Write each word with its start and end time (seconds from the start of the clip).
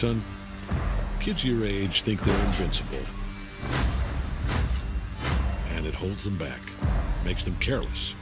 Son, 0.00 0.22
kids 1.20 1.44
your 1.44 1.62
age 1.62 2.00
think 2.00 2.22
they're 2.22 2.46
invincible. 2.46 2.96
And 5.72 5.84
it 5.84 5.94
holds 5.94 6.24
them 6.24 6.38
back, 6.38 6.58
makes 7.22 7.42
them 7.42 7.54
careless. 7.56 8.14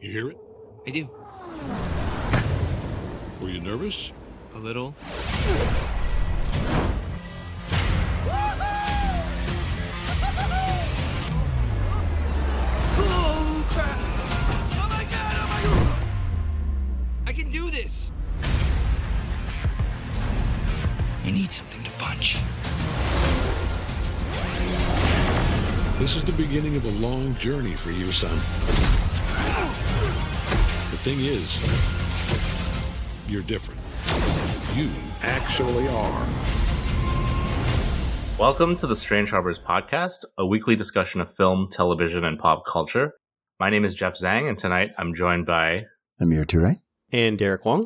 You 0.00 0.10
hear 0.10 0.30
it? 0.30 0.38
I 0.88 0.90
do. 0.90 1.08
Were 3.40 3.48
you 3.48 3.60
nervous? 3.60 4.10
A 4.56 4.58
little. 4.58 4.92
Do 17.52 17.70
this! 17.70 18.10
I 21.22 21.30
need 21.30 21.52
something 21.52 21.82
to 21.84 21.90
punch. 21.98 22.38
This 25.98 26.16
is 26.16 26.24
the 26.24 26.32
beginning 26.32 26.76
of 26.76 26.84
a 26.86 27.06
long 27.06 27.34
journey 27.34 27.74
for 27.74 27.90
you, 27.90 28.10
son. 28.10 28.34
The 30.90 30.96
thing 31.04 31.18
is, 31.20 31.60
you're 33.28 33.42
different. 33.42 33.82
You 34.74 34.90
actually 35.20 35.88
are. 35.88 36.26
Welcome 38.38 38.76
to 38.76 38.86
the 38.86 38.96
Strange 38.96 39.28
Harbors 39.28 39.58
podcast, 39.58 40.24
a 40.38 40.46
weekly 40.46 40.74
discussion 40.74 41.20
of 41.20 41.36
film, 41.36 41.68
television, 41.70 42.24
and 42.24 42.38
pop 42.38 42.64
culture. 42.66 43.12
My 43.60 43.68
name 43.68 43.84
is 43.84 43.94
Jeff 43.94 44.14
Zhang, 44.14 44.48
and 44.48 44.56
tonight 44.56 44.88
I'm 44.96 45.14
joined 45.14 45.44
by. 45.44 45.82
Amir 46.18 46.46
Toure. 46.46 46.80
And 47.12 47.38
Derek 47.38 47.66
Wong. 47.66 47.84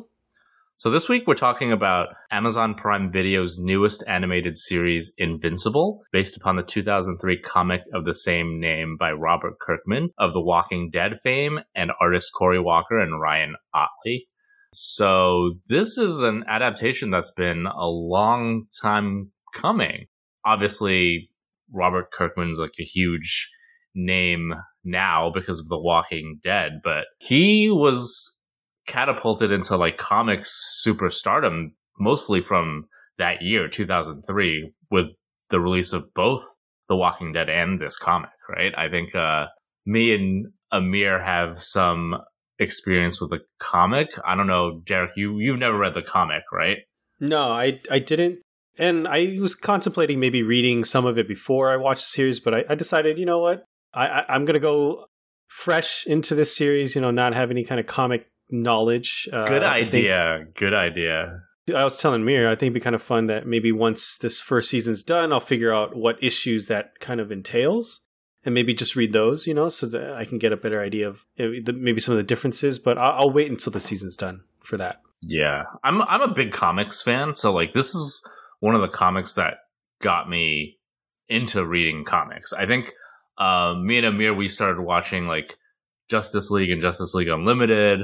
So, 0.77 0.89
this 0.89 1.09
week 1.09 1.23
we're 1.27 1.33
talking 1.33 1.73
about 1.73 2.09
Amazon 2.31 2.75
Prime 2.75 3.11
Video's 3.11 3.57
newest 3.59 4.03
animated 4.07 4.57
series, 4.57 5.11
Invincible, 5.17 6.03
based 6.13 6.37
upon 6.37 6.55
the 6.55 6.63
2003 6.63 7.41
comic 7.41 7.81
of 7.93 8.05
the 8.05 8.13
same 8.13 8.61
name 8.61 8.95
by 8.97 9.11
Robert 9.11 9.55
Kirkman 9.59 10.11
of 10.17 10.31
The 10.31 10.39
Walking 10.39 10.89
Dead 10.93 11.19
fame 11.23 11.59
and 11.75 11.91
artists 11.99 12.29
Cory 12.29 12.61
Walker 12.61 12.99
and 12.99 13.19
Ryan 13.19 13.55
Ottley. 13.73 14.27
So, 14.71 15.55
this 15.67 15.97
is 15.97 16.21
an 16.21 16.45
adaptation 16.47 17.09
that's 17.09 17.31
been 17.31 17.65
a 17.65 17.87
long 17.87 18.67
time 18.81 19.31
coming. 19.53 20.05
Obviously, 20.45 21.31
Robert 21.73 22.11
Kirkman's 22.13 22.59
like 22.59 22.75
a 22.79 22.83
huge 22.83 23.49
name 23.93 24.53
now 24.85 25.31
because 25.33 25.59
of 25.59 25.67
The 25.67 25.79
Walking 25.79 26.39
Dead, 26.43 26.79
but 26.83 27.05
he 27.19 27.69
was 27.69 28.36
catapulted 28.87 29.51
into 29.51 29.77
like 29.77 29.97
comics 29.97 30.81
superstardom 30.85 31.71
mostly 31.99 32.41
from 32.41 32.85
that 33.17 33.41
year 33.41 33.67
2003 33.67 34.71
with 34.89 35.07
the 35.49 35.59
release 35.59 35.93
of 35.93 36.13
both 36.13 36.43
The 36.89 36.95
Walking 36.95 37.33
Dead 37.33 37.49
and 37.49 37.79
this 37.79 37.97
comic, 37.97 38.29
right? 38.49 38.71
I 38.75 38.89
think 38.89 39.13
uh 39.13 39.45
me 39.85 40.13
and 40.13 40.47
Amir 40.71 41.23
have 41.23 41.63
some 41.63 42.15
experience 42.59 43.21
with 43.21 43.29
the 43.29 43.39
comic. 43.59 44.09
I 44.25 44.35
don't 44.35 44.47
know, 44.47 44.81
Derek, 44.85 45.11
you 45.15 45.39
you've 45.39 45.59
never 45.59 45.77
read 45.77 45.93
the 45.93 46.01
comic, 46.01 46.43
right? 46.51 46.77
No, 47.19 47.43
I 47.43 47.79
I 47.89 47.99
didn't, 47.99 48.39
and 48.77 49.07
I 49.07 49.37
was 49.39 49.55
contemplating 49.55 50.19
maybe 50.19 50.43
reading 50.43 50.83
some 50.83 51.05
of 51.05 51.17
it 51.17 51.27
before 51.27 51.71
I 51.71 51.77
watched 51.77 52.05
the 52.05 52.09
series, 52.09 52.39
but 52.39 52.53
I, 52.53 52.63
I 52.69 52.75
decided, 52.75 53.17
you 53.17 53.25
know 53.25 53.39
what, 53.39 53.63
I, 53.93 54.07
I 54.07 54.25
I'm 54.29 54.45
gonna 54.45 54.59
go 54.59 55.05
fresh 55.47 56.05
into 56.05 56.35
this 56.35 56.55
series. 56.55 56.95
You 56.95 57.01
know, 57.01 57.11
not 57.11 57.33
have 57.33 57.51
any 57.51 57.63
kind 57.63 57.79
of 57.79 57.87
comic 57.87 58.27
knowledge. 58.49 59.27
Uh, 59.31 59.45
Good 59.45 59.63
I 59.63 59.81
think- 59.83 59.95
idea. 60.05 60.45
Good 60.55 60.73
idea. 60.73 61.41
I 61.75 61.83
was 61.83 61.99
telling 62.01 62.23
Mir, 62.23 62.47
I 62.49 62.55
think 62.55 62.67
it'd 62.67 62.75
be 62.75 62.79
kind 62.79 62.95
of 62.95 63.03
fun 63.03 63.27
that 63.27 63.45
maybe 63.45 63.73
once 63.73 64.17
this 64.17 64.39
first 64.39 64.69
season's 64.69 65.03
done, 65.03 65.33
I'll 65.33 65.41
figure 65.41 65.73
out 65.73 65.97
what 65.97 66.23
issues 66.23 66.67
that 66.67 66.99
kind 67.01 67.19
of 67.19 67.29
entails, 67.29 67.99
and 68.45 68.53
maybe 68.55 68.73
just 68.73 68.95
read 68.95 69.11
those, 69.11 69.45
you 69.47 69.53
know, 69.53 69.67
so 69.67 69.85
that 69.87 70.13
I 70.13 70.23
can 70.23 70.37
get 70.37 70.53
a 70.53 70.57
better 70.57 70.81
idea 70.81 71.09
of 71.09 71.25
uh, 71.37 71.47
maybe 71.73 71.99
some 71.99 72.13
of 72.13 72.17
the 72.17 72.23
differences. 72.23 72.79
But 72.79 72.97
I'll, 72.97 73.11
I'll 73.27 73.33
wait 73.33 73.51
until 73.51 73.73
the 73.73 73.81
season's 73.81 74.15
done 74.15 74.43
for 74.63 74.77
that. 74.77 75.01
Yeah, 75.21 75.63
I'm 75.83 76.01
I'm 76.03 76.21
a 76.21 76.33
big 76.33 76.53
comics 76.53 77.01
fan, 77.01 77.35
so 77.35 77.51
like 77.51 77.73
this 77.73 77.93
is 77.93 78.23
one 78.61 78.73
of 78.73 78.81
the 78.81 78.87
comics 78.95 79.33
that 79.33 79.55
got 80.01 80.29
me 80.29 80.77
into 81.27 81.65
reading 81.65 82.05
comics. 82.05 82.53
I 82.53 82.65
think 82.65 82.93
uh, 83.37 83.73
me 83.83 83.97
and 83.97 84.05
Amir 84.05 84.33
we 84.33 84.47
started 84.47 84.79
watching 84.81 85.27
like 85.27 85.57
Justice 86.07 86.49
League 86.49 86.69
and 86.71 86.81
Justice 86.81 87.13
League 87.13 87.27
Unlimited, 87.27 88.01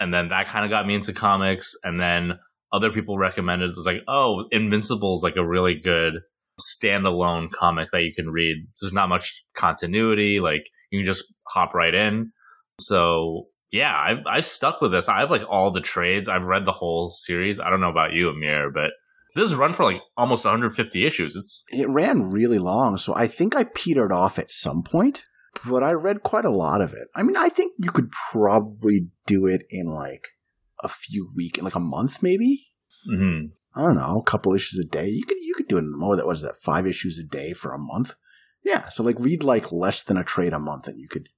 and 0.00 0.12
then 0.12 0.28
that 0.28 0.48
kind 0.48 0.64
of 0.64 0.70
got 0.70 0.86
me 0.86 0.94
into 0.94 1.12
comics. 1.12 1.74
And 1.82 2.00
then 2.00 2.38
other 2.72 2.90
people 2.90 3.18
recommended 3.18 3.70
it 3.70 3.76
was 3.76 3.86
like, 3.86 4.02
oh, 4.08 4.44
Invincible 4.50 5.14
is 5.14 5.22
like 5.22 5.36
a 5.36 5.46
really 5.46 5.74
good 5.74 6.14
standalone 6.60 7.50
comic 7.50 7.88
that 7.92 8.02
you 8.02 8.12
can 8.14 8.30
read. 8.30 8.66
There's 8.80 8.92
not 8.92 9.08
much 9.08 9.42
continuity, 9.56 10.40
like 10.40 10.66
you 10.90 11.00
can 11.00 11.12
just 11.12 11.24
hop 11.48 11.74
right 11.74 11.94
in. 11.94 12.32
So 12.80 13.48
yeah, 13.70 13.94
I've 13.94 14.18
I've 14.30 14.46
stuck 14.46 14.80
with 14.80 14.92
this. 14.92 15.08
I 15.08 15.20
have 15.20 15.30
like 15.30 15.42
all 15.48 15.70
the 15.70 15.80
trades. 15.80 16.28
I've 16.28 16.42
read 16.42 16.66
the 16.66 16.72
whole 16.72 17.10
series. 17.10 17.60
I 17.60 17.70
don't 17.70 17.80
know 17.80 17.90
about 17.90 18.12
you, 18.12 18.30
Amir, 18.30 18.70
but 18.72 18.90
this 19.34 19.52
run 19.54 19.74
for 19.74 19.84
like 19.84 20.00
almost 20.16 20.44
150 20.44 21.06
issues. 21.06 21.36
It's 21.36 21.64
It 21.68 21.88
ran 21.88 22.30
really 22.30 22.58
long, 22.58 22.96
so 22.96 23.14
I 23.14 23.26
think 23.26 23.54
I 23.54 23.64
petered 23.64 24.12
off 24.12 24.38
at 24.38 24.50
some 24.50 24.82
point, 24.82 25.24
but 25.68 25.82
I 25.82 25.92
read 25.92 26.22
quite 26.22 26.44
a 26.44 26.50
lot 26.50 26.80
of 26.80 26.92
it. 26.92 27.08
I 27.14 27.22
mean, 27.22 27.36
I 27.36 27.48
think 27.48 27.72
you 27.78 27.90
could 27.90 28.10
probably 28.32 29.08
do 29.26 29.46
it 29.46 29.62
in 29.70 29.86
like 29.86 30.28
a 30.82 30.88
few 30.88 31.30
weeks, 31.34 31.58
in 31.58 31.64
like 31.64 31.74
a 31.74 31.80
month 31.80 32.22
maybe. 32.22 32.66
mhm. 33.10 33.50
I 33.74 33.82
don't 33.82 33.96
know, 33.96 34.18
a 34.20 34.30
couple 34.30 34.54
issues 34.54 34.78
a 34.78 34.88
day. 34.88 35.08
You 35.08 35.24
could 35.24 35.36
you 35.40 35.54
could 35.54 35.68
do 35.68 35.76
it 35.76 35.80
in 35.80 35.92
more. 35.98 36.16
That 36.16 36.26
was 36.26 36.40
that 36.42 36.56
five 36.62 36.86
issues 36.86 37.18
a 37.18 37.22
day 37.24 37.52
for 37.52 37.72
a 37.72 37.78
month. 37.78 38.14
Yeah, 38.64 38.88
so 38.88 39.02
like 39.02 39.16
read 39.20 39.42
like 39.44 39.70
less 39.70 40.02
than 40.02 40.16
a 40.16 40.24
trade 40.24 40.52
a 40.54 40.58
month, 40.58 40.88
and 40.88 40.98
you 40.98 41.08
could. 41.08 41.28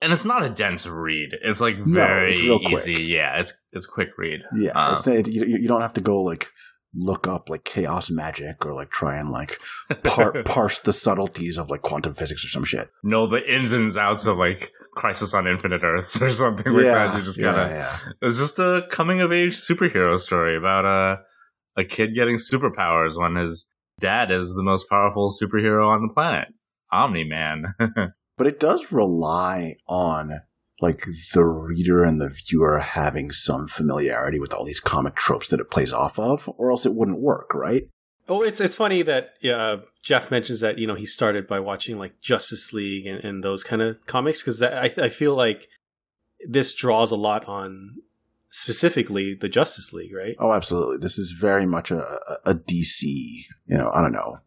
and 0.00 0.12
it's 0.12 0.24
not 0.24 0.44
a 0.44 0.48
dense 0.48 0.86
read. 0.86 1.30
It's 1.42 1.60
like 1.60 1.76
No, 1.78 2.00
very 2.06 2.32
it's 2.34 2.42
real 2.42 2.60
quick. 2.60 2.86
easy. 2.88 3.02
Yeah, 3.02 3.40
it's 3.40 3.52
it's 3.72 3.86
quick 3.86 4.10
read. 4.16 4.40
Yeah, 4.56 4.72
Um, 4.72 4.94
it's 4.94 5.28
you, 5.28 5.44
you 5.44 5.66
don't 5.68 5.80
have 5.80 5.94
to 5.94 6.00
go 6.00 6.22
like 6.22 6.50
look 6.94 7.26
up 7.26 7.50
like 7.50 7.64
chaos 7.64 8.10
magic 8.10 8.64
or 8.64 8.74
like 8.74 8.90
try 8.90 9.16
and 9.18 9.30
like 9.30 9.60
par- 10.04 10.42
parse 10.44 10.80
the 10.80 10.92
subtleties 10.92 11.58
of 11.58 11.70
like 11.70 11.82
quantum 11.82 12.14
physics 12.14 12.44
or 12.44 12.48
some 12.48 12.64
shit. 12.64 12.90
know 13.02 13.26
the 13.26 13.44
ins 13.52 13.72
and 13.72 13.94
outs 13.96 14.26
of 14.26 14.38
like 14.38 14.72
Crisis 14.94 15.32
on 15.34 15.46
Infinite 15.46 15.82
Earths 15.84 16.20
or 16.20 16.30
something 16.30 16.72
like 16.72 16.84
that. 16.84 17.16
You 17.16 17.22
just 17.22 17.40
gotta. 17.40 17.72
yeah. 17.72 17.98
It's 18.22 18.38
just 18.38 18.58
a 18.58 18.86
coming 18.90 19.20
of 19.20 19.32
age 19.32 19.54
superhero 19.54 20.18
story 20.18 20.56
about 20.56 20.84
a 20.84 21.20
a 21.80 21.84
kid 21.84 22.14
getting 22.14 22.36
superpowers 22.36 23.16
when 23.16 23.36
his 23.36 23.70
dad 24.00 24.30
is 24.30 24.54
the 24.54 24.62
most 24.62 24.88
powerful 24.88 25.30
superhero 25.30 25.86
on 25.86 26.02
the 26.02 26.12
planet, 26.12 26.48
Omni 26.92 27.24
Man. 27.24 27.74
but 28.36 28.46
it 28.46 28.58
does 28.58 28.90
rely 28.90 29.76
on 29.86 30.40
like 30.80 31.04
the 31.34 31.44
reader 31.44 32.04
and 32.04 32.20
the 32.20 32.28
viewer 32.28 32.78
having 32.78 33.30
some 33.32 33.66
familiarity 33.66 34.38
with 34.38 34.54
all 34.54 34.64
these 34.64 34.80
comic 34.80 35.16
tropes 35.16 35.48
that 35.48 35.60
it 35.60 35.70
plays 35.70 35.92
off 35.92 36.18
of, 36.18 36.48
or 36.56 36.70
else 36.70 36.86
it 36.86 36.94
wouldn't 36.94 37.20
work, 37.20 37.52
right? 37.54 37.84
Oh, 38.28 38.42
it's 38.42 38.60
it's 38.60 38.76
funny 38.76 39.02
that 39.02 39.30
uh, 39.50 39.78
Jeff 40.02 40.30
mentions 40.30 40.60
that 40.60 40.78
you 40.78 40.86
know 40.86 40.94
he 40.94 41.06
started 41.06 41.46
by 41.48 41.60
watching 41.60 41.98
like 41.98 42.20
Justice 42.20 42.72
League 42.72 43.06
and, 43.06 43.24
and 43.24 43.42
those 43.42 43.64
kind 43.64 43.80
of 43.82 43.96
comics 44.06 44.42
because 44.42 44.62
I 44.62 44.92
I 44.98 45.08
feel 45.08 45.34
like 45.34 45.68
this 46.46 46.74
draws 46.74 47.10
a 47.10 47.16
lot 47.16 47.46
on 47.48 47.96
specifically 48.50 49.34
the 49.34 49.48
Justice 49.48 49.92
League, 49.92 50.14
right? 50.14 50.36
Oh, 50.38 50.52
absolutely. 50.52 50.98
This 50.98 51.18
is 51.18 51.32
very 51.32 51.66
much 51.66 51.90
a, 51.90 52.00
a 52.44 52.50
a 52.50 52.54
DC, 52.54 53.02
you 53.02 53.76
know, 53.76 53.90
I 53.94 54.02
don't 54.02 54.12
know, 54.12 54.38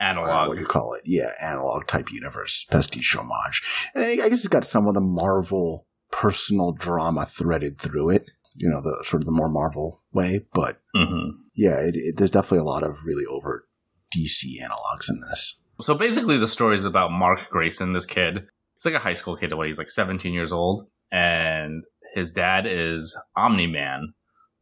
analog. 0.00 0.28
what 0.28 0.34
Analog. 0.40 0.58
you 0.58 0.66
call 0.66 0.94
it, 0.94 1.02
yeah, 1.04 1.30
analog 1.40 1.86
type 1.86 2.10
universe, 2.10 2.64
pastiche 2.70 3.14
homage. 3.16 3.62
And 3.94 4.04
I 4.04 4.10
I 4.24 4.28
guess 4.28 4.40
it's 4.40 4.48
got 4.48 4.64
some 4.64 4.86
of 4.88 4.94
the 4.94 5.00
Marvel 5.00 5.85
personal 6.10 6.72
drama 6.72 7.26
threaded 7.26 7.78
through 7.78 8.10
it, 8.10 8.30
you 8.54 8.68
know, 8.68 8.80
the 8.80 9.04
sort 9.04 9.22
of 9.22 9.26
the 9.26 9.32
more 9.32 9.48
Marvel 9.48 10.02
way, 10.12 10.46
but 10.52 10.80
hmm 10.94 11.30
yeah, 11.54 11.78
it, 11.80 11.96
it, 11.96 12.16
there's 12.18 12.30
definitely 12.30 12.58
a 12.58 12.64
lot 12.64 12.82
of 12.82 12.98
really 13.04 13.24
overt 13.24 13.64
DC 14.14 14.44
analogs 14.62 15.08
in 15.08 15.20
this. 15.30 15.58
So 15.80 15.94
basically, 15.94 16.36
the 16.38 16.48
story 16.48 16.76
is 16.76 16.84
about 16.84 17.10
Mark 17.10 17.48
Grayson, 17.50 17.92
this 17.92 18.06
kid. 18.06 18.46
He's 18.74 18.84
like 18.84 18.94
a 18.94 18.98
high 18.98 19.14
school 19.14 19.36
kid. 19.36 19.54
What 19.54 19.66
he's 19.66 19.78
like 19.78 19.90
17 19.90 20.32
years 20.32 20.52
old, 20.52 20.86
and 21.10 21.82
his 22.14 22.30
dad 22.30 22.66
is 22.66 23.16
Omni 23.36 23.66
Man. 23.66 24.12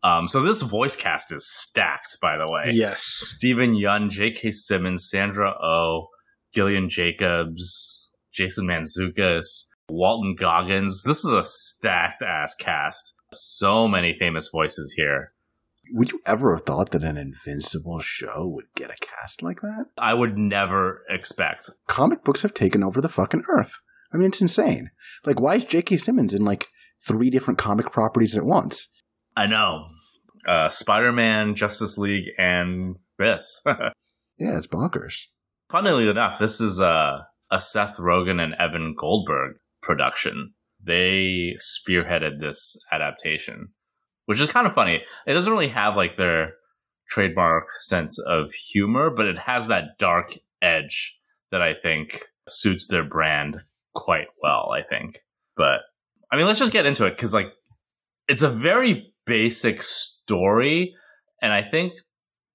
Um, 0.04 0.28
so 0.28 0.40
this 0.42 0.60
voice 0.62 0.96
cast 0.96 1.32
is 1.32 1.48
stacked, 1.50 2.18
by 2.20 2.36
the 2.36 2.46
way. 2.50 2.72
Yes. 2.74 3.02
Steven 3.04 3.74
Yeun, 3.74 4.10
J.K. 4.10 4.50
Simmons, 4.50 5.08
Sandra 5.08 5.54
Oh, 5.62 6.08
Gillian 6.54 6.90
Jacobs, 6.90 8.12
Jason 8.32 8.66
Mantzoukas, 8.66 9.66
Walton 9.88 10.34
Goggins. 10.38 11.02
This 11.02 11.24
is 11.24 11.32
a 11.32 11.44
stacked 11.44 12.22
ass 12.22 12.54
cast. 12.54 13.14
So 13.32 13.86
many 13.88 14.16
famous 14.18 14.48
voices 14.48 14.94
here. 14.96 15.32
Would 15.92 16.12
you 16.12 16.20
ever 16.24 16.54
have 16.54 16.64
thought 16.64 16.90
that 16.92 17.04
an 17.04 17.18
Invincible 17.18 17.98
show 18.00 18.46
would 18.46 18.66
get 18.74 18.90
a 18.90 18.96
cast 19.00 19.42
like 19.42 19.60
that? 19.60 19.86
I 19.98 20.14
would 20.14 20.38
never 20.38 21.02
expect. 21.10 21.68
Comic 21.88 22.24
books 22.24 22.42
have 22.42 22.54
taken 22.54 22.82
over 22.82 23.00
the 23.00 23.08
fucking 23.08 23.44
earth. 23.48 23.74
I 24.12 24.16
mean, 24.16 24.28
it's 24.28 24.40
insane. 24.40 24.90
Like, 25.26 25.40
why 25.40 25.56
is 25.56 25.64
J.K. 25.64 25.98
Simmons 25.98 26.32
in 26.32 26.44
like 26.44 26.68
three 27.06 27.30
different 27.30 27.58
comic 27.58 27.90
properties 27.90 28.36
at 28.36 28.44
once. 28.44 28.88
I 29.36 29.46
know. 29.46 29.86
Uh, 30.46 30.68
Spider 30.68 31.12
Man, 31.12 31.54
Justice 31.54 31.98
League, 31.98 32.28
and 32.38 32.96
this. 33.18 33.62
Yeah, 34.36 34.58
it's 34.58 34.66
bonkers. 34.66 35.26
Funnily 35.70 36.08
enough, 36.08 36.40
this 36.40 36.60
is 36.60 36.80
a, 36.80 37.24
a 37.52 37.60
Seth 37.60 37.98
Rogen 37.98 38.42
and 38.42 38.52
Evan 38.58 38.96
Goldberg 38.98 39.58
production. 39.84 40.54
They 40.82 41.56
spearheaded 41.60 42.40
this 42.40 42.76
adaptation, 42.90 43.68
which 44.26 44.40
is 44.40 44.50
kind 44.50 44.66
of 44.66 44.74
funny. 44.74 45.02
It 45.26 45.34
doesn't 45.34 45.52
really 45.52 45.68
have 45.68 45.96
like 45.96 46.16
their 46.16 46.54
trademark 47.08 47.66
sense 47.80 48.18
of 48.18 48.52
humor, 48.52 49.10
but 49.10 49.26
it 49.26 49.38
has 49.38 49.68
that 49.68 49.98
dark 49.98 50.34
edge 50.60 51.14
that 51.50 51.62
I 51.62 51.74
think 51.80 52.24
suits 52.48 52.88
their 52.88 53.04
brand 53.04 53.56
quite 53.94 54.26
well, 54.42 54.72
I 54.72 54.82
think. 54.82 55.20
But 55.56 55.80
I 56.32 56.36
mean, 56.36 56.46
let's 56.46 56.58
just 56.58 56.72
get 56.72 56.86
into 56.86 57.06
it 57.06 57.16
because 57.16 57.32
like 57.32 57.52
it's 58.28 58.42
a 58.42 58.50
very 58.50 59.12
basic 59.26 59.82
story, 59.82 60.94
and 61.40 61.52
I 61.52 61.62
think 61.62 61.92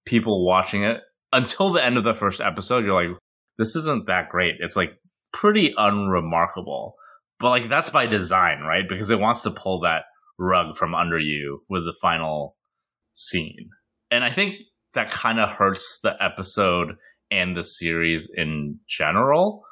people 0.05 0.45
watching 0.45 0.83
it 0.83 1.01
until 1.31 1.71
the 1.71 1.83
end 1.83 1.97
of 1.97 2.03
the 2.03 2.15
first 2.15 2.41
episode, 2.41 2.83
you're 2.83 3.09
like, 3.09 3.17
this 3.57 3.75
isn't 3.75 4.07
that 4.07 4.29
great. 4.29 4.55
It's 4.59 4.75
like 4.75 4.99
pretty 5.31 5.73
unremarkable. 5.77 6.95
But 7.39 7.49
like 7.49 7.69
that's 7.69 7.89
by 7.89 8.05
design, 8.05 8.61
right? 8.61 8.87
Because 8.87 9.09
it 9.09 9.19
wants 9.19 9.43
to 9.43 9.51
pull 9.51 9.81
that 9.81 10.03
rug 10.37 10.75
from 10.75 10.95
under 10.95 11.19
you 11.19 11.63
with 11.69 11.85
the 11.85 11.93
final 12.01 12.55
scene. 13.11 13.69
And 14.11 14.23
I 14.23 14.31
think 14.31 14.55
that 14.93 15.11
kind 15.11 15.39
of 15.39 15.51
hurts 15.51 15.99
the 16.01 16.13
episode 16.19 16.95
and 17.31 17.55
the 17.55 17.63
series 17.63 18.31
in 18.33 18.79
general. 18.87 19.63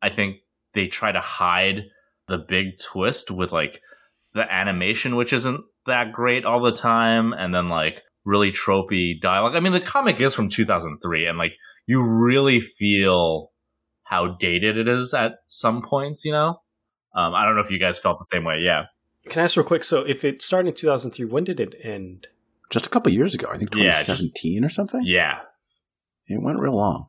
I 0.00 0.10
think 0.10 0.36
they 0.74 0.86
try 0.86 1.12
to 1.12 1.20
hide 1.20 1.82
the 2.28 2.38
big 2.38 2.78
twist 2.78 3.30
with 3.30 3.52
like 3.52 3.80
the 4.34 4.50
animation, 4.50 5.16
which 5.16 5.32
isn't 5.32 5.60
that 5.86 6.12
great 6.12 6.44
all 6.44 6.62
the 6.62 6.72
time, 6.72 7.32
and 7.32 7.54
then 7.54 7.68
like 7.68 8.02
really 8.24 8.52
tropey 8.52 9.20
dialogue. 9.20 9.56
I 9.56 9.60
mean, 9.60 9.72
the 9.72 9.80
comic 9.80 10.20
is 10.20 10.34
from 10.34 10.48
2003, 10.48 11.26
and 11.26 11.36
like 11.38 11.52
you 11.86 12.02
really 12.02 12.60
feel 12.60 13.50
how 14.04 14.36
dated 14.38 14.76
it 14.76 14.88
is 14.88 15.12
at 15.12 15.32
some 15.48 15.82
points. 15.82 16.24
You 16.24 16.32
know, 16.32 16.60
um, 17.14 17.34
I 17.34 17.44
don't 17.44 17.54
know 17.54 17.62
if 17.62 17.70
you 17.70 17.78
guys 17.78 17.98
felt 17.98 18.18
the 18.18 18.28
same 18.32 18.44
way. 18.44 18.58
Yeah, 18.60 18.84
Can 19.28 19.40
I 19.40 19.44
ask 19.44 19.56
real 19.56 19.66
quick? 19.66 19.84
So, 19.84 20.00
if 20.00 20.24
it 20.24 20.42
started 20.42 20.68
in 20.68 20.74
2003, 20.74 21.24
when 21.26 21.44
did 21.44 21.60
it 21.60 21.74
end? 21.82 22.28
Just 22.70 22.86
a 22.86 22.88
couple 22.88 23.12
years 23.12 23.34
ago, 23.34 23.48
I 23.52 23.58
think 23.58 23.74
Yeah, 23.74 23.90
just- 24.02 24.06
2017 24.22 24.64
or 24.64 24.68
something. 24.68 25.02
yeah, 25.04 25.40
It 26.26 26.40
went 26.42 26.60
real 26.60 26.76
long. 26.76 27.06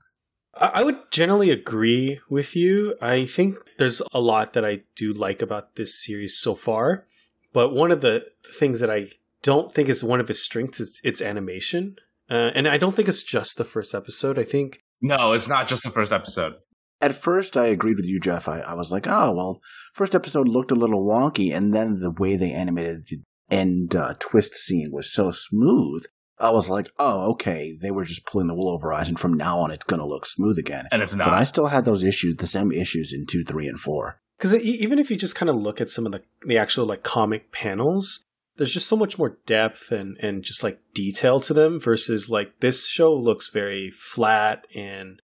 I 0.55 0.67
I 0.81 0.83
would 0.83 0.97
generally 1.11 1.49
agree 1.51 2.19
with 2.29 2.55
you. 2.55 2.95
I 3.01 3.25
think 3.25 3.55
there's 3.77 4.01
a 4.11 4.19
lot 4.19 4.53
that 4.53 4.65
I 4.65 4.81
do 4.95 5.13
like 5.13 5.41
about 5.41 5.75
this 5.75 5.93
series 6.03 6.37
so 6.37 6.55
far, 6.55 7.05
but 7.53 7.69
one 7.73 7.91
of 7.91 8.01
the 8.01 8.25
things 8.59 8.79
that 8.81 8.89
I 8.89 9.09
don't 9.43 9.71
think 9.73 9.87
is 9.89 10.03
one 10.03 10.19
of 10.19 10.29
its 10.29 10.41
strengths 10.43 10.79
is 10.79 10.99
its 11.03 11.21
animation. 11.21 11.95
Uh, 12.29 12.49
and 12.55 12.67
I 12.67 12.77
don't 12.77 12.95
think 12.95 13.07
it's 13.07 13.23
just 13.23 13.57
the 13.57 13.63
first 13.65 13.93
episode. 13.95 14.37
I 14.39 14.43
think 14.43 14.83
no, 15.01 15.33
it's 15.33 15.47
not 15.47 15.67
just 15.67 15.83
the 15.83 15.89
first 15.89 16.11
episode. 16.11 16.53
At 17.01 17.15
first, 17.15 17.57
I 17.57 17.67
agreed 17.67 17.97
with 17.97 18.05
you, 18.05 18.19
Jeff. 18.19 18.47
I, 18.47 18.59
I 18.59 18.73
was 18.75 18.91
like, 18.91 19.07
oh, 19.07 19.31
well, 19.33 19.61
first 19.93 20.13
episode 20.13 20.47
looked 20.47 20.71
a 20.71 20.75
little 20.75 21.05
wonky, 21.05 21.53
and 21.55 21.73
then 21.73 21.99
the 21.99 22.11
way 22.11 22.35
they 22.35 22.51
animated 22.51 23.07
the 23.07 23.21
end 23.49 23.95
uh, 23.95 24.13
twist 24.19 24.53
scene 24.55 24.91
was 24.91 25.11
so 25.11 25.31
smooth. 25.31 26.03
I 26.39 26.49
was 26.51 26.69
like, 26.69 26.91
oh, 26.97 27.31
okay, 27.33 27.77
they 27.81 27.91
were 27.91 28.03
just 28.05 28.25
pulling 28.25 28.47
the 28.47 28.55
wool 28.55 28.69
over 28.69 28.93
our 28.93 28.99
eyes, 28.99 29.07
and 29.09 29.19
from 29.19 29.33
now 29.33 29.59
on, 29.59 29.71
it's 29.71 29.85
going 29.85 29.99
to 29.99 30.05
look 30.07 30.25
smooth 30.25 30.57
again. 30.57 30.85
And 30.91 31.01
it's 31.01 31.15
not. 31.15 31.25
But 31.25 31.33
I 31.35 31.43
still 31.43 31.67
had 31.67 31.85
those 31.85 32.03
issues, 32.03 32.35
the 32.37 32.47
same 32.47 32.71
issues 32.71 33.13
in 33.13 33.25
2, 33.27 33.43
3, 33.43 33.67
and 33.67 33.79
4. 33.79 34.19
because 34.37 34.53
even 34.55 34.97
if 34.99 35.09
you 35.11 35.17
just 35.17 35.35
kind 35.35 35.49
of 35.49 35.55
look 35.55 35.79
at 35.81 35.89
some 35.89 36.05
of 36.05 36.11
the 36.11 36.21
the 36.45 36.57
actual 36.57 36.85
like 36.87 37.03
comic 37.03 37.51
panels, 37.51 38.23
there's 38.57 38.73
just 38.73 38.87
so 38.87 38.95
much 38.95 39.17
more 39.19 39.37
depth 39.45 39.91
and 39.91 40.17
and 40.17 40.43
just 40.43 40.63
like 40.63 40.79
detail 40.95 41.39
to 41.41 41.53
them 41.53 41.79
versus 41.79 42.29
like 42.29 42.59
this 42.59 42.87
show 42.87 43.11
looks 43.13 43.49
very 43.49 43.91
flat 43.91 44.65
and 44.75 45.09
it- 45.11 45.21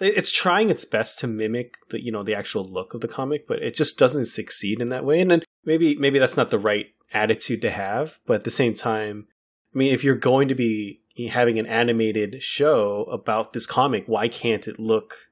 it's 0.00 0.32
trying 0.32 0.70
its 0.70 0.84
best 0.84 1.18
to 1.20 1.26
mimic 1.26 1.74
the 1.90 2.02
you 2.02 2.10
know 2.10 2.22
the 2.22 2.34
actual 2.34 2.64
look 2.64 2.94
of 2.94 3.00
the 3.00 3.08
comic, 3.08 3.46
but 3.46 3.62
it 3.62 3.74
just 3.74 3.98
doesn't 3.98 4.26
succeed 4.26 4.80
in 4.80 4.88
that 4.88 5.04
way. 5.04 5.20
And 5.20 5.30
then 5.30 5.42
maybe 5.64 5.94
maybe 5.96 6.18
that's 6.18 6.36
not 6.36 6.50
the 6.50 6.58
right 6.58 6.86
attitude 7.12 7.62
to 7.62 7.70
have, 7.70 8.20
but 8.26 8.34
at 8.34 8.44
the 8.44 8.50
same 8.50 8.74
time, 8.74 9.26
I 9.74 9.78
mean, 9.78 9.92
if 9.92 10.02
you're 10.02 10.14
going 10.14 10.48
to 10.48 10.54
be 10.54 11.00
having 11.30 11.58
an 11.58 11.66
animated 11.66 12.42
show 12.42 13.04
about 13.04 13.52
this 13.52 13.66
comic, 13.66 14.04
why 14.06 14.28
can't 14.28 14.66
it 14.66 14.78
look, 14.78 15.28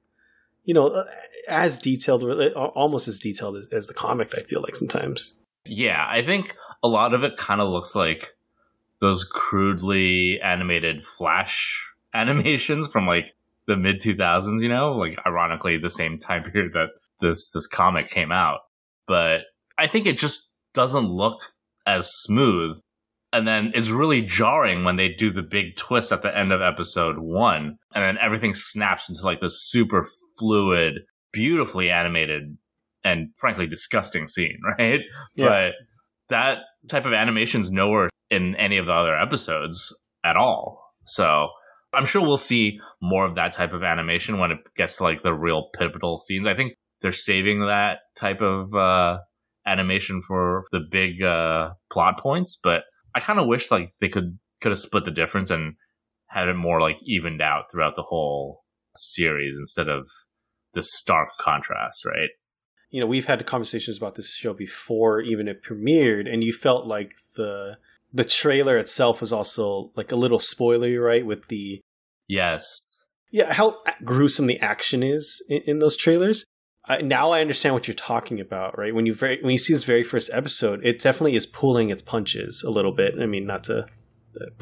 you 0.65 0.75
know, 0.75 0.89
uh, 0.89 1.05
as 1.49 1.79
detailed, 1.79 2.25
uh, 2.25 2.49
almost 2.55 3.09
as 3.09 3.19
detailed 3.19 3.57
as, 3.57 3.69
as 3.73 3.87
the 3.87 3.95
comic? 3.95 4.35
I 4.37 4.43
feel 4.43 4.61
like 4.61 4.77
sometimes. 4.77 5.39
Yeah, 5.65 6.05
I 6.09 6.23
think 6.23 6.57
a 6.83 6.89
lot 6.89 7.15
of 7.15 7.25
it 7.25 7.37
kind 7.37 7.61
of 7.61 7.69
looks 7.69 7.95
like 7.95 8.35
those 9.01 9.25
crudely 9.25 10.41
animated 10.43 11.07
Flash 11.07 11.87
animations 12.15 12.89
from 12.89 13.07
like 13.07 13.35
the 13.69 13.77
mid 13.77 14.01
2000s, 14.01 14.61
you 14.61 14.69
know, 14.69 14.93
like 14.93 15.17
ironically 15.25 15.79
the 15.81 15.91
same 15.91 16.19
time 16.19 16.43
period 16.53 16.73
that 16.73 16.89
this 17.21 17.51
this 17.55 17.69
comic 17.69 18.11
came 18.11 18.33
out. 18.33 18.59
But 19.07 19.43
I 19.79 19.87
think 19.87 20.07
it 20.07 20.19
just 20.19 20.49
doesn't 20.75 21.09
look 21.09 21.39
as 21.87 22.11
smooth. 22.11 22.79
And 23.33 23.47
then 23.47 23.73
it's 23.75 23.91
really 23.91 24.23
jarring 24.23 24.85
when 24.85 24.97
they 24.97 25.09
do 25.09 25.31
the 25.31 25.43
big 25.43 25.77
twist 25.77 26.13
at 26.13 26.23
the 26.23 26.37
end 26.37 26.51
of 26.51 26.63
episode 26.63 27.17
1 27.19 27.77
and 27.95 28.05
then 28.05 28.17
everything 28.25 28.55
snaps 28.55 29.09
into 29.09 29.21
like 29.23 29.41
this 29.41 29.69
super 29.69 30.09
fluid, 30.39 31.01
beautifully 31.31 31.91
animated 31.91 32.57
and 33.05 33.29
frankly 33.37 33.67
disgusting 33.67 34.29
scene, 34.29 34.59
right? 34.79 35.01
Yeah. 35.35 35.49
But 35.49 35.73
that 36.31 36.59
type 36.89 37.05
of 37.05 37.13
animation's 37.13 37.71
nowhere 37.71 38.09
in 38.31 38.55
any 38.57 38.79
of 38.79 38.87
the 38.87 38.93
other 38.93 39.19
episodes 39.19 39.95
at 40.25 40.37
all. 40.37 40.83
So 41.05 41.49
I'm 41.93 42.07
sure 42.07 42.23
we'll 42.23 42.37
see 42.37 42.81
more 43.01 43.25
of 43.25 43.37
that 43.37 43.53
type 43.53 43.73
of 43.73 43.83
animation 43.83 44.39
when 44.39 44.51
it 44.51 44.59
gets 44.77 44.99
to 44.99 45.05
like 45.05 45.23
the 45.23 45.33
real 45.33 45.71
pivotal 45.79 46.19
scenes. 46.19 46.47
I 46.47 46.55
think 46.55 46.75
they're 47.01 47.13
saving 47.13 47.61
that 47.61 47.99
type 48.17 48.41
of 48.41 48.75
uh, 48.75 49.19
animation 49.67 50.23
for 50.27 50.65
the 50.73 50.81
big 50.91 51.23
uh, 51.23 51.71
plot 51.91 52.21
points, 52.23 52.59
but 52.63 52.83
I 53.15 53.21
kind 53.21 53.39
of 53.39 53.47
wish 53.47 53.71
like 53.71 53.95
they 54.01 54.09
could 54.09 54.39
could 54.61 54.73
have 54.73 54.79
split 54.79 55.05
the 55.05 55.11
difference 55.11 55.51
and 55.51 55.75
had 56.27 56.49
it 56.49 56.55
more 56.55 56.81
like 56.81 56.97
evened 57.05 57.41
out 57.41 57.65
throughout 57.71 57.95
the 57.97 58.03
whole 58.03 58.65
series 58.97 59.57
instead 59.59 59.89
of 59.89 60.09
this 60.75 60.93
stark 60.93 61.29
contrast, 61.41 62.05
right? 62.05 62.29
You 62.91 63.01
know, 63.01 63.07
we've 63.07 63.27
had 63.27 63.45
conversations 63.47 63.97
about 63.97 64.15
this 64.15 64.35
show 64.35 64.53
before, 64.53 65.21
even 65.21 65.49
it 65.49 65.63
premiered, 65.63 66.31
and 66.31 66.43
you 66.43 66.53
felt 66.53 66.87
like 66.87 67.15
the 67.37 67.79
the 68.13 68.25
trailer 68.25 68.77
itself 68.77 69.21
was 69.21 69.33
also 69.33 69.91
like 69.97 70.13
a 70.13 70.17
little 70.17 70.39
spoilery, 70.39 70.99
right? 70.99 71.25
With 71.25 71.49
the 71.49 71.81
Yes. 72.27 72.79
yeah, 73.31 73.53
how 73.53 73.77
gruesome 74.05 74.47
the 74.47 74.61
action 74.61 75.03
is 75.03 75.43
in, 75.49 75.63
in 75.67 75.79
those 75.79 75.97
trailers. 75.97 76.45
I, 76.87 77.03
now 77.03 77.31
I 77.33 77.41
understand 77.41 77.75
what 77.75 77.87
you're 77.87 77.95
talking 77.95 78.41
about, 78.41 78.79
right? 78.79 78.95
When 78.95 79.07
you 79.07 79.15
very 79.15 79.43
when 79.43 79.53
you 79.53 79.59
see 79.59 79.75
this 79.75 79.85
very 79.85 80.03
first 80.03 80.31
episode, 80.33 80.85
it 80.85 81.01
definitely 81.01 81.37
is 81.37 81.47
pulling 81.47 81.91
its 81.91 82.03
punches 82.03 82.63
a 82.63 82.71
little 82.71 82.95
bit. 82.95 83.15
I 83.21 83.27
mean, 83.27 83.47
not 83.47 83.65
to, 83.65 83.87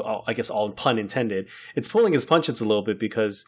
uh, 0.05 0.21
I 0.27 0.33
guess 0.33 0.51
all 0.51 0.71
pun 0.73 0.99
intended. 0.99 1.49
It's 1.77 1.89
pulling 1.89 2.15
its 2.15 2.25
punches 2.25 2.61
a 2.61 2.67
little 2.67 2.85
bit 2.85 2.99
because 2.99 3.45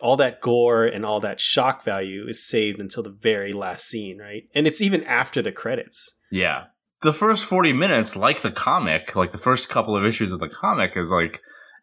all 0.00 0.16
that 0.16 0.40
gore 0.40 0.84
and 0.86 1.04
all 1.04 1.20
that 1.20 1.40
shock 1.40 1.84
value 1.84 2.26
is 2.26 2.46
saved 2.46 2.80
until 2.80 3.02
the 3.02 3.16
very 3.20 3.52
last 3.52 3.86
scene, 3.86 4.18
right? 4.18 4.44
And 4.54 4.66
it's 4.66 4.80
even 4.80 5.04
after 5.04 5.42
the 5.42 5.52
credits. 5.52 6.14
Yeah. 6.30 6.64
The 7.02 7.12
first 7.12 7.44
40 7.46 7.72
minutes, 7.72 8.16
like 8.16 8.42
the 8.42 8.50
comic, 8.50 9.16
like 9.16 9.32
the 9.32 9.38
first 9.38 9.68
couple 9.68 9.96
of 9.96 10.04
issues 10.04 10.30
of 10.32 10.40
the 10.40 10.48
comic, 10.48 10.92
is 10.96 11.10
like, 11.10 11.40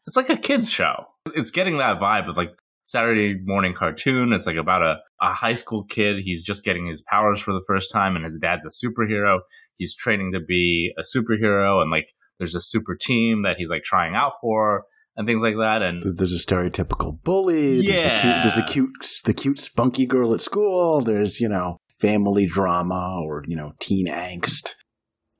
it's 0.08 0.16
like 0.16 0.30
a 0.30 0.38
kid's 0.38 0.72
show. 0.72 1.06
It's 1.36 1.52
getting 1.52 1.78
that 1.78 2.00
vibe 2.00 2.30
of 2.30 2.38
like 2.38 2.52
Saturday 2.84 3.36
morning 3.44 3.74
cartoon. 3.74 4.34
It's 4.34 4.48
like 4.48 4.56
about 4.56 4.82
a, 4.82 4.96
a 5.22 5.34
high 5.34 5.54
school 5.54 5.84
kid. 5.84 6.18
He's 6.24 6.42
just 6.42 6.64
getting 6.64 6.88
his 6.88 7.02
powers 7.02 7.40
for 7.40 7.54
the 7.54 7.64
first 7.68 7.92
time, 7.92 8.16
and 8.16 8.26
his 8.26 8.40
dad's 8.40 8.66
a 8.66 8.70
superhero. 8.70 9.40
He's 9.78 9.94
training 9.96 10.32
to 10.34 10.40
be 10.40 10.92
a 10.98 11.02
superhero, 11.04 11.82
and 11.82 11.92
like 11.92 12.08
there's 12.38 12.56
a 12.56 12.62
super 12.62 12.96
team 12.96 13.44
that 13.44 13.58
he's 13.58 13.70
like 13.70 13.84
trying 13.84 14.16
out 14.16 14.34
for, 14.42 14.84
and 15.16 15.28
things 15.28 15.44
like 15.44 15.56
that. 15.56 15.82
And 15.82 16.02
There's- 16.02 16.32
a 16.32 16.38
stereotypical 16.38 17.22
bully. 17.22 17.82
There's 17.86 18.04
the 18.04 18.22
cute, 18.22 18.42
there's 18.42 18.56
the 18.56 18.64
cute, 18.64 18.90
the 19.26 19.34
cute 19.34 19.60
spunky 19.60 20.06
girl 20.06 20.34
at 20.34 20.42
school. 20.42 21.02
There's 21.02 21.40
you 21.40 21.50
know 21.50 21.78
family 22.00 22.46
drama 22.46 23.20
or 23.22 23.44
you 23.48 23.56
know 23.58 23.74
teen 23.80 24.08
angst. 24.08 24.76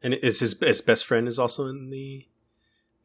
And 0.02 0.14
is 0.14 0.40
his 0.40 0.60
his 0.62 0.82
best 0.82 1.06
friend 1.06 1.28
is 1.28 1.40
also 1.40 1.68
in 1.68 1.90
the 1.90 2.26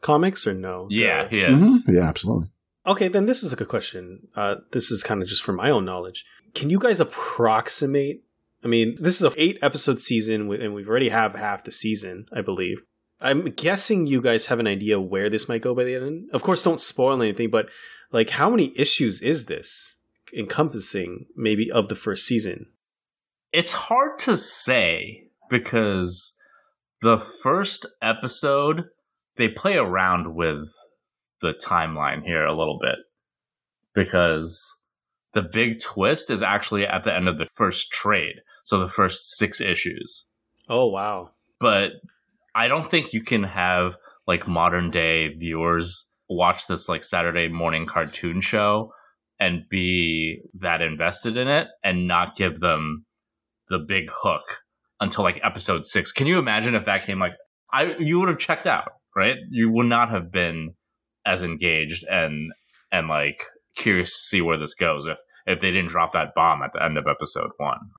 comics 0.01 0.47
or 0.47 0.55
no? 0.55 0.87
yeah, 0.91 1.25
The- 1.25 1.29
he 1.31 1.41
is. 1.43 1.85
Mhm. 1.87 1.95
Yeah, 1.95 2.09
absolutely. 2.09 2.49
Okay, 2.87 3.09
then 3.09 3.25
this 3.27 3.43
is 3.43 3.53
a 3.53 3.57
good 3.57 3.69
question. 3.69 4.29
Uh, 4.37 4.57
this 4.73 4.91
is 4.91 5.03
kind 5.03 5.23
of 5.23 5.29
just 5.29 5.43
for 5.43 5.53
my 5.55 5.71
own 5.71 5.85
knowledge. 5.87 6.25
Can 6.55 6.69
you 6.71 6.79
guys 6.79 7.01
approximate? 7.01 8.23
I 8.63 8.67
mean, 8.69 8.95
this 8.99 9.17
is 9.21 9.25
a 9.25 9.33
eight 9.43 9.59
episode 9.63 10.01
season, 10.01 10.51
and 10.53 10.75
we've 10.75 10.89
already 10.89 11.09
have 11.09 11.35
half 11.35 11.65
the 11.65 11.71
season, 11.73 12.27
I 12.33 12.41
believe. 12.43 12.83
I'm 13.21 13.45
guessing 13.53 14.07
you 14.07 14.21
guys 14.21 14.47
have 14.47 14.59
an 14.61 14.67
idea 14.67 15.01
where 15.01 15.31
this 15.31 15.49
might 15.49 15.63
go 15.63 15.75
by 15.75 15.85
the 15.85 15.95
end. 15.97 16.29
Of 16.33 16.43
course, 16.43 16.63
don't 16.63 16.81
spoil 16.81 17.23
anything, 17.23 17.49
but 17.51 17.69
like, 18.13 18.31
how 18.31 18.51
many 18.51 18.73
issues 18.79 19.23
is 19.23 19.47
this 19.47 19.97
encompassing? 20.37 21.27
Maybe 21.37 21.71
of 21.71 21.89
the 21.89 21.95
first 21.95 22.27
season. 22.27 22.67
It's 23.53 23.73
hard 23.73 24.19
to 24.21 24.37
say 24.37 25.29
because 25.49 26.35
the 27.05 27.19
first 27.19 27.85
episode, 28.01 28.85
they 29.37 29.47
play 29.47 29.77
around 29.77 30.35
with 30.35 30.67
the 31.43 31.53
timeline 31.53 32.25
here 32.25 32.47
a 32.47 32.57
little 32.57 32.79
bit 32.81 32.97
because 33.95 34.75
the 35.35 35.43
big 35.43 35.81
twist 35.81 36.31
is 36.31 36.43
actually 36.43 36.87
at 36.87 37.05
the 37.05 37.15
end 37.15 37.29
of 37.29 37.37
the 37.37 37.47
first 37.55 37.91
trade. 37.93 38.37
So 38.65 38.79
the 38.79 38.89
first 38.89 39.37
six 39.37 39.61
issues. 39.61 40.25
Oh 40.71 40.87
wow. 40.87 41.33
But 41.61 41.91
I 42.55 42.69
don't 42.69 42.91
think 42.91 43.13
you 43.13 43.23
can 43.23 43.43
have 43.43 43.97
like 44.27 44.49
modern 44.49 44.91
day 44.91 45.29
viewers 45.29 46.11
watch 46.31 46.67
this 46.69 46.89
like 46.89 47.05
Saturday 47.05 47.49
morning 47.49 47.85
cartoon 47.85 48.41
show 48.41 48.95
and 49.39 49.69
be 49.69 50.41
that 50.55 50.81
invested 50.81 51.37
in 51.37 51.49
it 51.49 51.69
and 51.83 52.09
not 52.09 52.37
give 52.37 52.61
them 52.61 53.05
the 53.69 53.79
big 53.79 54.09
hook 54.11 54.64
until 55.05 55.25
like 55.25 55.41
episode 55.45 55.87
six. 55.87 56.13
Can 56.13 56.27
you 56.27 56.39
imagine 56.39 56.75
if 56.75 56.87
that 56.87 57.07
came 57.07 57.21
like 57.21 57.35
I 57.73 57.95
you 57.99 58.19
would 58.19 58.29
have 58.29 58.39
checked 58.39 58.67
out, 58.67 58.89
right? 59.15 59.37
You 59.51 59.71
would 59.71 59.87
not 59.87 60.11
have 60.11 60.33
been 60.33 60.75
as 61.27 61.43
engaged 61.43 62.05
and 62.09 62.53
and 62.91 63.09
like 63.09 63.45
curious 63.77 64.15
to 64.15 64.23
see 64.23 64.41
where 64.41 64.59
this 64.59 64.75
goes 64.75 65.07
if 65.07 65.19
if 65.47 65.61
they 65.61 65.71
didn't 65.71 65.91
drop 65.91 66.13
that 66.15 66.35
bomb 66.35 66.63
at 66.63 66.73
the 66.73 66.83
end 66.83 66.99
of 66.99 67.07
episode 67.07 67.51
one. 67.59 67.91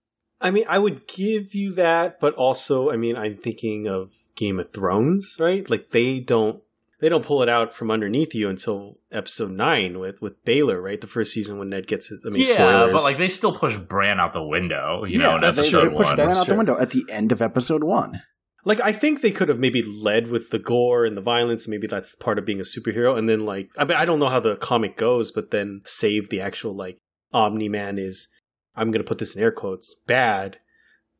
I 0.41 0.51
mean, 0.51 0.65
I 0.67 0.79
would 0.79 1.07
give 1.07 1.55
you 1.55 1.73
that, 1.73 2.19
but 2.19 2.33
also, 2.35 2.91
I 2.91 2.97
mean, 2.97 3.15
I'm 3.15 3.37
thinking 3.37 3.87
of 3.87 4.11
Game 4.35 4.59
of 4.59 4.73
Thrones, 4.73 5.37
right? 5.39 5.67
Like 5.69 5.91
they 5.91 6.19
don't 6.19 6.61
they 7.05 7.09
don't 7.09 7.23
pull 7.23 7.43
it 7.43 7.49
out 7.49 7.71
from 7.71 7.91
underneath 7.91 8.33
you 8.33 8.49
until 8.49 8.97
episode 9.11 9.51
nine 9.51 9.99
with 9.99 10.23
with 10.23 10.43
Baelor, 10.43 10.81
right? 10.81 10.99
The 10.99 11.05
first 11.05 11.33
season 11.33 11.59
when 11.59 11.69
Ned 11.69 11.85
gets 11.85 12.09
it. 12.09 12.19
I 12.25 12.29
mean, 12.29 12.41
yeah, 12.41 12.55
spoilers. 12.55 12.93
but 12.93 13.03
like 13.03 13.17
they 13.17 13.27
still 13.27 13.55
push 13.55 13.77
Bran 13.77 14.19
out 14.19 14.33
the 14.33 14.41
window, 14.41 15.05
you 15.05 15.19
yeah, 15.19 15.27
know, 15.27 15.35
in 15.35 15.41
they, 15.41 15.47
episode 15.49 15.91
they 15.91 15.95
push 15.95 16.07
one. 16.07 16.17
that 16.17 16.25
That's 16.25 16.37
out 16.39 16.47
the 16.47 16.55
window 16.55 16.79
at 16.79 16.89
the 16.89 17.05
end 17.11 17.31
of 17.31 17.43
episode 17.43 17.83
one. 17.83 18.23
like 18.63 18.81
I 18.81 18.91
think 18.91 19.21
they 19.21 19.29
could 19.29 19.49
have 19.49 19.59
maybe 19.59 19.83
led 19.83 20.29
with 20.29 20.49
the 20.49 20.57
gore 20.57 21.05
and 21.05 21.15
the 21.15 21.21
violence. 21.21 21.67
Maybe 21.67 21.85
that's 21.85 22.15
part 22.15 22.39
of 22.39 22.45
being 22.45 22.59
a 22.59 22.63
superhero, 22.63 23.15
and 23.15 23.29
then 23.29 23.45
like 23.45 23.69
I 23.77 23.85
mean, 23.85 23.97
I 23.97 24.05
don't 24.05 24.17
know 24.17 24.29
how 24.29 24.39
the 24.39 24.55
comic 24.55 24.97
goes, 24.97 25.31
but 25.31 25.51
then 25.51 25.81
save 25.85 26.29
the 26.29 26.41
actual 26.41 26.75
like 26.75 26.97
Omni 27.33 27.69
Man 27.69 27.99
is. 27.99 28.29
I'm 28.75 28.89
gonna 28.89 29.03
put 29.03 29.19
this 29.19 29.35
in 29.35 29.43
air 29.43 29.51
quotes. 29.51 29.93
Bad 30.07 30.57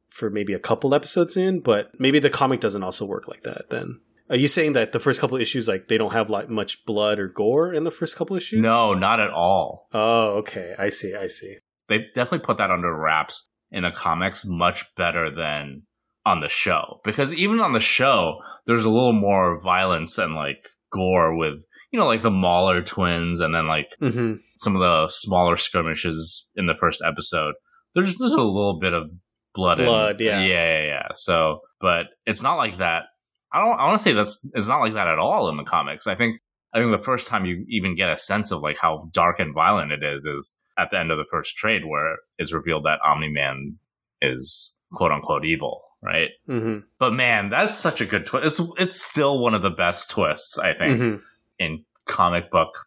for 0.09 0.31
maybe 0.31 0.53
a 0.53 0.59
couple 0.59 0.95
episodes 0.95 1.37
in, 1.37 1.59
but 1.59 1.91
maybe 1.99 2.17
the 2.17 2.31
comic 2.31 2.59
doesn't 2.59 2.81
also 2.81 3.05
work 3.05 3.27
like 3.27 3.43
that. 3.43 3.69
Then 3.69 3.99
are 4.29 4.35
you 4.35 4.47
saying 4.47 4.73
that 4.73 4.91
the 4.91 4.99
first 4.99 5.19
couple 5.19 5.37
issues 5.37 5.67
like 5.67 5.87
they 5.87 5.97
don't 5.97 6.13
have 6.13 6.29
like 6.29 6.49
much 6.49 6.83
blood 6.85 7.19
or 7.19 7.27
gore 7.27 7.73
in 7.73 7.83
the 7.83 7.91
first 7.91 8.15
couple 8.15 8.35
issues? 8.35 8.61
No, 8.61 8.93
not 8.93 9.19
at 9.19 9.29
all. 9.29 9.87
Oh, 9.93 10.37
okay. 10.39 10.73
I 10.77 10.89
see. 10.89 11.15
I 11.15 11.27
see. 11.27 11.57
They 11.89 11.99
definitely 12.15 12.45
put 12.45 12.57
that 12.57 12.71
under 12.71 12.95
wraps 12.95 13.49
in 13.71 13.83
the 13.83 13.91
comics 13.91 14.43
much 14.45 14.85
better 14.95 15.29
than 15.33 15.83
on 16.25 16.39
the 16.39 16.49
show. 16.49 17.01
Because 17.03 17.33
even 17.33 17.59
on 17.59 17.73
the 17.73 17.79
show, 17.79 18.39
there's 18.65 18.85
a 18.85 18.89
little 18.89 19.13
more 19.13 19.61
violence 19.61 20.17
and 20.17 20.33
like 20.33 20.65
gore 20.91 21.37
with, 21.37 21.53
you 21.91 21.99
know, 21.99 22.07
like 22.07 22.23
the 22.23 22.31
Mauler 22.31 22.81
twins 22.81 23.39
and 23.39 23.53
then 23.53 23.67
like 23.67 23.89
hmm 23.99 24.33
some 24.57 24.75
of 24.75 24.81
the 24.81 25.07
smaller 25.09 25.57
skirmishes 25.57 26.47
in 26.55 26.65
the 26.65 26.75
first 26.75 27.01
episode. 27.05 27.53
There's 27.93 28.17
there's 28.17 28.33
a 28.33 28.37
little 28.37 28.79
bit 28.79 28.93
of 28.93 29.09
blood. 29.53 29.77
Blood, 29.77 30.19
yeah. 30.19 30.41
yeah, 30.41 30.79
yeah, 30.79 30.83
yeah. 30.87 31.07
So, 31.13 31.59
but 31.79 32.07
it's 32.25 32.41
not 32.41 32.55
like 32.55 32.79
that. 32.79 33.03
I 33.51 33.59
don't. 33.59 33.79
I 33.79 33.85
want 33.85 33.99
to 33.99 34.03
say 34.03 34.13
that's 34.13 34.45
it's 34.53 34.67
not 34.67 34.79
like 34.79 34.93
that 34.93 35.07
at 35.07 35.19
all 35.19 35.49
in 35.49 35.57
the 35.57 35.63
comics. 35.63 36.07
I 36.07 36.15
think 36.15 36.41
I 36.73 36.79
think 36.79 36.91
the 36.91 37.03
first 37.03 37.27
time 37.27 37.45
you 37.45 37.65
even 37.69 37.95
get 37.95 38.09
a 38.09 38.17
sense 38.17 38.51
of 38.51 38.61
like 38.61 38.77
how 38.77 39.09
dark 39.11 39.39
and 39.39 39.53
violent 39.53 39.91
it 39.91 40.03
is 40.03 40.25
is 40.25 40.59
at 40.77 40.89
the 40.91 40.99
end 40.99 41.11
of 41.11 41.17
the 41.17 41.25
first 41.31 41.55
trade, 41.55 41.85
where 41.85 42.17
it's 42.37 42.51
revealed 42.51 42.83
that 42.83 42.99
Omni 43.05 43.29
Man 43.29 43.77
is 44.21 44.75
quote 44.93 45.11
unquote 45.11 45.45
evil, 45.45 45.81
right? 46.01 46.29
hmm 46.47 46.79
But 46.99 47.13
man, 47.13 47.49
that's 47.49 47.77
such 47.77 48.01
a 48.01 48.05
good 48.05 48.25
twist. 48.25 48.59
It's 48.59 48.71
it's 48.79 49.01
still 49.01 49.39
one 49.39 49.53
of 49.53 49.61
the 49.61 49.69
best 49.69 50.09
twists 50.09 50.57
I 50.57 50.73
think 50.73 50.99
hmm 50.99 51.15
in 51.57 51.85
comic 52.05 52.51
book 52.51 52.85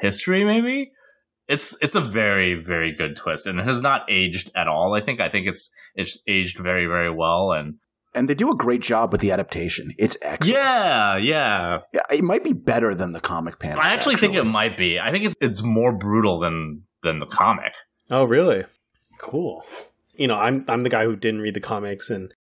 history 0.00 0.42
maybe 0.42 0.90
it's 1.48 1.76
it's 1.82 1.94
a 1.94 2.00
very 2.00 2.54
very 2.54 2.92
good 2.92 3.16
twist 3.16 3.46
and 3.46 3.60
it 3.60 3.66
has 3.66 3.82
not 3.82 4.02
aged 4.08 4.50
at 4.54 4.68
all 4.68 4.94
i 4.94 5.00
think 5.00 5.20
i 5.20 5.28
think 5.28 5.46
it's 5.46 5.70
it's 5.94 6.18
aged 6.26 6.58
very 6.58 6.86
very 6.86 7.10
well 7.10 7.52
and 7.52 7.74
And 8.14 8.28
they 8.28 8.34
do 8.34 8.50
a 8.50 8.56
great 8.56 8.80
job 8.82 9.12
with 9.12 9.20
the 9.20 9.30
adaptation. 9.30 9.92
It's 9.98 10.16
excellent. 10.22 10.56
yeah 10.58 11.16
yeah 11.16 11.78
Yeah, 11.92 12.00
it 12.10 12.24
might 12.24 12.42
be 12.42 12.52
better 12.52 12.94
than 12.94 13.12
the 13.12 13.20
comic 13.20 13.58
panel. 13.60 13.80
i 13.80 13.90
actually 13.94 14.16
think 14.16 14.34
it 14.34 14.44
might 14.44 14.76
be 14.76 14.98
i 14.98 15.10
think 15.12 15.24
it's 15.24 15.36
it's 15.40 15.62
more 15.62 15.92
brutal 15.92 16.40
than 16.40 16.82
than 17.02 17.20
the 17.20 17.26
comic 17.26 17.72
Oh, 18.12 18.24
really? 18.24 18.64
Cool. 19.18 19.64
You 20.14 20.26
know, 20.26 20.34
I'm 20.34 20.64
I'm 20.68 20.82
the 20.82 20.88
guy 20.90 21.04
who 21.04 21.14
didn't 21.14 21.42
read 21.42 21.54
the 21.54 21.60
comics, 21.60 22.10
and 22.10 22.34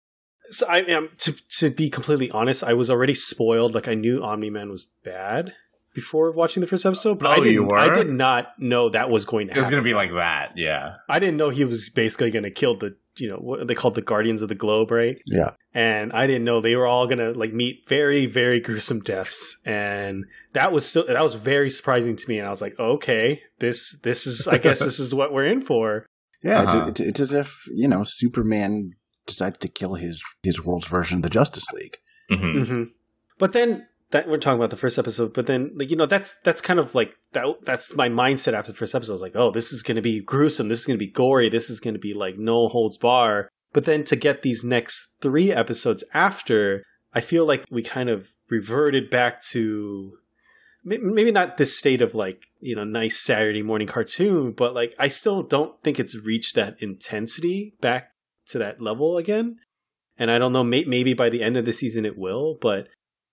so 0.51 0.67
I 0.67 0.79
am 0.79 1.11
to 1.19 1.33
to 1.59 1.69
be 1.71 1.91
completely 1.91 2.31
honest. 2.31 2.65
I 2.65 2.73
was 2.73 2.91
already 2.91 3.13
spoiled. 3.15 3.75
Like 3.75 3.87
I 3.87 3.93
knew 3.95 4.23
Omni 4.25 4.49
Man 4.49 4.71
was 4.71 4.87
bad 5.05 5.53
before 5.95 6.33
watching 6.33 6.63
the 6.63 6.67
first 6.67 6.87
episode, 6.87 7.19
but 7.19 7.27
oh, 7.29 7.31
I 7.33 7.35
Oh, 7.35 7.39
didn't. 7.41 7.53
you 7.53 7.65
were? 7.65 7.79
I 7.79 7.95
did 7.95 8.09
not 8.09 8.59
know 8.59 8.89
that 8.89 9.11
was 9.11 9.27
going 9.27 9.49
to 9.49 9.53
it 9.55 9.59
was 9.59 9.69
gonna 9.69 9.83
be 9.83 9.93
like 9.95 10.11
that 10.13 10.53
yeah 10.57 10.95
I 11.09 11.19
didn't 11.19 11.37
know 11.37 11.51
he 11.51 11.65
was 11.65 11.91
basically 11.91 12.31
going 12.31 12.45
to 12.45 12.51
kill 12.51 12.77
the 12.79 12.97
you 13.21 13.29
know 13.29 13.37
what 13.37 13.67
they 13.69 13.75
called 13.75 13.95
the 13.95 14.03
Guardians 14.03 14.43
of 14.43 14.49
the 14.49 14.55
Globe, 14.55 14.91
right? 14.91 15.21
Yeah. 15.27 15.51
and 15.75 16.13
I 16.13 16.27
didn't 16.27 16.45
know 16.45 16.61
they 16.61 16.77
were 16.77 16.87
all 16.87 17.07
gonna 17.07 17.33
like 17.33 17.53
meet 17.53 17.87
very 17.89 18.27
very 18.27 18.61
gruesome 18.61 19.01
deaths, 19.01 19.59
and 19.65 20.25
that 20.55 20.73
was 20.73 20.89
still 20.89 21.07
that 21.07 21.23
was 21.23 21.35
very 21.35 21.71
surprising 21.71 22.17
to 22.17 22.29
me. 22.29 22.39
And 22.39 22.47
I 22.47 22.51
was 22.51 22.61
like, 22.63 22.79
okay, 22.79 23.43
this 23.59 23.99
this 24.03 24.27
is 24.27 24.47
I 24.49 24.59
guess 24.59 24.79
this 24.81 24.99
is 24.99 25.15
what 25.15 25.33
we're 25.33 25.47
in 25.47 25.61
for. 25.63 26.07
Yeah, 26.41 26.61
Uh-huh. 26.63 26.85
it's, 26.87 27.01
it's, 27.01 27.09
it's 27.09 27.21
as 27.21 27.35
if 27.35 27.65
you 27.75 27.89
know 27.89 28.05
Superman 28.05 28.93
decided 29.27 29.61
to 29.61 29.69
kill 29.69 29.95
his 29.97 30.23
his 30.45 30.65
world's 30.65 30.87
version 30.87 31.17
of 31.19 31.23
the 31.23 31.31
Justice 31.31 31.67
League. 31.73 31.97
hmm 32.31 32.63
hmm 32.63 32.83
But 33.39 33.53
then 33.53 33.89
that 34.11 34.29
we're 34.29 34.39
talking 34.39 34.59
about 34.59 34.71
the 34.71 34.77
first 34.77 34.99
episode, 34.99 35.35
but 35.35 35.47
then 35.47 35.73
like 35.75 35.91
you 35.91 35.97
know 35.97 36.07
that's 36.07 36.35
that's 36.43 36.61
kind 36.61 36.79
of 36.79 36.95
like 36.95 37.15
that 37.33 37.45
that's 37.63 37.95
my 37.95 38.09
mindset 38.09 38.55
after 38.55 38.73
the 38.73 38.79
first 38.79 38.95
episode. 38.95 39.13
I 39.13 39.15
was 39.15 39.23
like, 39.23 39.37
oh, 39.37 39.51
this 39.51 39.73
is 39.73 39.83
going 39.83 39.97
to 39.97 40.03
be 40.03 40.21
gruesome. 40.21 40.69
This 40.69 40.81
is 40.81 40.87
going 40.87 40.99
to 40.99 41.05
be 41.05 41.11
gory. 41.11 41.49
This 41.49 41.71
is 41.71 41.81
going 41.81 41.95
to 41.95 42.01
be 42.01 42.15
like 42.15 42.39
no 42.39 42.69
holds 42.69 42.97
bar. 42.97 43.49
But 43.73 43.85
then 43.85 44.05
to 44.05 44.17
get 44.17 44.43
these 44.43 44.65
next 44.65 45.15
three 45.21 45.53
episodes 45.53 46.03
after, 46.15 46.83
I 47.13 47.21
feel 47.21 47.47
like 47.47 47.65
we 47.71 47.83
kind 47.83 48.09
of 48.09 48.29
reverted 48.49 49.11
back 49.11 49.43
to 49.51 50.13
maybe 50.85 51.31
not 51.31 51.59
this 51.59 51.77
state 51.77 52.01
of 52.01 52.15
like 52.15 52.47
you 52.61 52.75
know 52.75 52.85
nice 52.85 53.19
Saturday 53.19 53.63
morning 53.63 53.89
cartoon, 53.89 54.53
but 54.53 54.75
like 54.75 54.95
I 54.99 55.09
still 55.09 55.43
don't 55.43 55.81
think 55.83 56.01
it's 56.01 56.17
reached 56.17 56.55
that 56.55 56.83
intensity 56.83 57.75
back 57.81 58.13
to 58.49 58.59
that 58.59 58.81
level 58.81 59.19
again. 59.19 59.57
And 60.21 60.31
I 60.33 60.39
don't 60.39 60.53
know, 60.53 60.65
maybe 60.65 61.15
by 61.15 61.29
the 61.29 61.43
end 61.45 61.57
of 61.57 61.65
the 61.65 61.73
season 61.73 62.05
it 62.05 62.19
will, 62.19 62.59
but 62.61 62.89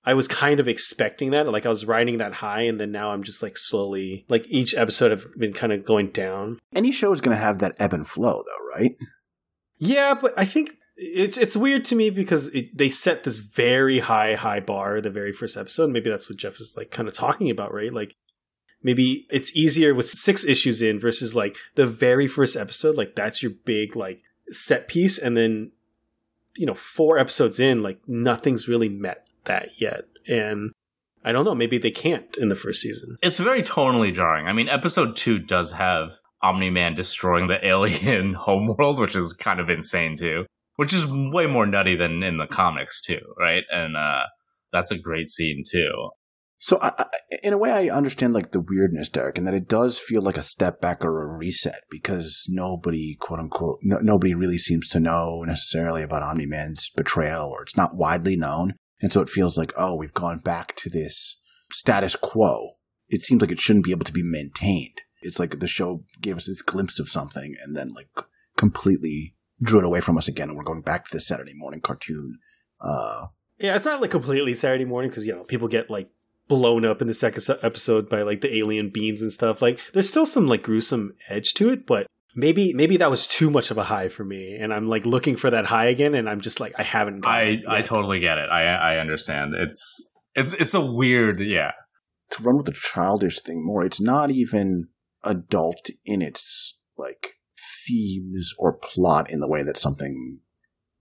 I 0.05 0.13
was 0.13 0.27
kind 0.27 0.59
of 0.59 0.67
expecting 0.67 1.31
that. 1.31 1.47
Like 1.47 1.65
I 1.65 1.69
was 1.69 1.85
riding 1.85 2.19
that 2.19 2.33
high, 2.33 2.61
and 2.61 2.79
then 2.79 2.91
now 2.91 3.11
I'm 3.11 3.23
just 3.23 3.41
like 3.41 3.57
slowly, 3.57 4.25
like 4.29 4.45
each 4.47 4.75
episode 4.75 5.11
have 5.11 5.25
been 5.37 5.53
kind 5.53 5.73
of 5.73 5.83
going 5.83 6.11
down. 6.11 6.59
Any 6.73 6.91
show 6.91 7.11
is 7.11 7.21
going 7.21 7.35
to 7.35 7.41
have 7.41 7.59
that 7.59 7.75
ebb 7.79 7.93
and 7.93 8.07
flow, 8.07 8.43
though, 8.45 8.77
right? 8.77 8.95
Yeah, 9.77 10.13
but 10.13 10.33
I 10.37 10.45
think 10.45 10.75
it's 10.95 11.37
it's 11.37 11.57
weird 11.57 11.83
to 11.85 11.95
me 11.95 12.09
because 12.09 12.47
it, 12.49 12.77
they 12.77 12.89
set 12.89 13.23
this 13.23 13.39
very 13.39 13.99
high 13.99 14.35
high 14.35 14.59
bar 14.59 15.01
the 15.01 15.09
very 15.09 15.33
first 15.33 15.57
episode. 15.57 15.89
Maybe 15.89 16.09
that's 16.09 16.29
what 16.29 16.37
Jeff 16.37 16.59
is 16.59 16.75
like 16.77 16.91
kind 16.91 17.07
of 17.07 17.13
talking 17.15 17.49
about, 17.49 17.73
right? 17.73 17.91
Like 17.91 18.15
maybe 18.83 19.25
it's 19.31 19.55
easier 19.55 19.93
with 19.95 20.07
six 20.07 20.45
issues 20.45 20.81
in 20.81 20.99
versus 20.99 21.35
like 21.35 21.57
the 21.73 21.85
very 21.85 22.27
first 22.27 22.55
episode. 22.55 22.95
Like 22.95 23.15
that's 23.15 23.41
your 23.41 23.53
big 23.65 23.95
like 23.95 24.21
set 24.51 24.87
piece, 24.87 25.17
and 25.17 25.35
then 25.35 25.71
you 26.55 26.67
know 26.67 26.75
four 26.75 27.17
episodes 27.17 27.59
in, 27.59 27.81
like 27.81 27.99
nothing's 28.07 28.67
really 28.67 28.89
met 28.89 29.25
that 29.45 29.79
yet, 29.81 30.01
and. 30.27 30.71
I 31.27 31.31
don't 31.31 31.43
know. 31.43 31.55
Maybe 31.55 31.79
they 31.79 31.89
can't 31.89 32.37
in 32.37 32.49
the 32.49 32.55
first 32.55 32.81
season. 32.81 33.15
it's 33.23 33.39
very 33.39 33.63
tonally 33.63 34.13
jarring 34.13 34.45
i 34.45 34.53
mean 34.53 34.69
episode 34.69 35.17
two 35.17 35.39
does 35.39 35.71
have 35.71 36.11
omni-man 36.43 36.93
destroying 36.93 37.47
the 37.47 37.65
alien 37.71 38.35
homeworld 38.35 38.99
which 38.99 39.15
is 39.15 39.33
kind 39.33 39.59
of 39.59 39.67
insane 39.67 40.15
too 40.15 40.45
which 40.75 40.93
is 40.93 41.07
way 41.07 41.47
more 41.47 41.65
nutty 41.65 41.95
than 41.95 42.21
in 42.21 42.37
the 42.37 42.45
comics 42.45 43.01
too 43.01 43.17
right 43.39 43.63
and 43.71 43.97
uh 43.97 44.21
that's 44.71 44.91
a 44.91 44.99
great 44.99 45.27
scene 45.27 45.63
too 45.67 46.09
So, 46.59 46.77
I, 46.81 46.91
I, 46.97 47.05
in 47.43 47.53
a 47.53 47.57
way, 47.57 47.71
I 47.71 47.95
understand 47.95 48.33
like 48.33 48.51
the 48.51 48.61
weirdness, 48.61 49.09
Derek, 49.09 49.37
and 49.37 49.45
that 49.45 49.53
it 49.53 49.67
does 49.67 49.99
feel 49.99 50.21
like 50.21 50.37
a 50.37 50.43
step 50.43 50.79
back 50.79 51.03
or 51.03 51.21
a 51.35 51.37
reset 51.37 51.81
because 51.91 52.45
nobody, 52.47 53.17
quote 53.19 53.39
unquote, 53.39 53.79
no, 53.83 53.97
nobody 54.01 54.33
really 54.33 54.57
seems 54.57 54.87
to 54.89 54.99
know 54.99 55.43
necessarily 55.45 56.01
about 56.01 56.23
Omni 56.23 56.45
Man's 56.45 56.89
betrayal, 56.95 57.49
or 57.49 57.63
it's 57.63 57.75
not 57.77 57.95
widely 57.97 58.37
known, 58.37 58.75
and 59.05 59.13
so 59.13 59.21
it 59.21 59.29
feels 59.29 59.55
like, 59.55 59.71
oh, 59.77 59.93
we've 59.93 60.15
gone 60.15 60.39
back 60.39 60.75
to 60.77 60.89
this 60.89 61.39
status 61.71 62.15
quo. 62.15 62.71
It 63.07 63.21
seems 63.21 63.39
like 63.39 63.51
it 63.51 63.59
shouldn't 63.59 63.85
be 63.85 63.91
able 63.91 64.03
to 64.05 64.11
be 64.11 64.23
maintained. 64.23 65.01
It's 65.21 65.37
like 65.37 65.59
the 65.59 65.67
show 65.67 66.05
gave 66.21 66.37
us 66.37 66.47
this 66.47 66.63
glimpse 66.63 66.99
of 66.99 67.07
something 67.07 67.55
and 67.63 67.77
then 67.77 67.93
like 67.93 68.09
completely 68.57 69.35
drew 69.61 69.77
it 69.77 69.85
away 69.85 69.99
from 69.99 70.17
us 70.17 70.27
again, 70.27 70.49
and 70.49 70.57
we're 70.57 70.63
going 70.63 70.81
back 70.81 71.05
to 71.05 71.11
the 71.13 71.19
Saturday 71.19 71.53
morning 71.53 71.81
cartoon. 71.81 72.39
Uh, 72.81 73.27
Yeah, 73.59 73.75
it's 73.75 73.85
not 73.85 74.01
like 74.01 74.09
completely 74.09 74.55
Saturday 74.55 74.85
morning 74.85 75.11
because 75.11 75.27
you 75.27 75.35
know 75.35 75.43
people 75.43 75.67
get 75.67 75.91
like 75.91 76.09
blown 76.47 76.83
up 76.83 76.99
in 76.99 77.07
the 77.07 77.13
second 77.13 77.47
episode 77.61 78.09
by 78.09 78.23
like 78.23 78.41
the 78.41 78.57
alien 78.57 78.89
beams 78.89 79.21
and 79.21 79.31
stuff. 79.31 79.61
Like 79.61 79.79
there's 79.93 80.09
still 80.09 80.25
some 80.25 80.47
like 80.47 80.63
gruesome 80.63 81.13
edge 81.29 81.53
to 81.57 81.69
it, 81.69 81.85
but 81.85 82.07
maybe 82.35 82.73
maybe 82.73 82.97
that 82.97 83.09
was 83.09 83.27
too 83.27 83.49
much 83.49 83.71
of 83.71 83.77
a 83.77 83.83
high 83.83 84.09
for 84.09 84.23
me, 84.23 84.55
and 84.59 84.73
I'm 84.73 84.87
like 84.87 85.05
looking 85.05 85.35
for 85.35 85.49
that 85.49 85.65
high 85.65 85.87
again, 85.87 86.13
and 86.13 86.29
I'm 86.29 86.41
just 86.41 86.59
like 86.59 86.73
I 86.77 86.83
haven't. 86.83 87.21
got 87.21 87.37
I 87.37 87.61
I 87.67 87.81
totally 87.81 88.19
get 88.19 88.37
it. 88.37 88.49
I 88.49 88.63
I 88.65 88.97
understand. 88.97 89.53
It's 89.55 90.09
it's 90.35 90.53
it's 90.53 90.73
a 90.73 90.85
weird 90.85 91.39
yeah. 91.39 91.71
to 92.31 92.43
run 92.43 92.57
with 92.57 92.65
the 92.65 92.73
childish 92.73 93.41
thing 93.41 93.65
more, 93.65 93.83
it's 93.83 94.01
not 94.01 94.29
even 94.31 94.89
adult 95.23 95.89
in 96.05 96.21
its 96.21 96.77
like 96.97 97.33
themes 97.87 98.53
or 98.57 98.73
plot 98.73 99.29
in 99.29 99.39
the 99.39 99.47
way 99.47 99.63
that 99.63 99.77
something 99.77 100.41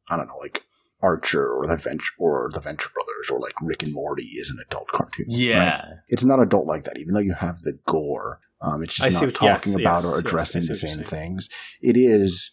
I 0.09 0.17
don't 0.17 0.29
know, 0.29 0.39
like 0.41 0.65
Archer 1.03 1.47
or 1.47 1.67
the 1.67 1.77
Venture 1.77 2.13
or 2.19 2.51
the 2.53 2.61
Venture 2.61 2.91
Brothers 2.95 3.31
or 3.31 3.41
like 3.41 3.55
Rick 3.61 3.83
and 3.83 3.93
Morty 3.93 4.25
is 4.25 4.51
an 4.51 4.65
adult 4.67 4.89
cartoon. 4.89 5.27
right? 5.29 5.39
Yeah. 5.39 5.85
It's 6.09 6.25
not 6.25 6.41
adult 6.41 6.67
like 6.67 6.85
that, 6.85 6.99
even 6.99 7.15
though 7.15 7.21
you 7.21 7.35
have 7.35 7.61
the 7.61 7.79
gore. 7.87 8.41
Um, 8.65 8.83
it's 8.83 8.95
just 8.95 9.19
see 9.19 9.27
not 9.27 9.33
what- 9.33 9.43
yes, 9.43 9.65
talking 9.65 9.81
about 9.81 10.03
yes, 10.03 10.05
or 10.07 10.19
addressing 10.19 10.61
I 10.61 10.63
see 10.63 10.69
the 10.69 10.77
same 10.77 11.05
things. 11.05 11.49
It 11.83 11.97
is 11.97 12.51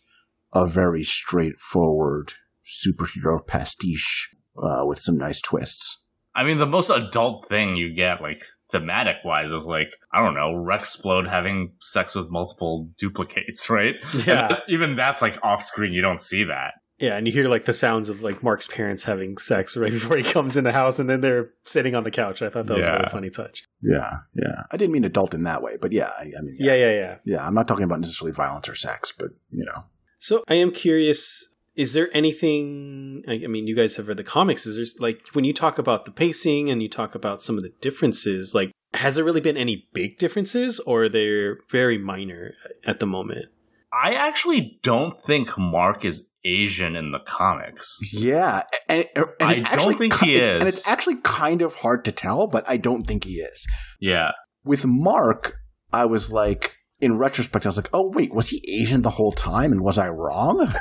a 0.54 0.68
very 0.68 1.04
straightforward 1.04 2.34
superhero 2.66 3.46
pastiche 3.46 4.30
uh, 4.62 4.84
with 4.86 5.00
some 5.00 5.18
nice 5.18 5.42
twists. 5.42 6.06
I 6.36 6.44
mean, 6.44 6.58
the 6.58 6.66
most 6.66 6.90
adult 6.90 7.48
thing 7.50 7.76
you 7.76 7.94
get, 7.94 8.22
like 8.22 8.42
thematic 8.72 9.18
wise, 9.26 9.52
is 9.52 9.66
like 9.66 9.90
I 10.14 10.24
don't 10.24 10.34
know, 10.36 10.54
Rex 10.56 10.96
Splode 10.96 11.30
having 11.30 11.74
sex 11.82 12.16
with 12.16 12.30
multiple 12.30 12.90
duplicates, 12.98 13.70
right? 13.78 13.96
Yeah. 14.26 14.60
Even 14.68 14.96
that's 14.96 15.22
like 15.22 15.38
off 15.44 15.64
screen. 15.64 15.94
You 15.94 16.02
don't 16.02 16.22
see 16.22 16.44
that. 16.46 16.74
Yeah, 17.02 17.18
and 17.18 17.26
you 17.26 17.34
hear 17.34 17.48
like 17.48 17.66
the 17.66 17.74
sounds 17.74 18.10
of 18.10 18.22
like 18.22 18.44
Mark's 18.44 18.68
parents 18.68 19.04
having 19.04 19.38
sex 19.40 19.76
right 19.76 19.92
before 20.00 20.18
he 20.18 20.24
comes 20.24 20.56
in 20.56 20.64
the 20.64 20.72
house, 20.72 21.00
and 21.00 21.10
then 21.10 21.22
they're 21.22 21.50
sitting 21.66 21.96
on 21.96 22.04
the 22.04 22.12
couch. 22.12 22.42
I 22.44 22.50
thought 22.50 22.68
that 22.68 22.76
was 22.76 22.86
a 22.86 22.94
really 22.94 23.10
funny 23.10 23.30
touch. 23.32 23.64
Yeah, 23.82 24.20
yeah. 24.36 24.64
I 24.72 24.78
didn't 24.78 24.94
mean 24.94 25.04
adult 25.04 25.34
in 25.34 25.44
that 25.44 25.64
way, 25.64 25.78
but 25.82 25.92
yeah, 25.92 26.12
I, 26.18 26.32
I 26.38 26.42
mean, 26.42 26.56
Yeah, 26.60 26.76
yeah, 26.76 26.92
yeah. 26.92 27.16
Yeah, 27.26 27.46
I'm 27.46 27.56
not 27.56 27.68
talking 27.68 27.84
about 27.84 28.00
necessarily 28.00 28.34
violence 28.34 28.70
or 28.70 28.76
sex, 28.76 29.12
but 29.12 29.32
you 29.50 29.66
know, 29.66 29.86
So 30.20 30.44
I 30.48 30.56
am 30.56 30.72
curious. 30.72 31.48
Is 31.76 31.94
there 31.94 32.10
anything? 32.14 33.24
I 33.28 33.42
I 33.44 33.48
mean, 33.48 33.66
you 33.66 33.76
guys 33.76 33.96
have 33.96 34.08
read 34.08 34.18
the 34.18 34.24
comics. 34.24 34.68
Is 34.68 34.76
there 34.76 34.86
like 35.00 35.22
when 35.34 35.44
you 35.44 35.54
talk 35.54 35.80
about 35.80 36.06
the 36.06 36.12
pacing 36.12 36.70
and 36.70 36.84
you 36.84 36.90
talk 36.90 37.16
about 37.16 37.42
some 37.42 37.58
of 37.58 37.64
the 37.64 37.74
differences? 37.82 38.54
Like, 38.54 38.72
has 38.94 39.16
there 39.16 39.24
really 39.24 39.42
been 39.42 39.58
any 39.58 39.88
big 39.94 40.20
differences, 40.20 40.80
or 40.82 41.10
they're 41.10 41.60
very 41.72 41.98
minor 41.98 42.54
at 42.86 43.00
the 43.00 43.08
moment? 43.08 43.46
I 43.94 44.14
actually 44.14 44.80
don't 44.84 45.22
think 45.24 45.58
Mark 45.58 46.06
is 46.06 46.28
Asian 46.46 46.96
in 46.96 47.12
the 47.12 47.20
comics. 47.26 47.98
yeah, 48.14 48.64
and, 48.88 49.06
and 49.16 49.26
I 49.40 49.56
don't 49.56 49.66
actually 49.68 49.96
think 49.96 50.20
ki- 50.20 50.26
he 50.26 50.36
is, 50.38 50.50
and 50.60 50.68
it's 50.68 50.88
actually 50.88 51.18
kind 51.24 51.62
of 51.62 51.76
hard 51.76 52.06
to 52.06 52.12
tell, 52.12 52.48
but 52.48 52.64
I 52.68 52.78
don't 52.78 53.04
think 53.04 53.26
he 53.26 53.34
is. 53.36 53.68
Yeah. 54.00 54.32
With 54.64 54.86
Mark, 54.86 55.56
I 55.94 56.06
was 56.06 56.32
like, 56.32 56.76
in 57.00 57.18
retrospect, 57.18 57.66
I 57.66 57.70
was 57.70 57.78
like, 57.78 57.90
oh 57.94 58.12
wait, 58.14 58.34
was 58.34 58.50
he 58.50 58.62
Asian 58.82 59.02
the 59.02 59.10
whole 59.12 59.32
time, 59.32 59.72
and 59.72 59.82
was 59.84 59.98
I 59.98 60.10
wrong? 60.10 60.72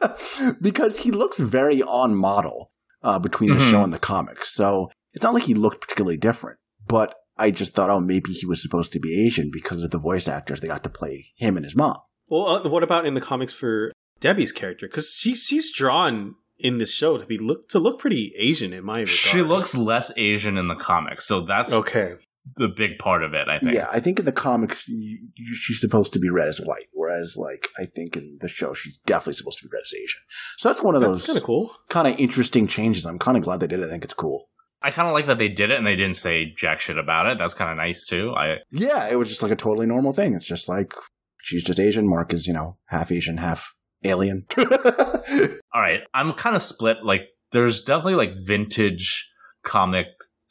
because 0.60 0.98
he 1.00 1.10
looks 1.10 1.38
very 1.38 1.82
on 1.82 2.14
model 2.14 2.70
uh, 3.02 3.18
between 3.18 3.52
the 3.54 3.60
Mhm. 3.60 3.70
show 3.70 3.82
and 3.82 3.92
the 3.92 3.98
comics, 3.98 4.54
so 4.54 4.88
it's 5.12 5.22
not 5.22 5.34
like 5.34 5.44
he 5.44 5.54
looked 5.54 5.80
particularly 5.80 6.16
different, 6.18 6.58
but. 6.86 7.14
I 7.36 7.50
just 7.50 7.72
thought, 7.74 7.88
oh, 7.88 8.00
maybe 8.00 8.32
he 8.32 8.44
was 8.44 8.60
supposed 8.60 8.92
to 8.92 9.00
be 9.00 9.24
Asian 9.26 9.48
because 9.50 9.82
of 9.82 9.92
the 9.92 9.98
voice 9.98 10.28
actors. 10.28 10.60
They 10.60 10.68
got 10.68 10.82
to 10.84 10.90
play 10.90 11.28
him 11.38 11.56
and 11.56 11.64
his 11.64 11.74
mom. 11.74 11.96
Well, 12.28 12.46
uh, 12.66 12.68
what 12.68 12.82
about 12.82 13.06
in 13.06 13.14
the 13.14 13.20
comics 13.22 13.54
for 13.54 13.90
Debbie's 14.20 14.52
character? 14.52 14.86
Because 14.86 15.12
she 15.12 15.34
she's 15.34 15.72
drawn 15.74 16.34
in 16.58 16.78
this 16.78 16.92
show 16.92 17.16
to 17.16 17.26
be 17.26 17.38
look 17.38 17.68
to 17.70 17.78
look 17.78 17.98
pretty 17.98 18.32
Asian 18.36 18.72
in 18.72 18.84
my 18.84 18.92
regard. 18.92 19.08
She 19.08 19.42
looks 19.42 19.74
less 19.74 20.12
Asian 20.16 20.56
in 20.58 20.68
the 20.68 20.74
comics, 20.74 21.26
so 21.26 21.44
that's 21.46 21.72
okay. 21.72 22.14
the 22.56 22.68
big 22.68 22.98
part 22.98 23.22
of 23.24 23.32
it. 23.34 23.48
I 23.48 23.58
think. 23.58 23.72
Yeah, 23.72 23.88
I 23.90 24.00
think 24.00 24.18
in 24.18 24.24
the 24.24 24.32
comics 24.32 24.86
you, 24.88 25.18
you, 25.34 25.54
she's 25.54 25.80
supposed 25.80 26.12
to 26.12 26.18
be 26.18 26.28
read 26.28 26.48
as 26.48 26.58
white, 26.58 26.86
whereas 26.92 27.36
like 27.38 27.68
I 27.78 27.86
think 27.86 28.16
in 28.16 28.38
the 28.40 28.48
show 28.48 28.74
she's 28.74 28.98
definitely 29.06 29.34
supposed 29.34 29.58
to 29.60 29.68
be 29.68 29.70
read 29.72 29.82
as 29.84 29.94
Asian. 29.94 30.20
So 30.58 30.68
that's 30.68 30.82
one 30.82 30.94
of 30.94 31.00
That's 31.00 31.20
those 31.20 31.26
kind 31.26 31.38
of 31.38 31.44
cool. 31.44 31.74
kind 31.88 32.08
of 32.08 32.18
interesting 32.18 32.66
changes. 32.66 33.06
I'm 33.06 33.18
kind 33.18 33.36
of 33.36 33.42
glad 33.42 33.60
they 33.60 33.66
did 33.66 33.80
it. 33.80 33.86
I 33.86 33.88
think 33.88 34.04
it's 34.04 34.14
cool. 34.14 34.48
I 34.82 34.90
kind 34.90 35.06
of 35.08 35.12
like 35.12 35.26
that 35.26 35.38
they 35.38 35.48
did 35.48 35.70
it 35.70 35.76
and 35.76 35.86
they 35.86 35.96
didn't 35.96 36.16
say 36.16 36.54
jack 36.56 36.80
shit 36.80 36.96
about 36.96 37.26
it. 37.26 37.36
That's 37.38 37.52
kind 37.52 37.70
of 37.70 37.76
nice 37.76 38.06
too. 38.06 38.32
I 38.34 38.56
Yeah, 38.70 39.08
it 39.08 39.16
was 39.16 39.28
just 39.28 39.42
like 39.42 39.52
a 39.52 39.56
totally 39.56 39.86
normal 39.86 40.12
thing. 40.12 40.34
It's 40.34 40.46
just 40.46 40.68
like 40.68 40.94
she's 41.42 41.64
just 41.64 41.80
Asian. 41.80 42.08
Mark 42.08 42.32
is 42.32 42.46
you 42.46 42.52
know 42.52 42.78
half 42.86 43.12
Asian, 43.12 43.36
half 43.38 43.74
alien. 44.04 44.46
all 44.58 45.80
right. 45.80 46.00
I'm 46.14 46.32
kind 46.34 46.56
of 46.56 46.62
split. 46.62 46.98
Like, 47.04 47.22
there's 47.52 47.82
definitely 47.82 48.14
like 48.14 48.32
vintage 48.44 49.28
comic 49.64 50.06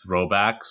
throwbacks. 0.06 0.70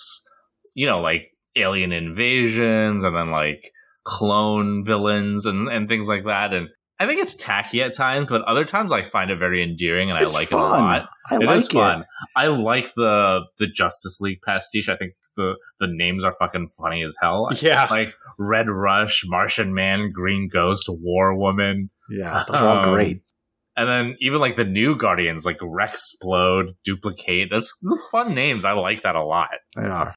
You 0.75 0.87
know, 0.87 1.01
like 1.01 1.31
alien 1.55 1.91
invasions 1.91 3.03
and 3.03 3.15
then 3.15 3.31
like 3.31 3.71
clone 4.03 4.85
villains 4.85 5.45
and 5.45 5.67
and 5.67 5.87
things 5.87 6.07
like 6.07 6.25
that. 6.25 6.53
And 6.53 6.69
I 7.01 7.07
think 7.07 7.21
it's 7.21 7.33
tacky 7.35 7.81
at 7.81 7.93
times, 7.93 8.27
but 8.29 8.41
other 8.41 8.65
times 8.65 8.91
I 8.91 9.03
find 9.03 9.31
it 9.31 9.39
very 9.39 9.63
endearing 9.63 10.11
and 10.11 10.19
It's 10.21 10.33
I 10.33 10.37
like 10.37 10.47
fun. 10.49 10.59
it 10.59 10.63
a 10.65 10.67
lot. 10.69 11.09
I 11.31 11.35
It 11.35 11.41
like 11.45 11.57
is 11.57 11.67
fun. 11.69 12.01
it. 12.01 12.07
I 12.35 12.47
like 12.47 12.93
the 12.95 13.39
the 13.57 13.67
Justice 13.67 14.19
League 14.19 14.41
pastiche. 14.45 14.89
I 14.89 14.97
think 14.97 15.13
the 15.37 15.53
the 15.79 15.87
names 15.89 16.23
are 16.25 16.35
fucking 16.37 16.67
funny 16.77 17.01
as 17.03 17.15
hell. 17.21 17.49
Yeah. 17.61 17.87
Like 17.89 18.13
Red 18.37 18.67
Rush, 18.69 19.23
Martian 19.25 19.73
Man, 19.73 20.11
Green 20.13 20.49
Ghost, 20.51 20.87
War 20.89 21.37
Woman, 21.37 21.89
Yeah, 22.09 22.43
those 22.47 22.55
are 22.57 22.67
all 22.67 22.83
Um, 22.89 22.93
great. 22.93 23.21
and 23.77 23.87
then 23.87 24.17
even 24.19 24.39
like 24.39 24.57
the 24.57 24.65
new 24.65 24.97
Guardians, 24.97 25.45
like 25.45 25.59
Rexplode, 25.59 26.75
Dupli-Kate. 26.87 27.47
That's, 27.51 27.77
that's 27.81 28.07
fun 28.11 28.33
names. 28.33 28.65
I 28.65 28.73
like 28.73 29.03
that 29.03 29.15
a 29.15 29.23
lot. 29.23 29.49
They 29.75 29.83
are. 29.85 30.13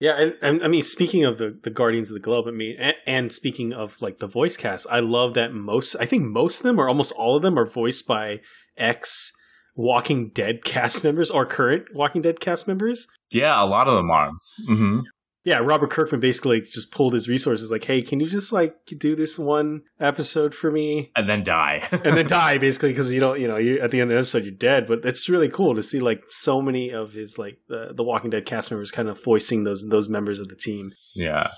Yeah, 0.00 0.30
and, 0.42 0.62
I 0.62 0.68
mean, 0.68 0.82
speaking 0.82 1.24
of 1.24 1.38
the, 1.38 1.58
the 1.62 1.70
Guardians 1.70 2.10
of 2.10 2.14
the 2.14 2.20
Globe, 2.20 2.46
I 2.48 2.50
mean, 2.50 2.76
and, 2.78 2.96
and 3.06 3.32
speaking 3.32 3.72
of 3.72 4.00
like 4.02 4.18
the 4.18 4.26
voice 4.26 4.56
cast, 4.56 4.86
I 4.90 5.00
love 5.00 5.34
that 5.34 5.52
most, 5.52 5.94
I 6.00 6.06
think 6.06 6.24
most 6.24 6.58
of 6.58 6.62
them 6.64 6.80
or 6.80 6.88
almost 6.88 7.12
all 7.12 7.36
of 7.36 7.42
them 7.42 7.58
are 7.58 7.66
voiced 7.66 8.06
by 8.06 8.40
ex 8.76 9.32
Walking 9.76 10.30
Dead 10.30 10.64
cast 10.64 11.04
members 11.04 11.30
or 11.30 11.46
current 11.46 11.94
Walking 11.94 12.22
Dead 12.22 12.40
cast 12.40 12.66
members. 12.66 13.06
Yeah, 13.30 13.62
a 13.62 13.66
lot 13.66 13.88
of 13.88 13.94
them 13.94 14.10
are. 14.10 14.30
hmm 14.66 15.00
Yeah, 15.44 15.58
Robert 15.58 15.90
Kirkman 15.90 16.20
basically 16.20 16.62
just 16.62 16.90
pulled 16.90 17.12
his 17.12 17.28
resources, 17.28 17.70
like, 17.70 17.84
hey, 17.84 18.00
can 18.00 18.18
you 18.18 18.26
just 18.26 18.52
like 18.52 18.76
do 18.98 19.14
this 19.14 19.38
one 19.38 19.82
episode 20.00 20.54
for 20.54 20.70
me? 20.70 21.10
And 21.14 21.28
then 21.28 21.44
die. 21.44 21.86
and 21.92 22.16
then 22.16 22.26
die 22.26 22.58
basically 22.58 22.90
because 22.90 23.12
you 23.12 23.20
don't 23.20 23.40
you 23.40 23.48
know 23.48 23.56
you 23.56 23.78
at 23.80 23.90
the 23.90 24.00
end 24.00 24.10
of 24.10 24.14
the 24.14 24.18
episode 24.18 24.44
you're 24.44 24.52
dead 24.52 24.86
but 24.86 25.04
it's 25.04 25.28
really 25.28 25.48
cool 25.48 25.74
to 25.74 25.82
see 25.82 26.00
like 26.00 26.22
so 26.28 26.60
many 26.60 26.92
of 26.92 27.12
his 27.12 27.38
like 27.38 27.58
the, 27.68 27.92
the 27.94 28.02
walking 28.02 28.30
dead 28.30 28.46
cast 28.46 28.70
members 28.70 28.90
kind 28.90 29.08
of 29.08 29.22
voicing 29.22 29.64
those 29.64 29.86
those 29.88 30.08
members 30.08 30.40
of 30.40 30.48
the 30.48 30.56
team 30.56 30.92
yeah. 31.14 31.48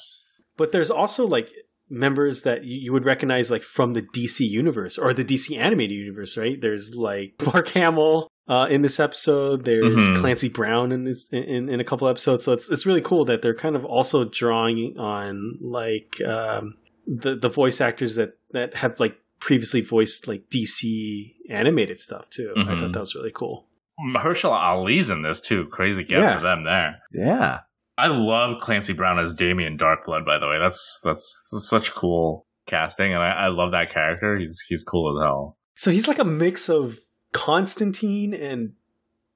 but 0.57 0.73
there's 0.73 0.91
also 0.91 1.27
like 1.27 1.53
members 1.89 2.43
that 2.43 2.65
you, 2.65 2.79
you 2.83 2.93
would 2.93 3.05
recognize 3.05 3.51
like 3.51 3.63
from 3.63 3.93
the 3.93 4.03
dc 4.03 4.41
universe 4.41 4.99
or 4.99 5.15
the 5.15 5.25
dc 5.25 5.57
animated 5.57 5.97
universe 5.97 6.37
right 6.37 6.61
there's 6.61 6.95
like 6.95 7.35
mark 7.53 7.69
hamill 7.69 8.29
uh, 8.49 8.67
in 8.71 8.83
this 8.83 9.01
episode, 9.01 9.65
there's 9.65 10.09
Mhm. 10.09 10.21
Clancy 10.21 10.49
Brown 10.49 10.93
in 10.93 11.05
this 11.05 11.29
in, 11.31 11.69
in 11.69 11.81
a 11.81 11.85
couple 11.85 12.09
episodes, 12.09 12.45
so 12.45 12.53
it's 12.53 12.71
it's 12.71 12.87
really 12.87 13.01
cool 13.01 13.25
that 13.27 13.43
they're 13.43 13.55
kind 13.55 13.77
of 13.77 13.85
also 13.85 14.25
drawing 14.25 14.97
on 14.99 15.59
like 15.61 16.21
um, 16.23 16.75
the 17.07 17.35
the 17.37 17.49
voice 17.49 17.81
actors 17.81 18.15
that 18.17 18.35
that 18.53 18.75
have 18.75 19.01
like 19.01 19.17
previously 19.41 19.81
voiced 19.81 20.27
like 20.29 20.45
DC 20.51 21.35
animated 21.51 21.99
stuff 22.01 22.29
too. 22.31 22.53
I 22.57 22.61
Mhm. 22.61 22.81
thought 22.81 22.93
that 22.93 23.01
was 23.01 23.15
really 23.15 23.33
cool. 23.33 23.67
Mahershala 24.15 24.61
Ali's 24.61 25.11
in 25.11 25.23
this 25.23 25.41
too. 25.41 25.67
Crazy 25.71 26.05
get 26.05 26.19
Yeah. 26.19 26.37
for 26.37 26.43
them 26.43 26.65
there. 26.65 26.97
Yeah. 27.13 27.61
I 27.99 28.09
love 28.09 28.61
Clancy 28.61 28.93
Brown 28.93 29.19
as 29.19 29.33
Damien 29.33 29.79
Darkblood. 29.79 30.27
By 30.27 30.39
the 30.39 30.47
way, 30.47 30.59
that's 30.61 31.01
that's, 31.03 31.35
that's 31.51 31.69
such 31.69 31.95
cool 31.95 32.47
casting, 32.67 33.15
and 33.15 33.23
I, 33.23 33.47
I 33.47 33.49
love 33.49 33.71
that 33.73 33.91
character. 33.91 34.37
He's 34.37 34.61
he's 34.69 34.85
cool 34.85 35.17
as 35.19 35.25
hell. 35.25 35.57
So 35.77 35.91
he's 35.91 36.07
like 36.09 36.19
a 36.19 36.25
mix 36.25 36.69
of 36.69 36.99
Constantine 37.37 38.35
and 38.35 38.73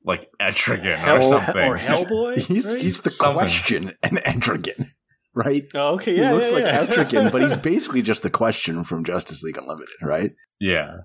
Like 0.04 0.30
Etrigan 0.40 0.96
Hell, 0.96 1.16
or 1.16 1.22
something. 1.22 1.56
or 1.56 1.76
Hellboy. 1.78 2.38
He's 2.46 2.66
right? 2.66 2.80
he's 2.80 3.00
the 3.00 3.10
Something. 3.10 3.34
question 3.34 3.94
and 4.02 4.18
Etrigan, 4.18 4.86
right? 5.34 5.66
oh, 5.74 5.94
okay, 5.94 6.14
he 6.16 6.20
looks 6.22 6.48
yeah, 6.48 6.52
like 6.54 6.64
yeah. 6.64 6.86
Etrigan, 6.86 7.30
but 7.30 7.42
he's 7.42 7.56
basically 7.72 8.02
just 8.02 8.22
the 8.22 8.30
question 8.30 8.84
from 8.84 9.04
Justice 9.04 9.42
League 9.42 9.58
Unlimited, 9.58 9.94
right? 10.02 10.32
yeah. 10.58 10.98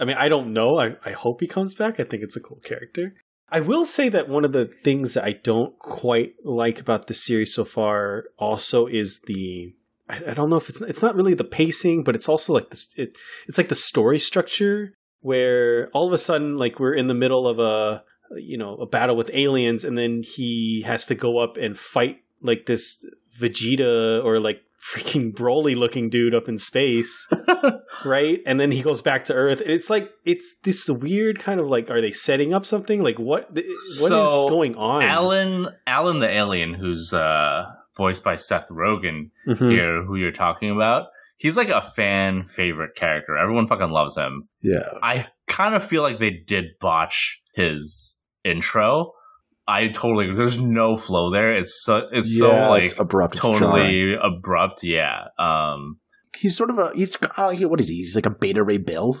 I 0.00 0.04
mean, 0.04 0.16
I 0.16 0.28
don't 0.28 0.52
know. 0.52 0.78
I, 0.78 0.94
I 1.04 1.10
hope 1.10 1.40
he 1.40 1.48
comes 1.48 1.74
back. 1.74 1.98
I 1.98 2.04
think 2.04 2.22
it's 2.22 2.36
a 2.36 2.40
cool 2.40 2.60
character. 2.64 3.14
I 3.50 3.58
will 3.60 3.84
say 3.84 4.08
that 4.10 4.28
one 4.28 4.44
of 4.44 4.52
the 4.52 4.70
things 4.84 5.14
that 5.14 5.24
I 5.24 5.32
don't 5.32 5.76
quite 5.78 6.34
like 6.44 6.78
about 6.80 7.06
the 7.08 7.14
series 7.14 7.52
so 7.54 7.64
far 7.64 8.24
also 8.38 8.86
is 8.86 9.22
the 9.26 9.74
I, 10.08 10.16
I 10.28 10.34
don't 10.34 10.50
know 10.50 10.56
if 10.56 10.68
it's 10.68 10.82
it's 10.82 11.02
not 11.02 11.16
really 11.16 11.34
the 11.34 11.42
pacing, 11.42 12.04
but 12.04 12.14
it's 12.14 12.28
also 12.28 12.52
like 12.52 12.70
this 12.70 12.92
it, 12.96 13.16
it's 13.48 13.58
like 13.58 13.68
the 13.70 13.74
story 13.74 14.18
structure 14.20 14.94
where 15.20 15.88
all 15.92 16.06
of 16.06 16.12
a 16.12 16.18
sudden 16.18 16.56
like 16.56 16.78
we're 16.80 16.94
in 16.94 17.08
the 17.08 17.14
middle 17.14 17.46
of 17.48 17.58
a 17.58 18.02
you 18.36 18.58
know 18.58 18.74
a 18.76 18.86
battle 18.86 19.16
with 19.16 19.30
aliens 19.32 19.84
and 19.84 19.96
then 19.96 20.22
he 20.22 20.82
has 20.86 21.06
to 21.06 21.14
go 21.14 21.38
up 21.38 21.56
and 21.56 21.78
fight 21.78 22.18
like 22.42 22.66
this 22.66 23.04
Vegeta 23.38 24.22
or 24.24 24.38
like 24.40 24.62
freaking 24.94 25.32
Broly 25.32 25.76
looking 25.76 26.08
dude 26.08 26.34
up 26.34 26.48
in 26.48 26.56
space 26.56 27.28
right? 28.04 28.40
And 28.46 28.60
then 28.60 28.70
he 28.70 28.80
goes 28.82 29.02
back 29.02 29.24
to 29.26 29.34
Earth. 29.34 29.60
And 29.60 29.70
it's 29.70 29.90
like 29.90 30.10
it's 30.24 30.54
this 30.62 30.88
weird 30.88 31.40
kind 31.40 31.58
of 31.58 31.66
like, 31.68 31.90
are 31.90 32.00
they 32.00 32.12
setting 32.12 32.54
up 32.54 32.64
something? 32.64 33.02
Like 33.02 33.18
what? 33.18 33.50
What 33.50 33.64
is 33.64 34.06
So, 34.08 34.48
going 34.48 34.76
on? 34.76 35.02
Alan 35.02 35.68
Alan 35.86 36.20
the 36.20 36.28
alien, 36.30 36.74
who's 36.74 37.12
uh, 37.12 37.64
voiced 37.96 38.22
by 38.22 38.36
Seth 38.36 38.68
Rogen 38.68 39.30
Mhm. 39.48 39.70
here, 39.72 40.04
who 40.04 40.16
you're 40.16 40.30
talking 40.30 40.70
about. 40.70 41.08
He's 41.38 41.56
like 41.56 41.70
a 41.70 41.80
fan 41.80 42.44
favorite 42.46 42.94
character. 42.94 43.36
Everyone 43.36 43.66
fucking 43.66 43.90
loves 43.90 44.16
him. 44.16 44.48
Yeah. 44.60 44.90
I 45.02 45.26
kind 45.46 45.74
of 45.74 45.84
feel 45.84 46.02
like 46.02 46.18
they 46.18 46.30
did 46.46 46.66
botch 46.80 47.40
his 47.54 48.20
intro. 48.44 49.12
I 49.66 49.88
totally 49.88 50.34
there's 50.34 50.60
no 50.60 50.96
flow 50.96 51.30
there. 51.30 51.56
It's 51.56 51.82
so 51.82 52.02
it's 52.12 52.36
so 52.38 52.48
like 52.48 52.84
it's 52.84 52.98
abrupt. 52.98 53.34
It's 53.34 53.42
totally 53.42 54.14
abrupt. 54.14 54.84
Yeah. 54.84 55.28
Um 55.38 55.98
He's 56.36 56.56
sort 56.56 56.70
of 56.70 56.78
a 56.78 56.92
he's 56.94 57.16
uh, 57.36 57.50
he- 57.50 57.64
what 57.64 57.80
is 57.80 57.88
he? 57.88 57.96
He's 57.96 58.14
like 58.14 58.26
a 58.26 58.30
Beta 58.30 58.62
Ray 58.62 58.78
Bill, 58.78 59.20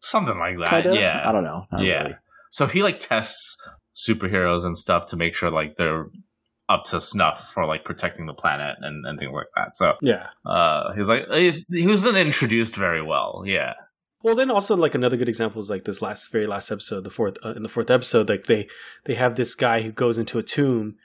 something 0.00 0.38
like 0.38 0.56
that. 0.58 0.68
kind 0.68 0.86
of. 0.86 0.94
Yeah. 0.94 1.20
I 1.24 1.32
don't 1.32 1.42
know. 1.44 1.64
Not 1.72 1.82
yeah. 1.82 2.02
really. 2.02 2.16
So 2.50 2.66
he 2.66 2.82
like 2.82 3.00
tests 3.00 3.56
superheroes 3.96 4.64
and 4.64 4.76
stuff 4.78 5.06
to 5.06 5.16
make 5.16 5.34
sure 5.34 5.50
like 5.50 5.76
they're 5.76 6.06
up 6.68 6.84
to 6.84 7.00
snuff 7.00 7.50
for 7.54 7.64
like 7.64 7.84
protecting 7.84 8.26
the 8.26 8.34
planet 8.34 8.76
and, 8.80 9.04
and 9.06 9.18
things 9.18 9.32
like 9.32 9.46
that. 9.56 9.76
So 9.76 9.94
Yeah. 10.02 10.26
uh 10.44 10.92
he's 10.94 11.08
like 11.08 11.22
he, 11.32 11.64
he 11.72 11.86
wasn't 11.86 12.16
introduced 12.18 12.76
very 12.76 13.02
well. 13.02 13.42
Yeah. 13.46 13.74
Well, 14.22 14.34
then 14.34 14.50
also 14.50 14.76
like 14.76 14.96
another 14.96 15.16
good 15.16 15.28
example 15.28 15.60
is 15.60 15.70
like 15.70 15.84
this 15.84 16.02
last, 16.02 16.32
very 16.32 16.46
last 16.48 16.72
episode, 16.72 17.04
the 17.04 17.10
fourth 17.10 17.36
uh, 17.44 17.50
in 17.50 17.62
the 17.62 17.68
fourth 17.68 17.88
episode, 17.90 18.28
like 18.28 18.46
they 18.46 18.66
they 19.04 19.14
have 19.14 19.36
this 19.36 19.54
guy 19.54 19.80
who 19.82 19.92
goes 19.92 20.18
into 20.18 20.38
a 20.38 20.42
tomb, 20.42 20.96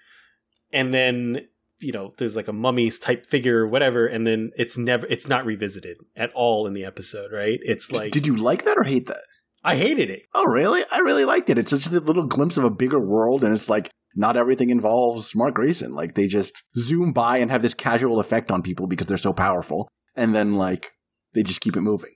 and 0.71 0.93
then 0.93 1.47
you 1.79 1.91
know 1.91 2.13
there's 2.17 2.35
like 2.35 2.47
a 2.47 2.53
mummy's 2.53 2.97
type 2.97 3.25
figure 3.25 3.59
or 3.59 3.67
whatever, 3.67 4.07
and 4.07 4.25
then 4.25 4.49
it's 4.57 4.77
never 4.79 5.05
it's 5.07 5.27
not 5.27 5.45
revisited 5.45 5.97
at 6.15 6.31
all 6.33 6.65
in 6.65 6.73
the 6.73 6.85
episode, 6.85 7.31
right? 7.31 7.59
It's 7.61 7.91
like 7.91 8.11
Did 8.11 8.25
you 8.25 8.35
like 8.35 8.65
that 8.65 8.77
or 8.77 8.83
hate 8.83 9.05
that? 9.05 9.21
I 9.63 9.75
hated 9.75 10.09
it. 10.09 10.23
Oh, 10.33 10.45
really? 10.45 10.83
I 10.91 10.97
really 10.99 11.23
liked 11.23 11.49
it. 11.49 11.57
It's 11.59 11.71
just 11.71 11.93
a 11.93 11.99
little 11.99 12.25
glimpse 12.25 12.57
of 12.57 12.63
a 12.63 12.69
bigger 12.69 12.99
world, 12.99 13.43
and 13.43 13.53
it's 13.53 13.69
like 13.69 13.91
not 14.15 14.35
everything 14.37 14.69
involves 14.69 15.35
Mark 15.35 15.55
Grayson. 15.55 15.93
Like 15.93 16.15
they 16.15 16.27
just 16.27 16.63
zoom 16.75 17.13
by 17.13 17.37
and 17.37 17.51
have 17.51 17.61
this 17.61 17.73
casual 17.73 18.19
effect 18.19 18.51
on 18.51 18.61
people 18.61 18.87
because 18.87 19.07
they're 19.07 19.17
so 19.17 19.33
powerful, 19.33 19.87
and 20.15 20.35
then 20.35 20.55
like 20.55 20.91
they 21.33 21.43
just 21.43 21.61
keep 21.61 21.75
it 21.75 21.81
moving. 21.81 22.13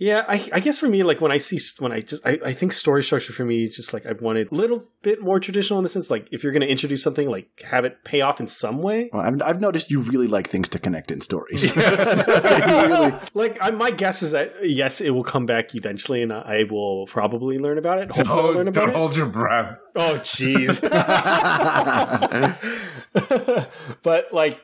Yeah, 0.00 0.24
I, 0.28 0.48
I 0.52 0.60
guess 0.60 0.78
for 0.78 0.86
me, 0.88 1.02
like 1.02 1.20
when 1.20 1.32
I 1.32 1.38
see 1.38 1.58
when 1.82 1.90
I 1.90 1.98
just 2.00 2.24
I, 2.24 2.38
I 2.44 2.52
think 2.52 2.72
story 2.72 3.02
structure 3.02 3.32
for 3.32 3.44
me 3.44 3.64
is 3.64 3.74
just 3.74 3.92
like 3.92 4.06
I 4.06 4.12
wanted 4.12 4.52
a 4.52 4.54
little 4.54 4.84
bit 5.02 5.20
more 5.20 5.40
traditional 5.40 5.76
in 5.80 5.82
the 5.82 5.88
sense 5.88 6.08
like 6.08 6.28
if 6.30 6.44
you're 6.44 6.52
going 6.52 6.62
to 6.62 6.68
introduce 6.68 7.02
something, 7.02 7.28
like 7.28 7.48
have 7.64 7.84
it 7.84 8.04
pay 8.04 8.20
off 8.20 8.38
in 8.38 8.46
some 8.46 8.78
way. 8.78 9.10
Well, 9.12 9.22
I've, 9.22 9.42
I've 9.42 9.60
noticed 9.60 9.90
you 9.90 9.98
really 10.00 10.28
like 10.28 10.48
things 10.48 10.68
to 10.70 10.78
connect 10.78 11.10
in 11.10 11.20
stories. 11.20 11.64
Yes. 11.76 12.22
Really- 12.88 13.12
like 13.34 13.58
I, 13.60 13.70
my 13.72 13.90
guess 13.90 14.22
is 14.22 14.30
that 14.30 14.54
yes, 14.62 15.00
it 15.00 15.10
will 15.10 15.24
come 15.24 15.46
back 15.46 15.74
eventually, 15.74 16.22
and 16.22 16.32
I 16.32 16.62
will 16.70 17.06
probably 17.06 17.58
learn 17.58 17.78
about 17.78 17.98
it. 17.98 18.14
Hopefully, 18.14 18.28
I'll 18.28 18.36
Don't, 18.46 18.56
learn 18.56 18.68
about 18.68 18.80
don't 18.80 18.90
it. 18.90 18.94
hold 18.96 19.16
your 19.16 19.26
breath. 19.26 19.78
Oh, 19.96 20.14
jeez. 20.20 20.80
but 24.02 24.32
like, 24.32 24.60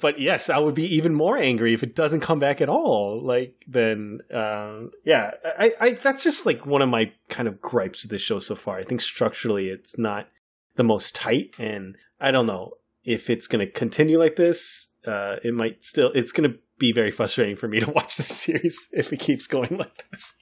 but 0.00 0.20
yes, 0.20 0.50
I 0.50 0.58
would 0.58 0.74
be 0.74 0.96
even 0.96 1.14
more 1.14 1.36
angry 1.36 1.74
if 1.74 1.82
it 1.82 1.94
doesn't 1.94 2.20
come 2.20 2.38
back 2.38 2.60
at 2.60 2.68
all. 2.68 3.22
Like, 3.24 3.64
then, 3.66 4.20
um, 4.32 4.75
yeah, 5.04 5.32
I, 5.58 5.72
I, 5.80 5.90
that's 6.02 6.22
just 6.22 6.46
like 6.46 6.66
one 6.66 6.82
of 6.82 6.88
my 6.88 7.12
kind 7.28 7.48
of 7.48 7.60
gripes 7.60 8.02
with 8.02 8.10
the 8.10 8.18
show 8.18 8.38
so 8.38 8.54
far. 8.54 8.78
I 8.78 8.84
think 8.84 9.00
structurally, 9.00 9.68
it's 9.68 9.98
not 9.98 10.28
the 10.76 10.84
most 10.84 11.14
tight, 11.14 11.54
and 11.58 11.96
I 12.20 12.30
don't 12.30 12.46
know 12.46 12.72
if 13.04 13.30
it's 13.30 13.46
going 13.46 13.64
to 13.64 13.70
continue 13.70 14.18
like 14.18 14.36
this. 14.36 14.92
Uh, 15.06 15.36
it 15.42 15.54
might 15.54 15.84
still. 15.84 16.10
It's 16.14 16.32
going 16.32 16.50
to 16.50 16.58
be 16.78 16.92
very 16.92 17.10
frustrating 17.10 17.56
for 17.56 17.68
me 17.68 17.80
to 17.84 17.90
watch 17.90 18.16
this 18.16 18.28
series 18.28 18.88
if 18.92 19.12
it 19.12 19.20
keeps 19.20 19.46
going 19.46 19.76
like 19.76 20.04
this. 20.10 20.34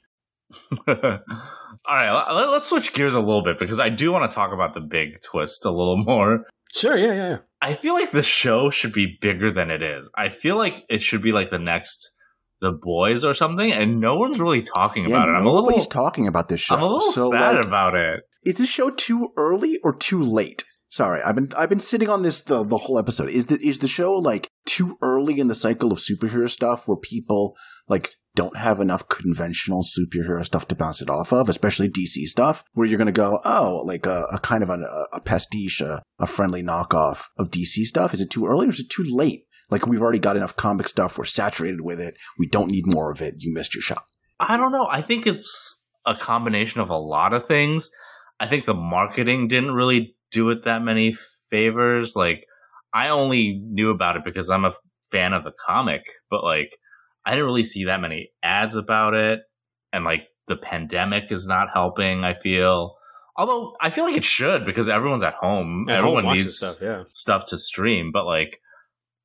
All 0.88 1.96
right, 1.96 2.32
let, 2.32 2.50
let's 2.50 2.68
switch 2.68 2.92
gears 2.92 3.14
a 3.14 3.20
little 3.20 3.42
bit 3.42 3.58
because 3.58 3.80
I 3.80 3.88
do 3.88 4.12
want 4.12 4.30
to 4.30 4.34
talk 4.34 4.52
about 4.52 4.74
the 4.74 4.80
big 4.80 5.20
twist 5.22 5.64
a 5.64 5.70
little 5.70 6.02
more. 6.04 6.44
Sure. 6.72 6.96
Yeah. 6.96 7.06
Yeah. 7.06 7.28
Yeah. 7.28 7.36
I 7.60 7.74
feel 7.74 7.94
like 7.94 8.12
the 8.12 8.22
show 8.22 8.70
should 8.70 8.92
be 8.92 9.16
bigger 9.20 9.52
than 9.52 9.70
it 9.70 9.82
is. 9.82 10.10
I 10.16 10.28
feel 10.28 10.56
like 10.56 10.84
it 10.88 11.02
should 11.02 11.22
be 11.22 11.32
like 11.32 11.50
the 11.50 11.58
next 11.58 12.10
The 12.64 12.72
Boys 12.72 13.24
or 13.24 13.34
something, 13.34 13.72
and 13.72 14.00
no 14.00 14.16
one's 14.18 14.40
really 14.40 14.62
talking 14.62 15.04
yeah, 15.04 15.16
about 15.16 15.28
it. 15.28 15.32
I'm 15.32 15.46
a 15.46 15.50
little, 15.50 15.62
nobody's 15.62 15.86
talking 15.86 16.26
about 16.26 16.48
this 16.48 16.60
show. 16.60 16.74
I'm 16.74 16.82
a 16.82 16.86
little 16.86 17.12
so, 17.12 17.30
sad 17.30 17.56
like, 17.56 17.64
about 17.64 17.94
it. 17.94 18.20
is 18.44 18.56
this 18.58 18.68
show 18.68 18.90
too 18.90 19.28
early 19.36 19.78
or 19.84 19.94
too 19.94 20.22
late? 20.22 20.64
Sorry, 20.88 21.20
I've 21.22 21.34
been 21.34 21.50
I've 21.56 21.68
been 21.68 21.80
sitting 21.80 22.08
on 22.08 22.22
this 22.22 22.40
the, 22.40 22.64
the 22.64 22.76
whole 22.76 22.98
episode. 22.98 23.28
Is 23.28 23.46
the 23.46 23.56
is 23.56 23.80
the 23.80 23.88
show 23.88 24.12
like 24.12 24.48
too 24.64 24.96
early 25.02 25.40
in 25.40 25.48
the 25.48 25.54
cycle 25.54 25.92
of 25.92 25.98
superhero 25.98 26.48
stuff 26.48 26.86
where 26.86 26.96
people 26.96 27.56
like 27.88 28.12
don't 28.34 28.56
have 28.56 28.80
enough 28.80 29.08
conventional 29.08 29.84
superhero 29.84 30.44
stuff 30.44 30.66
to 30.68 30.74
bounce 30.74 31.00
it 31.00 31.08
off 31.08 31.32
of, 31.32 31.48
especially 31.48 31.88
DC 31.88 32.26
stuff, 32.26 32.64
where 32.72 32.86
you're 32.86 32.98
going 32.98 33.06
to 33.06 33.12
go, 33.12 33.40
oh, 33.44 33.82
like 33.84 34.06
a, 34.06 34.26
a 34.32 34.38
kind 34.38 34.62
of 34.62 34.70
a, 34.70 34.78
a 35.12 35.20
pastiche, 35.20 35.80
a, 35.80 36.02
a 36.18 36.26
friendly 36.26 36.62
knockoff 36.62 37.26
of 37.38 37.50
DC 37.50 37.84
stuff. 37.84 38.12
Is 38.12 38.20
it 38.20 38.30
too 38.30 38.46
early 38.46 38.66
or 38.66 38.70
is 38.70 38.80
it 38.80 38.90
too 38.90 39.04
late? 39.06 39.44
Like 39.70 39.86
we've 39.86 40.02
already 40.02 40.18
got 40.18 40.36
enough 40.36 40.56
comic 40.56 40.88
stuff. 40.88 41.16
We're 41.16 41.24
saturated 41.24 41.80
with 41.80 42.00
it. 42.00 42.16
We 42.38 42.48
don't 42.48 42.70
need 42.70 42.86
more 42.86 43.10
of 43.10 43.22
it. 43.22 43.36
You 43.38 43.54
missed 43.54 43.74
your 43.74 43.82
shot. 43.82 44.04
I 44.40 44.56
don't 44.56 44.72
know. 44.72 44.88
I 44.90 45.00
think 45.00 45.26
it's 45.26 45.82
a 46.04 46.14
combination 46.14 46.80
of 46.80 46.90
a 46.90 46.98
lot 46.98 47.32
of 47.32 47.46
things. 47.46 47.90
I 48.40 48.46
think 48.46 48.64
the 48.64 48.74
marketing 48.74 49.48
didn't 49.48 49.72
really 49.72 50.16
do 50.32 50.50
it 50.50 50.64
that 50.64 50.82
many 50.82 51.16
favors. 51.50 52.14
Like, 52.16 52.44
I 52.92 53.08
only 53.08 53.60
knew 53.64 53.90
about 53.90 54.16
it 54.16 54.22
because 54.24 54.50
I'm 54.50 54.64
a 54.64 54.74
fan 55.12 55.32
of 55.32 55.44
the 55.44 55.52
comic, 55.66 56.02
but 56.30 56.42
like, 56.42 56.70
I 57.24 57.30
didn't 57.30 57.46
really 57.46 57.64
see 57.64 57.84
that 57.84 58.00
many 58.00 58.30
ads 58.42 58.76
about 58.76 59.14
it. 59.14 59.40
And 59.92 60.04
like, 60.04 60.28
the 60.46 60.56
pandemic 60.56 61.32
is 61.32 61.46
not 61.46 61.68
helping, 61.72 62.24
I 62.24 62.34
feel. 62.34 62.96
Although 63.36 63.74
I 63.80 63.90
feel 63.90 64.04
like 64.04 64.16
it 64.16 64.24
should 64.24 64.64
because 64.64 64.88
everyone's 64.88 65.22
at 65.22 65.34
home. 65.34 65.86
Everyone 65.88 66.26
needs 66.36 66.56
stuff. 66.56 66.76
Yeah. 66.80 67.04
stuff 67.08 67.46
to 67.46 67.58
stream, 67.58 68.10
but 68.12 68.26
like 68.26 68.60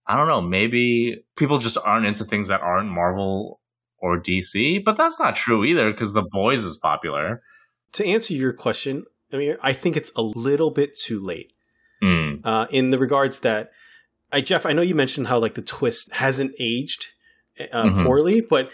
I 0.07 0.17
don't 0.17 0.27
know, 0.27 0.41
maybe 0.41 1.23
people 1.37 1.59
just 1.59 1.77
aren't 1.77 2.07
into 2.07 2.25
things 2.25 2.47
that 2.47 2.61
aren't 2.61 2.89
Marvel 2.89 3.61
or 3.99 4.19
DC, 4.19 4.83
but 4.83 4.97
that's 4.97 5.19
not 5.19 5.35
true 5.35 5.63
either 5.63 5.91
because 5.91 6.13
The 6.13 6.27
Boys 6.31 6.63
is 6.63 6.77
popular. 6.77 7.43
to 7.91 8.05
answer 8.05 8.33
your 8.33 8.53
question, 8.53 9.05
I 9.31 9.37
mean, 9.37 9.57
I 9.61 9.73
think 9.73 9.95
it's 9.95 10.11
a 10.15 10.23
little 10.23 10.71
bit 10.71 10.97
too 10.97 11.19
late. 11.19 11.53
Mm. 12.01 12.43
Uh, 12.43 12.65
in 12.71 12.89
the 12.89 12.97
regards 12.97 13.41
that, 13.41 13.69
I 14.31 14.41
Jeff, 14.41 14.65
I 14.65 14.73
know 14.73 14.81
you 14.81 14.95
mentioned 14.95 15.27
how 15.27 15.37
like 15.37 15.53
the 15.53 15.61
twist 15.61 16.11
hasn't 16.13 16.53
aged 16.59 17.07
uh, 17.71 17.83
Mhm. 17.83 18.03
poorly, 18.05 18.41
but 18.41 18.69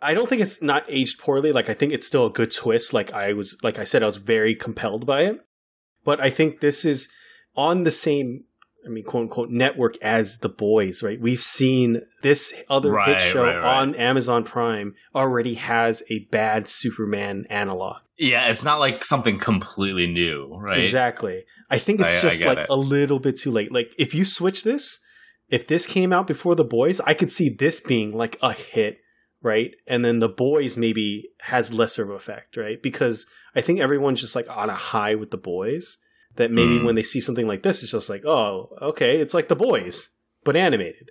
I 0.00 0.14
don't 0.14 0.28
think 0.28 0.40
it's 0.42 0.62
not 0.62 0.84
aged 0.88 1.18
poorly. 1.18 1.52
Like 1.52 1.68
I 1.68 1.74
think 1.74 1.92
it's 1.92 2.06
still 2.06 2.26
a 2.26 2.30
good 2.30 2.52
twist. 2.52 2.92
Like 2.92 3.12
I 3.12 3.32
was, 3.32 3.56
like 3.62 3.78
I 3.78 3.84
said, 3.84 4.02
I 4.02 4.06
was 4.06 4.16
very 4.18 4.54
compelled 4.54 5.06
by 5.06 5.22
it. 5.22 5.40
But 6.04 6.20
I 6.20 6.30
think 6.30 6.60
this 6.60 6.84
is 6.84 7.08
on 7.56 7.82
the 7.82 7.90
same, 7.90 8.44
I 8.86 8.88
mean, 8.90 9.02
quote 9.04 9.22
unquote, 9.24 9.50
network 9.50 9.96
as 10.00 10.38
The 10.38 10.48
Boys. 10.48 11.02
Right? 11.02 11.20
We've 11.20 11.40
seen 11.40 12.02
this 12.22 12.54
other 12.70 12.92
Right, 12.92 13.08
hit 13.08 13.32
show 13.32 13.42
right, 13.42 13.56
right. 13.56 13.76
on 13.78 13.94
Amazon 13.96 14.44
Prime 14.44 14.94
already 15.14 15.54
has 15.54 16.02
a 16.08 16.20
bad 16.30 16.68
Superman 16.68 17.44
analog. 17.50 17.96
Yeah, 18.16 18.48
it's 18.48 18.64
not 18.64 18.78
like 18.78 19.02
something 19.04 19.38
completely 19.38 20.06
new, 20.06 20.48
right? 20.56 20.78
Exactly. 20.80 21.44
I 21.70 21.78
think 21.78 22.00
it's 22.00 22.14
I- 22.14 22.18
I 22.18 22.20
just 22.20 22.38
get 22.38 22.46
like 22.48 22.58
it. 22.58 22.66
a 22.70 22.76
little 22.76 23.18
bit 23.18 23.36
too 23.36 23.50
late. 23.50 23.72
Like 23.72 23.94
if 23.98 24.14
you 24.14 24.24
switch 24.24 24.62
this, 24.64 25.00
if 25.48 25.66
this 25.66 25.86
came 25.86 26.12
out 26.12 26.26
before 26.26 26.54
the 26.54 26.64
boys, 26.64 27.00
I 27.00 27.14
could 27.14 27.30
see 27.32 27.48
this 27.48 27.80
being 27.80 28.12
like 28.12 28.36
a 28.42 28.52
hit, 28.52 28.98
right? 29.42 29.70
And 29.86 30.04
then 30.04 30.18
the 30.18 30.28
boys 30.28 30.76
maybe 30.76 31.30
has 31.42 31.72
lesser 31.72 32.02
of 32.04 32.10
effect, 32.10 32.56
right? 32.56 32.82
Because 32.82 33.26
I 33.54 33.60
think 33.62 33.80
everyone's 33.80 34.20
just 34.20 34.36
like 34.36 34.48
on 34.54 34.68
a 34.70 34.74
high 34.74 35.14
with 35.14 35.30
the 35.30 35.36
boys. 35.38 35.98
That 36.36 36.52
maybe 36.52 36.78
Mm. 36.78 36.84
when 36.84 36.94
they 36.94 37.02
see 37.02 37.18
something 37.20 37.48
like 37.48 37.62
this, 37.64 37.82
it's 37.82 37.90
just 37.90 38.08
like, 38.08 38.24
oh, 38.24 38.68
okay, 38.80 39.16
it's 39.16 39.34
like 39.34 39.48
the 39.48 39.56
boys, 39.56 40.10
but 40.44 40.54
animated. 40.54 41.10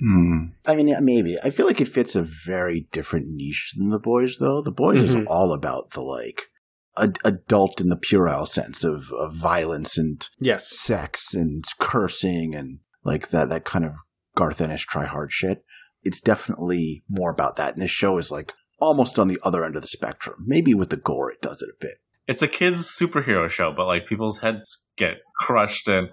Hmm. 0.00 0.46
I 0.66 0.74
mean, 0.74 0.92
maybe. 1.04 1.36
I 1.44 1.50
feel 1.50 1.66
like 1.66 1.80
it 1.80 1.86
fits 1.86 2.16
a 2.16 2.22
very 2.22 2.88
different 2.90 3.26
niche 3.28 3.74
than 3.76 3.90
the 3.90 4.00
boys, 4.00 4.38
though. 4.38 4.60
The 4.62 4.72
boys 4.72 5.04
Mhm. 5.04 5.06
is 5.22 5.26
all 5.28 5.52
about 5.52 5.90
the 5.92 6.00
like 6.00 6.50
ad- 6.96 7.18
adult 7.24 7.80
in 7.80 7.88
the 7.90 7.96
puerile 7.96 8.46
sense 8.46 8.82
of, 8.82 9.12
of 9.12 9.34
violence 9.34 9.96
and 9.96 10.26
Yes. 10.40 10.68
sex 10.76 11.34
and 11.34 11.62
cursing 11.78 12.54
and 12.56 12.80
like 13.04 13.28
that 13.30 13.48
that 13.50 13.64
kind 13.64 13.84
of 13.84 13.92
Garth 14.36 14.60
Ennis 14.60 14.82
try 14.82 15.04
hard 15.06 15.32
shit. 15.32 15.64
It's 16.02 16.20
definitely 16.20 17.04
more 17.08 17.30
about 17.30 17.56
that. 17.56 17.74
And 17.74 17.82
this 17.82 17.90
show 17.90 18.18
is 18.18 18.30
like 18.30 18.52
almost 18.78 19.18
on 19.18 19.28
the 19.28 19.38
other 19.42 19.64
end 19.64 19.76
of 19.76 19.82
the 19.82 19.88
spectrum. 19.88 20.36
Maybe 20.46 20.74
with 20.74 20.90
the 20.90 20.96
gore, 20.96 21.30
it 21.30 21.40
does 21.40 21.62
it 21.62 21.68
a 21.70 21.76
bit. 21.80 21.94
It's 22.26 22.42
a 22.42 22.48
kids 22.48 22.96
superhero 22.98 23.48
show, 23.50 23.72
but 23.76 23.86
like 23.86 24.06
people's 24.06 24.38
heads 24.38 24.84
get 24.96 25.16
crushed 25.38 25.88
and 25.88 26.08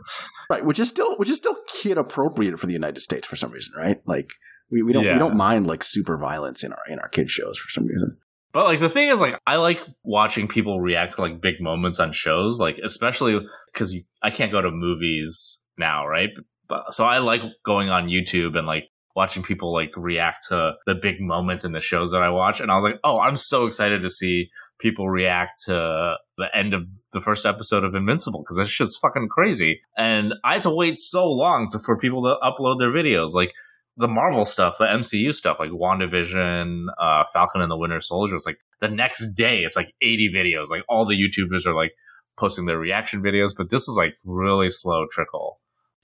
Right, 0.50 0.66
which 0.66 0.80
is 0.80 0.90
still 0.90 1.16
which 1.18 1.30
is 1.30 1.38
still 1.38 1.58
kid 1.82 1.98
appropriate 1.98 2.60
for 2.60 2.68
the 2.68 2.74
United 2.74 3.00
States 3.02 3.26
for 3.26 3.38
some 3.38 3.52
reason, 3.52 3.72
right? 3.78 4.02
Like 4.06 4.32
we, 4.70 4.84
we 4.84 4.92
don't 4.94 5.06
Yeah. 5.06 5.14
we 5.14 5.20
don't 5.20 5.38
mind 5.38 5.68
like 5.68 5.84
super 5.84 6.18
violence 6.18 6.64
in 6.64 6.74
our 6.74 6.84
in 6.90 7.00
our 7.00 7.08
kid 7.08 7.30
shows 7.30 7.58
for 7.58 7.70
some 7.70 7.86
reason. 7.88 8.18
But 8.54 8.66
like 8.66 8.82
the 8.82 8.90
thing 8.90 9.08
is, 9.08 9.22
like 9.22 9.40
I 9.48 9.56
like 9.56 9.80
watching 10.04 10.50
people 10.50 10.82
react 10.82 11.14
to 11.16 11.22
like 11.22 11.40
big 11.42 11.56
moments 11.62 12.00
on 12.00 12.12
shows, 12.12 12.60
like 12.60 12.76
especially 12.84 13.40
because 13.74 13.96
I 14.22 14.30
can't 14.32 14.52
go 14.52 14.62
to 14.62 14.70
movies 14.70 15.62
now, 15.78 16.06
right? 16.06 16.30
But, 16.72 16.94
so 16.94 17.04
I 17.04 17.18
like 17.18 17.44
going 17.66 17.90
on 17.90 18.08
YouTube 18.08 18.58
and 18.58 18.66
like 18.66 18.86
watching 19.16 19.44
people 19.44 19.74
like 19.74 19.92
react 19.98 20.48
to 20.48 20.72
the 20.86 20.96
big 20.96 21.20
moments 21.20 21.66
in 21.66 21.74
the 21.74 21.82
shows 21.82 22.12
that 22.12 22.24
I 22.24 22.30
watch, 22.30 22.62
and 22.62 22.72
I 22.72 22.76
was 22.76 22.84
like, 22.84 23.00
oh, 23.04 23.20
I'm 23.20 23.36
so 23.36 23.66
excited 23.66 24.02
to 24.02 24.10
see 24.10 24.50
people 24.80 25.10
react 25.10 25.64
to 25.66 26.16
the 26.38 26.48
end 26.56 26.74
of 26.74 26.84
the 27.12 27.22
first 27.22 27.46
episode 27.46 27.84
of 27.84 27.94
Invincible 27.94 28.42
because 28.42 28.58
that 28.58 28.68
shit's 28.68 28.98
fucking 28.98 29.28
crazy, 29.30 29.82
and 29.98 30.34
I 30.46 30.54
had 30.54 30.62
to 30.64 30.74
wait 30.74 30.98
so 30.98 31.26
long 31.26 31.68
to, 31.72 31.80
for 31.80 31.98
people 31.98 32.24
to 32.24 32.38
upload 32.42 32.80
their 32.80 32.92
videos, 32.92 33.34
like. 33.34 33.52
the 33.98 34.08
Marvel 34.08 34.46
stuff, 34.46 34.78
the 34.80 34.86
MCU 34.86 35.36
stuff, 35.36 35.58
like 35.60 35.70
WandaVision, 35.70 36.86
uh, 36.98 37.24
Falcon 37.34 37.62
and 37.62 37.70
the 37.70 37.78
Winter 37.78 38.00
Soldier, 38.00 38.38
it's 38.38 38.46
like 38.46 38.58
the 38.80 38.88
next 38.88 39.34
day, 39.34 39.60
it's 39.60 39.76
like 39.76 39.94
80 40.02 40.32
videos. 40.34 40.70
Like 40.72 40.84
all 40.88 41.06
the 41.06 41.20
YouTubers 41.22 41.68
are 41.68 41.76
like 41.76 41.92
posting 42.38 42.66
their 42.66 42.80
reaction 42.80 43.22
videos, 43.22 43.52
but 43.56 43.70
this 43.70 43.82
is 43.90 43.96
like 43.98 44.16
really 44.24 44.70
slow 44.70 45.06
trickle. 45.12 45.60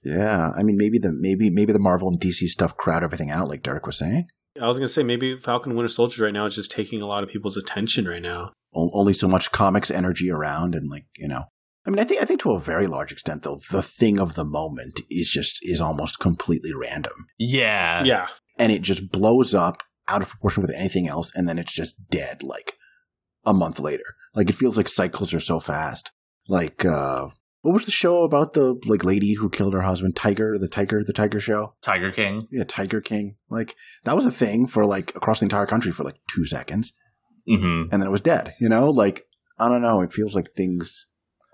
Yeah, 0.07 0.51
I 0.57 0.63
mean, 0.63 0.77
maybe 0.77 0.99
the 0.99 1.11
maybe 1.11 1.49
maybe 1.49 1.73
the 1.73 1.79
Marvel 1.79 2.09
and 2.09 2.19
DC 2.19 2.47
stuff 2.47 2.77
crowd 2.77 3.03
everything 3.03 3.31
out, 3.31 3.49
like 3.49 3.63
Derek 3.63 3.85
was 3.85 3.97
saying. 3.97 4.27
I 4.61 4.67
was 4.67 4.77
gonna 4.77 4.87
say 4.87 5.03
maybe 5.03 5.37
Falcon 5.39 5.75
Winter 5.75 5.89
Soldier 5.89 6.23
right 6.23 6.33
now 6.33 6.45
is 6.45 6.55
just 6.55 6.71
taking 6.71 7.01
a 7.01 7.07
lot 7.07 7.23
of 7.23 7.29
people's 7.29 7.57
attention 7.57 8.07
right 8.07 8.21
now. 8.21 8.51
O- 8.75 8.91
only 8.93 9.13
so 9.13 9.27
much 9.27 9.51
comics 9.51 9.91
energy 9.91 10.31
around, 10.31 10.75
and 10.75 10.89
like 10.89 11.05
you 11.17 11.27
know, 11.27 11.43
I 11.85 11.89
mean, 11.89 11.99
I 11.99 12.03
think 12.03 12.21
I 12.21 12.25
think 12.25 12.41
to 12.41 12.51
a 12.51 12.59
very 12.59 12.87
large 12.87 13.11
extent, 13.11 13.43
though, 13.43 13.59
the 13.71 13.83
thing 13.83 14.19
of 14.19 14.35
the 14.35 14.43
moment 14.43 15.01
is 15.09 15.29
just 15.29 15.59
is 15.61 15.81
almost 15.81 16.19
completely 16.19 16.71
random, 16.73 17.13
Yeah. 17.37 18.03
Yeah, 18.03 18.27
and 18.57 18.71
it 18.71 18.81
just 18.81 19.11
blows 19.11 19.53
up 19.53 19.83
out 20.07 20.21
of 20.21 20.29
proportion 20.29 20.61
with 20.61 20.71
anything 20.71 21.07
else, 21.07 21.31
and 21.35 21.47
then 21.47 21.59
it's 21.59 21.73
just 21.73 21.95
dead 22.09 22.43
like 22.43 22.73
a 23.45 23.53
month 23.53 23.79
later. 23.79 24.15
Like 24.33 24.49
it 24.49 24.55
feels 24.55 24.77
like 24.77 24.87
cycles 24.87 25.33
are 25.33 25.39
so 25.39 25.59
fast. 25.59 26.11
Like 26.47 26.85
uh 26.85 27.27
what 27.67 27.73
was 27.73 27.85
the 27.85 27.91
show 27.91 28.23
about 28.23 28.53
the 28.53 28.79
like 28.85 29.03
lady 29.03 29.33
who 29.33 29.49
killed 29.49 29.73
her 29.73 29.81
husband, 29.81 30.15
Tiger, 30.15 30.57
the 30.57 30.69
Tiger, 30.69 31.03
the 31.03 31.11
Tiger 31.11 31.41
show? 31.41 31.73
Tiger 31.81 32.13
King. 32.13 32.47
Yeah, 32.49 32.63
Tiger 32.65 33.01
King. 33.01 33.35
Like 33.49 33.75
that 34.05 34.15
was 34.15 34.25
a 34.25 34.31
thing 34.31 34.67
for 34.67 34.85
like 34.85 35.13
across 35.15 35.41
the 35.41 35.45
entire 35.45 35.65
country 35.65 35.91
for 35.91 36.05
like 36.05 36.15
two 36.33 36.45
seconds, 36.45 36.93
hmm 37.45 37.83
and 37.91 38.01
then 38.01 38.07
it 38.07 38.11
was 38.11 38.21
dead. 38.21 38.55
You 38.61 38.69
know, 38.69 38.89
like 38.89 39.25
I 39.59 39.67
don't 39.67 39.81
know. 39.81 39.99
It 39.99 40.13
feels 40.13 40.33
like 40.33 40.51
things 40.51 41.07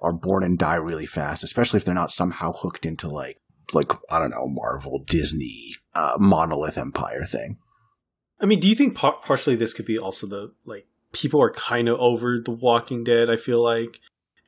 are 0.03 0.13
born 0.13 0.43
and 0.43 0.59
die 0.59 0.75
really 0.75 1.07
fast, 1.07 1.43
especially 1.43 1.77
if 1.77 1.85
they're 1.85 1.95
not 1.95 2.11
somehow 2.11 2.51
hooked 2.53 2.85
into 2.85 3.09
like 3.09 3.39
like 3.73 3.91
I 4.11 4.19
don't 4.19 4.29
know 4.29 4.47
Marvel, 4.47 5.03
Disney, 5.07 5.73
uh, 5.95 6.17
monolith 6.19 6.77
empire 6.77 7.25
thing. 7.25 7.57
I 8.39 8.45
mean, 8.45 8.59
do 8.59 8.67
you 8.67 8.75
think 8.75 8.95
par- 8.95 9.17
partially 9.25 9.55
this 9.55 9.73
could 9.73 9.87
be 9.87 9.97
also 9.97 10.27
the 10.27 10.53
like 10.63 10.85
people 11.11 11.41
are 11.41 11.51
kind 11.51 11.87
of 11.87 11.99
over 11.99 12.37
The 12.37 12.51
Walking 12.51 13.03
Dead? 13.03 13.29
I 13.29 13.37
feel 13.37 13.63
like, 13.63 13.99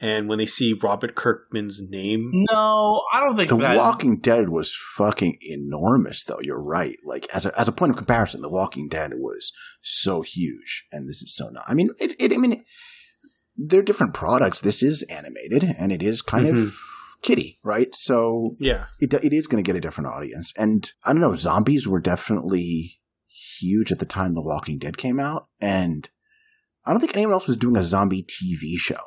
and 0.06 0.28
when 0.30 0.38
they 0.38 0.46
see 0.46 0.74
Robert 0.74 1.16
Kirkman's 1.16 1.82
name, 1.90 2.30
No, 2.52 3.02
I 3.14 3.20
don't 3.26 3.36
think 3.38 3.50
The 3.50 3.58
that. 3.58 3.78
Walking 3.78 4.20
Dead 4.20 4.50
was 4.50 4.76
fucking 4.98 5.38
enormous, 5.42 6.24
though. 6.24 6.40
You're 6.42 6.62
right. 6.62 6.98
Like 7.06 7.28
as 7.34 7.46
a 7.46 7.60
as 7.60 7.68
a 7.68 7.72
point 7.72 7.92
of 7.92 7.98
comparison, 7.98 8.42
The 8.42 8.50
Walking 8.50 8.88
Dead 8.88 9.12
was 9.16 9.52
so 9.82 10.22
huge, 10.22 10.86
and 10.92 11.10
this 11.10 11.22
is 11.22 11.36
so 11.36 11.50
not. 11.50 11.64
I 11.68 11.74
mean, 11.74 11.90
it. 12.00 12.16
it 12.20 12.34
I 12.34 12.38
mean, 12.38 12.64
they're 13.58 13.82
different 13.82 14.14
products. 14.14 14.60
This 14.62 14.84
is 14.84 15.04
animated, 15.04 15.64
and 15.80 15.92
it 15.92 16.04
is 16.04 16.22
kind 16.22 16.46
Mhm. 16.48 16.64
of 16.68 16.76
kitty, 17.22 17.58
right? 17.64 17.96
So 17.96 18.56
yeah, 18.60 18.86
it 19.00 19.14
it 19.14 19.34
is 19.34 19.48
going 19.48 19.64
to 19.64 19.68
get 19.68 19.78
a 19.78 19.82
different 19.82 20.10
audience. 20.10 20.52
And 20.58 20.92
I 21.06 21.14
don't 21.14 21.22
know, 21.22 21.36
zombies 21.36 21.88
were 21.88 22.02
definitely 22.02 23.00
huge 23.60 23.92
at 23.92 24.00
the 24.00 24.06
time 24.06 24.34
The 24.34 24.42
Walking 24.42 24.78
Dead 24.78 24.98
came 24.98 25.20
out, 25.20 25.48
and 25.62 26.10
I 26.86 26.92
don't 26.92 27.00
think 27.00 27.16
anyone 27.16 27.34
else 27.34 27.48
was 27.48 27.58
doing 27.58 27.78
a 27.78 27.84
zombie 27.84 28.24
TV 28.24 28.78
show. 28.78 29.00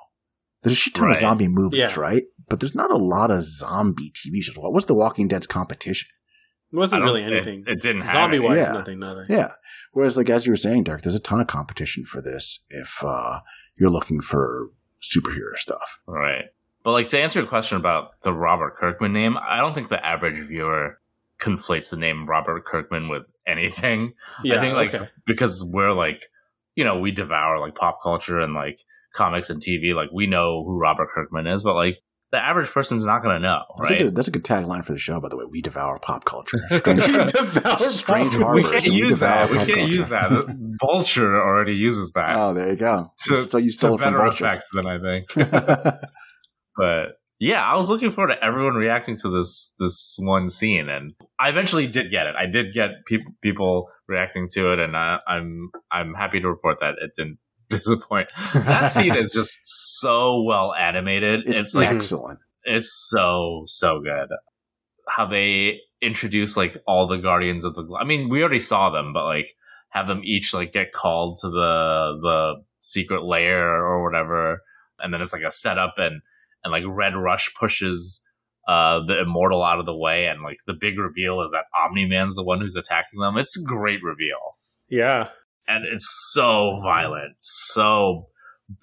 There's 0.63 0.73
a 0.73 0.77
shit 0.77 0.95
ton 0.95 1.11
of 1.11 1.17
zombie 1.17 1.49
movies, 1.49 1.79
Yeah. 1.79 2.01
right? 2.01 2.25
But 2.49 2.61
there's 2.61 2.75
not 2.75 2.91
a 2.91 2.97
lot 2.97 3.31
of 3.31 3.45
zombie 3.45 4.11
TV 4.11 4.43
shows. 4.43 4.57
What 4.59 4.73
was 4.73 4.87
The 4.87 4.95
Walking 4.95 5.29
Dead's 5.29 5.47
competition? 5.47 6.09
it 6.71 6.77
wasn't 6.77 7.03
really 7.03 7.23
anything. 7.23 7.65
It, 7.67 7.81
didn't 7.81 8.03
have 8.03 8.13
Zombie 8.13 8.37
any. 8.37 8.47
wise, 8.47 8.59
Yeah. 8.59 8.73
nothing, 8.73 8.99
nothing. 8.99 9.25
Yeah. 9.31 9.53
Whereas, 9.93 10.17
like 10.19 10.29
as 10.29 10.45
you 10.47 10.53
were 10.53 10.57
saying, 10.57 10.85
Derek, 10.85 11.01
there's 11.03 11.15
a 11.15 11.21
ton 11.21 11.41
of 11.41 11.47
competition 11.47 12.05
for 12.05 12.21
this 12.21 12.65
if 12.69 13.03
uh, 13.03 13.41
you're 13.79 13.89
looking 13.91 14.21
for 14.21 14.69
superhero 15.03 15.57
stuff. 15.57 16.01
Right. 16.07 16.45
But 16.85 16.93
like 16.93 17.09
to 17.09 17.19
answer 17.21 17.39
your 17.41 17.49
question 17.49 17.79
about 17.79 18.21
the 18.23 18.33
Robert 18.33 18.77
Kirkman 18.77 19.13
name, 19.15 19.37
I 19.39 19.59
don't 19.59 19.75
think 19.75 19.89
the 19.89 20.05
average 20.05 20.47
viewer 20.47 21.01
conflates 21.41 21.89
the 21.91 21.97
name 21.97 22.29
Robert 22.29 22.65
Kirkman 22.67 23.09
with 23.09 23.23
anything. 23.47 24.13
Yeah, 24.45 24.57
I 24.57 24.61
think 24.61 24.75
like 24.75 24.95
okay. 24.95 25.09
because 25.27 25.65
we're 25.65 25.93
like, 25.93 26.23
you 26.75 26.85
know, 26.85 26.99
we 26.99 27.13
devour 27.13 27.61
like 27.61 27.77
pop 27.77 28.01
culture 28.03 28.41
and 28.41 28.55
like 28.55 28.81
comics 29.19 29.51
and 29.51 29.61
TV, 29.61 29.95
like 29.95 30.09
we 30.13 30.27
know 30.27 30.65
who 30.65 30.79
Robert 30.79 31.09
Kirkman 31.15 31.47
is, 31.47 31.63
but 31.65 31.75
like 31.75 31.99
the 32.31 32.39
average 32.39 32.71
person's 32.71 33.07
not 33.07 33.23
going 33.23 33.37
to 33.37 33.41
know, 33.41 33.63
That's, 33.79 33.91
a 33.91 33.93
right? 33.95 34.03
good, 34.03 34.15
that's 34.15 34.29
a 34.29 34.31
good 34.31 34.45
tagline 34.45 34.85
for 34.85 34.93
the 34.93 34.99
show, 34.99 35.19
by 35.19 35.31
the 35.31 35.37
way. 35.39 35.45
We 35.51 35.63
devour 35.63 35.99
pop 35.99 36.27
culture. 36.27 36.59
Strange, 36.71 37.03
Devour 37.03 37.79
strange 37.91 38.39
pop- 38.39 38.55
we 38.55 38.63
can't 38.63 38.85
and 38.85 38.95
use 38.95 39.19
that. 39.21 39.51
We 39.51 39.57
can't 39.57 39.69
culture. 39.71 39.83
use 39.87 40.09
that. 40.11 40.77
Vulture 40.81 41.41
already 41.43 41.73
uses 41.75 42.13
that. 42.13 42.37
Oh, 42.37 42.53
there 42.53 42.69
you 42.71 42.77
go. 42.77 43.11
to, 43.29 43.43
so 43.45 43.57
you 43.59 43.71
to 43.71 43.77
stole 43.77 43.95
it 43.95 44.01
from 44.03 44.13
better 44.13 44.27
effect 44.27 44.65
than 44.75 44.87
I 44.87 44.99
think. 45.01 45.49
but 46.77 47.17
yeah, 47.41 47.63
I 47.63 47.77
was 47.77 47.89
looking 47.89 48.11
forward 48.11 48.35
to 48.35 48.45
everyone 48.45 48.75
reacting 48.75 49.17
to 49.19 49.31
this 49.31 49.75
this 49.79 50.17
one 50.21 50.49
scene, 50.49 50.89
and 50.89 51.13
I 51.39 51.49
eventually 51.49 51.87
did 51.87 52.11
get 52.11 52.27
it. 52.27 52.35
I 52.37 52.47
did 52.47 52.75
get 52.75 52.91
people 53.07 53.33
people 53.43 53.89
reacting 54.09 54.47
to 54.55 54.73
it, 54.73 54.81
and 54.81 54.97
I, 54.97 55.19
I'm 55.27 55.71
I'm 55.91 56.15
happy 56.15 56.41
to 56.41 56.49
report 56.49 56.79
that 56.81 56.95
it 57.01 57.13
didn't 57.17 57.39
disappoint. 57.71 58.29
That 58.55 58.87
scene 58.87 59.15
is 59.17 59.33
just 59.33 59.59
so 60.01 60.43
well 60.43 60.75
animated. 60.75 61.41
it's, 61.47 61.61
It's, 61.61 61.75
like 61.75 61.89
excellent. 61.89 62.41
it's 62.65 63.09
so 63.11 63.65
so 63.67 64.01
good. 64.01 64.29
How 65.09 65.27
they 65.27 65.81
introduce 66.01 66.57
like 66.57 66.77
all 66.87 67.07
the 67.07 67.19
guardians 67.19 67.65
of 67.65 67.75
the. 67.75 67.85
I 68.01 68.05
mean, 68.05 68.29
we 68.29 68.41
already 68.41 68.59
saw 68.59 68.91
them, 68.91 69.13
but 69.13 69.25
like 69.25 69.55
have 69.91 70.07
them 70.07 70.21
each 70.25 70.53
like 70.55 70.73
get 70.73 70.93
called 70.93 71.39
to 71.41 71.49
the 71.49 72.19
the 72.23 72.55
secret 72.81 73.23
lair 73.25 73.85
or 73.85 74.03
whatever, 74.05 74.63
and 74.99 75.13
then 75.13 75.21
it's 75.21 75.33
like 75.33 75.43
a 75.43 75.51
setup 75.51 75.95
and 75.97 76.21
and 76.65 76.73
like 76.73 76.85
Red 76.87 77.17
Rush 77.17 77.53
pushes 77.59 78.23
uh 78.67 79.01
the 79.07 79.21
immortal 79.21 79.65
out 79.65 79.81
of 79.81 79.87
the 79.87 79.97
way, 79.97 80.27
and 80.27 80.43
like 80.43 80.59
the 80.67 80.75
big 80.79 80.99
reveal 80.99 81.43
is 81.43 81.51
that 81.53 81.65
Omni 81.85 82.07
Man's 82.07 82.37
the 82.37 82.45
one 82.45 82.61
who's 82.61 82.77
attacking 82.77 83.21
them. 83.21 83.37
It's 83.39 83.61
a 83.61 83.67
great 83.67 84.01
reveal 84.03 84.59
Yeah, 84.89 85.29
and 85.69 85.85
it's 85.85 86.09
so 86.33 86.81
violent, 86.83 87.37
so 87.41 88.29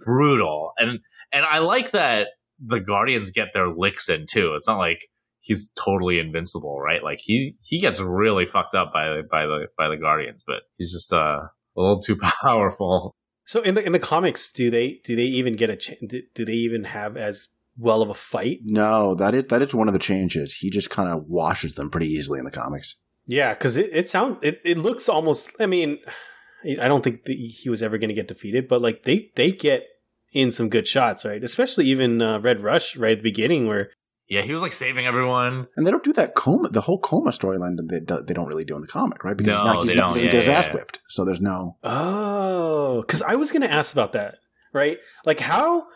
brutal, 0.06 0.72
and 0.78 1.00
and 1.32 1.46
I 1.46 1.60
like 1.60 1.92
that 1.92 2.28
the 2.66 2.80
Guardians 2.80 3.32
get 3.32 3.48
their 3.54 3.68
licks 3.68 4.10
in 4.10 4.26
too. 4.30 4.54
It's 4.56 4.68
not 4.68 4.78
like 4.78 5.00
he's 5.42 5.70
totally 5.76 6.20
invincible, 6.20 6.80
right? 6.80 7.04
Like 7.04 7.20
he 7.22 7.56
he 7.64 7.80
gets 7.80 8.00
really 8.00 8.46
fucked 8.46 8.76
up 8.76 8.92
by 8.94 9.22
by 9.30 9.46
the 9.46 9.68
by 9.78 9.90
the 9.90 9.98
Guardians, 9.98 10.44
but 10.46 10.62
he's 10.78 10.92
just 10.92 11.14
uh, 11.14 11.40
a 11.42 11.50
little 11.76 12.02
too 12.02 12.18
powerful. 12.44 13.16
So 13.46 13.62
in 13.62 13.76
the 13.76 13.86
in 13.86 13.92
the 13.92 14.00
comics, 14.00 14.52
do 14.52 14.70
they 14.70 15.02
do 15.04 15.16
they 15.16 15.24
even 15.24 15.56
get 15.56 15.70
a 15.70 15.76
chance? 15.76 16.00
Do, 16.08 16.22
do 16.34 16.46
they 16.46 16.54
even 16.54 16.86
have 16.86 17.16
as 17.18 17.50
well 17.78 18.02
of 18.02 18.10
a 18.10 18.14
fight? 18.14 18.60
No, 18.64 19.16
that 19.16 19.36
is 19.36 19.46
that 19.48 19.62
is 19.62 19.76
one 19.76 19.88
of 19.88 19.94
the 19.94 20.00
changes. 20.00 20.58
He 20.60 20.70
just 20.70 20.90
kind 20.90 21.10
of 21.10 21.26
washes 21.28 21.76
them 21.76 21.90
pretty 21.90 22.08
easily 22.08 22.40
in 22.40 22.46
the 22.46 22.52
comics. 22.52 22.96
Yeah, 23.28 23.54
because 23.54 23.78
it 23.78 23.90
it 23.94 24.10
sound 24.10 24.38
it, 24.42 24.62
it 24.64 24.78
looks 24.78 25.10
almost. 25.10 25.52
I 25.60 25.68
mean, 25.68 26.00
I 26.82 26.88
don't 26.88 27.04
think 27.04 27.26
that 27.26 27.34
he 27.34 27.70
was 27.70 27.82
ever 27.84 27.98
going 27.98 28.10
to 28.10 28.16
get 28.16 28.28
defeated, 28.28 28.68
but 28.68 28.82
like 28.82 29.04
they 29.04 29.32
they 29.36 29.52
get 29.52 29.84
in 30.34 30.52
some 30.52 30.70
good 30.70 30.88
shots, 30.88 31.24
right? 31.26 31.44
Especially 31.44 31.86
even 31.86 32.22
uh, 32.22 32.40
Red 32.40 32.62
Rush 32.62 32.96
right 32.98 33.14
at 33.14 33.20
the 33.20 33.24
beginning, 33.24 33.68
where 33.68 33.92
Yeah, 34.28 34.42
he 34.42 34.52
was 34.54 34.62
like 34.62 34.74
saving 34.74 35.06
everyone. 35.06 35.68
And 35.78 35.86
they 35.88 35.92
don't 35.92 36.04
do 36.04 36.14
that 36.14 36.36
coma, 36.36 36.70
the 36.70 36.82
whole 36.82 37.00
coma 37.00 37.32
storyline 37.32 37.78
that 37.78 37.88
they, 37.90 38.00
do, 38.00 38.22
they 38.22 38.34
don't 38.34 38.48
really 38.48 38.66
do 38.66 38.76
in 38.76 38.82
the 38.82 38.88
comic, 38.88 39.24
right? 39.24 39.38
Because 39.38 39.54
No, 39.54 39.58
he's 39.58 39.64
not, 39.66 39.78
he's 39.84 39.92
they 39.92 39.96
not, 39.96 40.08
don't. 40.08 40.18
he 40.18 40.26
doesn't 40.26 40.28
Yeah, 40.28 40.32
get 40.32 40.38
his 40.42 40.48
yeah, 40.48 40.58
ass 40.60 40.68
yeah. 40.68 40.74
whipped. 40.74 41.00
So 41.08 41.24
there's 41.26 41.42
no. 41.42 41.78
oh, 41.84 43.02
because 43.02 43.22
I 43.22 43.36
was 43.36 43.52
going 43.52 43.62
to 43.62 43.72
ask 43.72 43.94
about 43.94 44.14
that, 44.14 44.36
right? 44.74 44.98
Like 45.26 45.40
how 45.40 45.88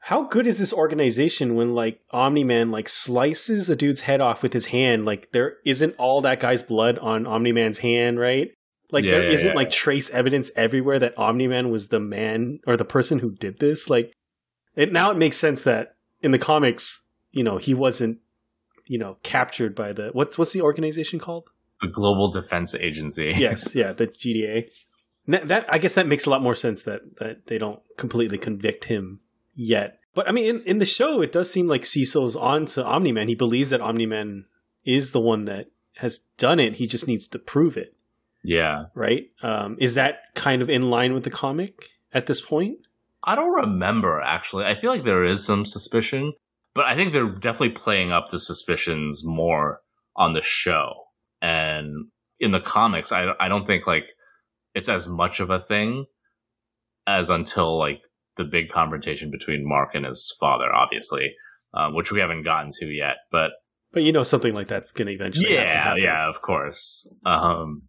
how 0.00 0.22
good 0.24 0.46
is 0.46 0.58
this 0.58 0.72
organization 0.72 1.54
when 1.56 1.74
like 1.74 2.00
Omni 2.12 2.44
Man 2.44 2.70
like 2.70 2.88
slices 2.88 3.68
a 3.68 3.76
dude's 3.76 4.00
head 4.02 4.20
off 4.20 4.42
with 4.42 4.52
his 4.52 4.66
hand? 4.66 5.04
Like 5.04 5.30
there 5.32 5.56
isn't 5.64 5.94
all 5.98 6.20
that 6.22 6.40
guy's 6.40 6.62
blood 6.62 6.98
on 6.98 7.26
Omni 7.26 7.52
Man's 7.52 7.78
hand, 7.78 8.18
right? 8.18 8.48
Like 8.90 9.04
Yeah, 9.04 9.12
there 9.12 9.26
yeah, 9.26 9.32
isn't 9.32 9.50
yeah. 9.50 9.56
like 9.56 9.70
trace 9.70 10.10
evidence 10.10 10.50
everywhere 10.56 10.98
that 10.98 11.16
Omni 11.18 11.46
Man 11.46 11.70
was 11.70 11.88
the 11.88 12.00
man 12.00 12.60
or 12.66 12.76
the 12.76 12.84
person 12.84 13.18
who 13.18 13.32
did 13.32 13.58
this. 13.58 13.90
Like 13.90 14.12
it 14.76 14.92
now 14.92 15.10
it 15.10 15.16
makes 15.16 15.36
sense 15.36 15.64
that 15.64 15.96
in 16.22 16.32
the 16.32 16.38
comics, 16.38 17.02
you 17.30 17.44
know, 17.44 17.58
he 17.58 17.74
wasn't, 17.74 18.18
you 18.86 18.98
know, 18.98 19.18
captured 19.22 19.74
by 19.74 19.92
the 19.92 20.10
what's 20.12 20.38
what's 20.38 20.52
the 20.52 20.62
organization 20.62 21.18
called? 21.18 21.50
The 21.80 21.88
Global 21.88 22.30
Defense 22.30 22.74
Agency. 22.74 23.32
yes, 23.36 23.74
yeah, 23.74 23.92
the 23.92 24.06
GDA. 24.06 24.70
That, 25.28 25.48
that 25.48 25.66
I 25.68 25.78
guess 25.78 25.94
that 25.94 26.06
makes 26.06 26.26
a 26.26 26.30
lot 26.30 26.42
more 26.42 26.54
sense 26.54 26.82
that 26.82 27.16
that 27.18 27.46
they 27.46 27.58
don't 27.58 27.80
completely 27.96 28.38
convict 28.38 28.86
him 28.86 29.20
yet. 29.54 30.00
But 30.14 30.28
I 30.28 30.32
mean, 30.32 30.46
in, 30.46 30.62
in 30.62 30.78
the 30.78 30.86
show, 30.86 31.20
it 31.20 31.30
does 31.30 31.50
seem 31.50 31.68
like 31.68 31.84
Cecil's 31.84 32.34
on 32.34 32.66
to 32.66 32.84
Omni 32.84 33.12
Man. 33.12 33.28
He 33.28 33.34
believes 33.34 33.70
that 33.70 33.80
Omni 33.80 34.06
Man 34.06 34.46
is 34.84 35.12
the 35.12 35.20
one 35.20 35.44
that 35.44 35.70
has 35.96 36.20
done 36.38 36.58
it. 36.58 36.76
He 36.76 36.86
just 36.86 37.06
needs 37.06 37.28
to 37.28 37.38
prove 37.38 37.76
it, 37.76 37.94
yeah. 38.42 38.84
right? 38.94 39.26
Um, 39.42 39.76
is 39.80 39.94
that 39.94 40.20
kind 40.34 40.62
of 40.62 40.70
in 40.70 40.82
line 40.82 41.14
with 41.14 41.24
the 41.24 41.30
comic 41.30 41.90
at 42.12 42.26
this 42.26 42.40
point? 42.40 42.78
I 43.24 43.34
don't 43.34 43.52
remember 43.52 44.20
actually. 44.20 44.64
I 44.64 44.74
feel 44.74 44.90
like 44.90 45.04
there 45.04 45.24
is 45.24 45.44
some 45.44 45.64
suspicion, 45.64 46.32
but 46.74 46.86
I 46.86 46.96
think 46.96 47.12
they're 47.12 47.30
definitely 47.30 47.70
playing 47.70 48.12
up 48.12 48.30
the 48.30 48.38
suspicions 48.38 49.24
more 49.24 49.80
on 50.16 50.32
the 50.32 50.42
show. 50.42 50.92
And 51.42 52.06
in 52.40 52.52
the 52.52 52.60
comics, 52.60 53.12
I 53.12 53.32
I 53.40 53.48
don't 53.48 53.66
think 53.66 53.86
like 53.86 54.06
it's 54.74 54.88
as 54.88 55.08
much 55.08 55.40
of 55.40 55.50
a 55.50 55.60
thing 55.60 56.06
as 57.06 57.30
until 57.30 57.78
like 57.78 58.00
the 58.36 58.44
big 58.44 58.68
confrontation 58.68 59.30
between 59.30 59.68
Mark 59.68 59.90
and 59.94 60.06
his 60.06 60.34
father, 60.38 60.72
obviously, 60.72 61.34
um, 61.74 61.94
which 61.94 62.12
we 62.12 62.20
haven't 62.20 62.44
gotten 62.44 62.70
to 62.80 62.86
yet. 62.86 63.16
But 63.32 63.50
But 63.92 64.04
you 64.04 64.12
know 64.12 64.22
something 64.22 64.54
like 64.54 64.68
that's 64.68 64.92
going 64.92 65.08
to 65.08 65.14
eventually. 65.14 65.52
Yeah, 65.52 65.96
yeah, 65.96 66.28
of 66.28 66.40
course. 66.40 67.06
Um, 67.26 67.87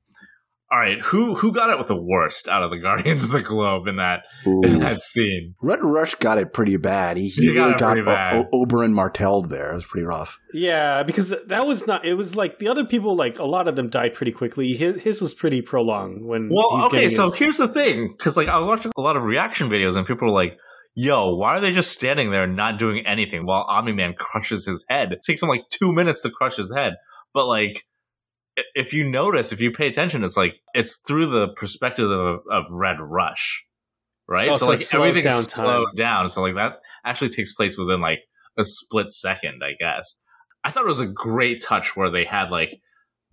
all 0.71 0.77
right, 0.79 1.01
who 1.03 1.33
who 1.35 1.51
got 1.51 1.69
it 1.71 1.77
with 1.79 1.87
the 1.87 1.99
worst 1.99 2.47
out 2.47 2.61
of 2.63 2.69
the 2.69 2.77
Guardians 2.81 3.23
of 3.23 3.31
the 3.31 3.41
Globe 3.41 3.87
in 3.87 3.95
that 3.97 4.21
in 4.45 4.79
that 4.79 5.01
scene? 5.01 5.55
Red 5.61 5.79
Rush 5.81 6.15
got 6.15 6.37
it 6.37 6.53
pretty 6.53 6.77
bad. 6.77 7.17
He, 7.17 7.29
he, 7.29 7.47
He 7.47 7.53
got 7.55 7.61
really 7.61 7.71
it 7.73 7.79
got 7.79 7.91
pretty 7.93 8.05
bad. 8.05 8.35
o- 8.35 8.47
o- 8.53 8.65
Oberyn 8.65 8.93
Martelled 8.93 9.49
there. 9.49 9.71
It 9.71 9.75
was 9.75 9.85
pretty 9.85 10.05
rough. 10.05 10.37
Yeah, 10.53 11.03
because 11.03 11.33
that 11.47 11.65
was 11.65 11.87
not. 11.87 12.05
It 12.05 12.13
was 12.13 12.35
like 12.35 12.59
the 12.59 12.67
other 12.67 12.85
people. 12.85 13.15
Like 13.17 13.39
a 13.39 13.45
lot 13.45 13.67
of 13.67 13.75
them 13.75 13.89
died 13.89 14.13
pretty 14.13 14.31
quickly. 14.31 14.73
His, 14.73 15.01
his 15.01 15.21
was 15.21 15.33
pretty 15.33 15.61
prolonged. 15.61 16.25
When 16.25 16.49
Well, 16.51 16.77
he's 16.77 16.85
okay, 16.85 17.09
so 17.09 17.25
his- 17.25 17.35
here's 17.35 17.57
the 17.57 17.67
thing, 17.69 18.13
because 18.17 18.37
like 18.37 18.47
I 18.47 18.59
was 18.59 18.67
watching 18.67 18.91
a 18.97 19.01
lot 19.01 19.17
of 19.17 19.23
reaction 19.23 19.69
videos, 19.69 19.95
and 19.95 20.05
people 20.05 20.27
were 20.27 20.33
like, 20.33 20.55
"Yo, 20.95 21.35
why 21.35 21.57
are 21.57 21.61
they 21.61 21.71
just 21.71 21.91
standing 21.91 22.29
there 22.31 22.43
and 22.43 22.55
not 22.55 22.77
doing 22.77 23.03
anything 23.07 23.45
while 23.45 23.65
Omni 23.67 23.93
Man 23.93 24.13
crushes 24.17 24.65
his 24.67 24.85
head? 24.87 25.11
It 25.11 25.19
takes 25.25 25.41
him 25.41 25.49
like 25.49 25.63
two 25.71 25.91
minutes 25.93 26.21
to 26.21 26.29
crush 26.29 26.57
his 26.57 26.71
head." 26.75 26.93
But 27.33 27.47
like, 27.47 27.71
i- 27.71 27.81
if 28.75 28.93
you 28.93 29.03
notice, 29.03 29.51
if 29.51 29.61
you 29.61 29.71
pay 29.71 29.87
attention, 29.87 30.23
it's 30.23 30.37
like 30.37 30.55
it's 30.73 30.99
through 31.07 31.27
the 31.27 31.49
perspective 31.49 32.09
of, 32.09 32.41
of 32.51 32.65
Red 32.69 32.97
Rush, 32.99 33.65
right? 34.27 34.49
Oh, 34.49 34.53
so, 34.53 34.65
so 34.65 34.71
like 34.71 34.79
it's 34.79 34.89
slowed 34.89 35.07
everything's 35.09 35.47
down 35.47 35.65
time. 35.65 35.65
slowed 35.65 35.97
down. 35.97 36.29
So 36.29 36.41
like 36.41 36.55
that 36.55 36.79
actually 37.05 37.29
takes 37.29 37.53
place 37.53 37.77
within 37.77 38.01
like 38.01 38.19
a 38.57 38.63
split 38.63 39.11
second, 39.11 39.61
I 39.63 39.73
guess. 39.79 40.21
I 40.63 40.71
thought 40.71 40.83
it 40.83 40.87
was 40.87 40.99
a 40.99 41.07
great 41.07 41.63
touch 41.63 41.95
where 41.95 42.09
they 42.09 42.25
had 42.25 42.49
like 42.49 42.81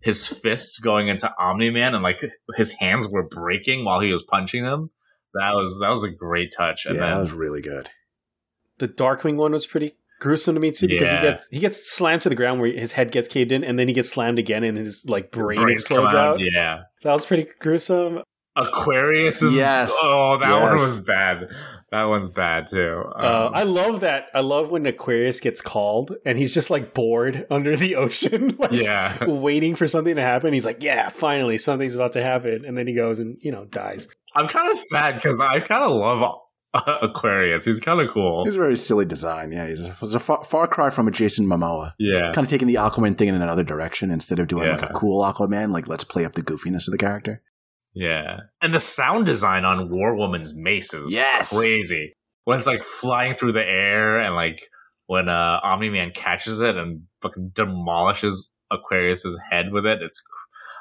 his 0.00 0.26
fists 0.26 0.78
going 0.78 1.08
into 1.08 1.32
Omni 1.38 1.70
Man 1.70 1.94
and 1.94 2.02
like 2.02 2.22
his 2.56 2.72
hands 2.72 3.08
were 3.08 3.26
breaking 3.26 3.84
while 3.84 4.00
he 4.00 4.12
was 4.12 4.22
punching 4.22 4.62
them. 4.62 4.90
That 5.34 5.52
was 5.54 5.78
that 5.80 5.90
was 5.90 6.04
a 6.04 6.10
great 6.10 6.52
touch. 6.56 6.86
And 6.86 6.96
yeah, 6.96 7.10
that 7.10 7.20
was 7.20 7.32
really 7.32 7.60
good. 7.60 7.90
the 8.78 8.88
Darkwing 8.88 9.36
one 9.36 9.52
was 9.52 9.66
pretty 9.66 9.96
gruesome 10.20 10.54
to 10.54 10.60
me 10.60 10.70
too 10.72 10.88
because 10.88 11.08
Yeah. 11.08 11.20
he 11.20 11.26
gets 11.26 11.48
he 11.50 11.58
gets 11.60 11.90
slammed 11.92 12.22
to 12.22 12.28
the 12.28 12.34
ground 12.34 12.60
where 12.60 12.70
his 12.70 12.92
head 12.92 13.12
gets 13.12 13.28
caved 13.28 13.52
in 13.52 13.62
and 13.64 13.78
then 13.78 13.88
he 13.88 13.94
gets 13.94 14.08
slammed 14.10 14.38
again 14.38 14.64
and 14.64 14.76
his 14.76 15.04
like 15.06 15.30
brain 15.30 15.60
brains 15.60 15.86
come 15.86 16.04
explodes 16.04 16.14
out. 16.14 16.38
Yeah. 16.40 16.82
That 17.02 17.12
was 17.12 17.26
pretty 17.26 17.46
gruesome. 17.60 18.20
Aquarius 18.56 19.42
is 19.42 19.56
Yes. 19.56 19.94
oh 20.02 20.38
that 20.40 20.60
one 20.62 20.72
was 20.74 21.00
bad. 21.02 21.48
That 21.92 22.04
one's 22.04 22.28
bad 22.30 22.66
too. 22.68 23.04
Uh, 23.14 23.46
Um, 23.46 23.52
I 23.54 23.62
love 23.62 24.00
that. 24.00 24.26
I 24.34 24.40
love 24.40 24.70
when 24.70 24.86
Aquarius 24.86 25.38
gets 25.40 25.60
called 25.60 26.16
and 26.24 26.36
he's 26.38 26.52
just 26.54 26.70
like 26.70 26.94
bored 26.94 27.46
under 27.50 27.76
the 27.76 27.96
ocean, 27.96 28.56
like 28.58 28.72
yeah. 28.72 29.24
waiting 29.26 29.76
for 29.76 29.86
something 29.86 30.16
to 30.16 30.22
happen. 30.22 30.52
He's 30.52 30.64
like, 30.66 30.82
"Yeah, 30.82 31.10
finally, 31.10 31.58
something's 31.58 31.94
about 31.94 32.12
to 32.14 32.22
happen," 32.24 32.64
and 32.66 32.76
then 32.76 32.86
he 32.86 32.94
goes 32.94 33.18
and 33.18 33.36
you 33.40 33.52
know 33.52 33.66
dies. 33.66 34.08
I'm 34.34 34.48
kind 34.48 34.70
of 34.70 34.76
sad 34.76 35.14
because 35.16 35.38
I 35.40 35.60
kind 35.60 35.84
of 35.84 35.92
love 35.92 36.22
uh, 36.22 36.32
Aquarius. 37.02 37.64
He's 37.64 37.80
kind 37.80 38.00
of 38.00 38.10
cool. 38.12 38.44
He's 38.44 38.54
a 38.54 38.58
very 38.58 38.76
silly 38.76 39.04
design. 39.04 39.52
Yeah, 39.52 39.66
he's 39.68 39.84
a, 39.84 39.90
a 40.16 40.18
far, 40.20 40.44
far 40.44 40.66
cry 40.66 40.90
from 40.90 41.08
a 41.08 41.10
Jason 41.10 41.46
Momoa. 41.46 41.92
Yeah. 41.98 42.32
Kind 42.34 42.44
of 42.44 42.50
taking 42.50 42.68
the 42.68 42.74
Aquaman 42.74 43.16
thing 43.16 43.28
in 43.28 43.34
another 43.34 43.64
direction 43.64 44.10
instead 44.10 44.38
of 44.38 44.48
doing 44.48 44.68
like 44.68 44.82
a 44.82 44.92
cool 44.94 45.22
Aquaman. 45.24 45.72
Like, 45.72 45.88
let's 45.88 46.04
play 46.04 46.24
up 46.24 46.32
the 46.34 46.42
goofiness 46.42 46.86
of 46.88 46.92
the 46.92 46.98
character. 46.98 47.42
Yeah. 47.94 48.40
And 48.60 48.74
the 48.74 48.80
sound 48.80 49.26
design 49.26 49.64
on 49.64 49.88
War 49.90 50.14
Woman's 50.16 50.54
mace 50.54 50.92
is 50.92 51.12
Yes. 51.12 51.56
crazy. 51.58 52.12
When 52.44 52.58
it's 52.58 52.66
like 52.66 52.82
flying 52.82 53.34
through 53.34 53.52
the 53.54 53.64
air 53.64 54.20
and 54.20 54.34
like 54.34 54.68
when 55.06 55.28
uh 55.28 55.58
Omni 55.62 55.88
Man 55.90 56.10
catches 56.14 56.60
it 56.60 56.76
and 56.76 57.02
fucking 57.22 57.52
demolishes 57.54 58.52
Aquarius's 58.70 59.38
head 59.50 59.66
with 59.72 59.86
it, 59.86 59.98
it's 60.02 60.20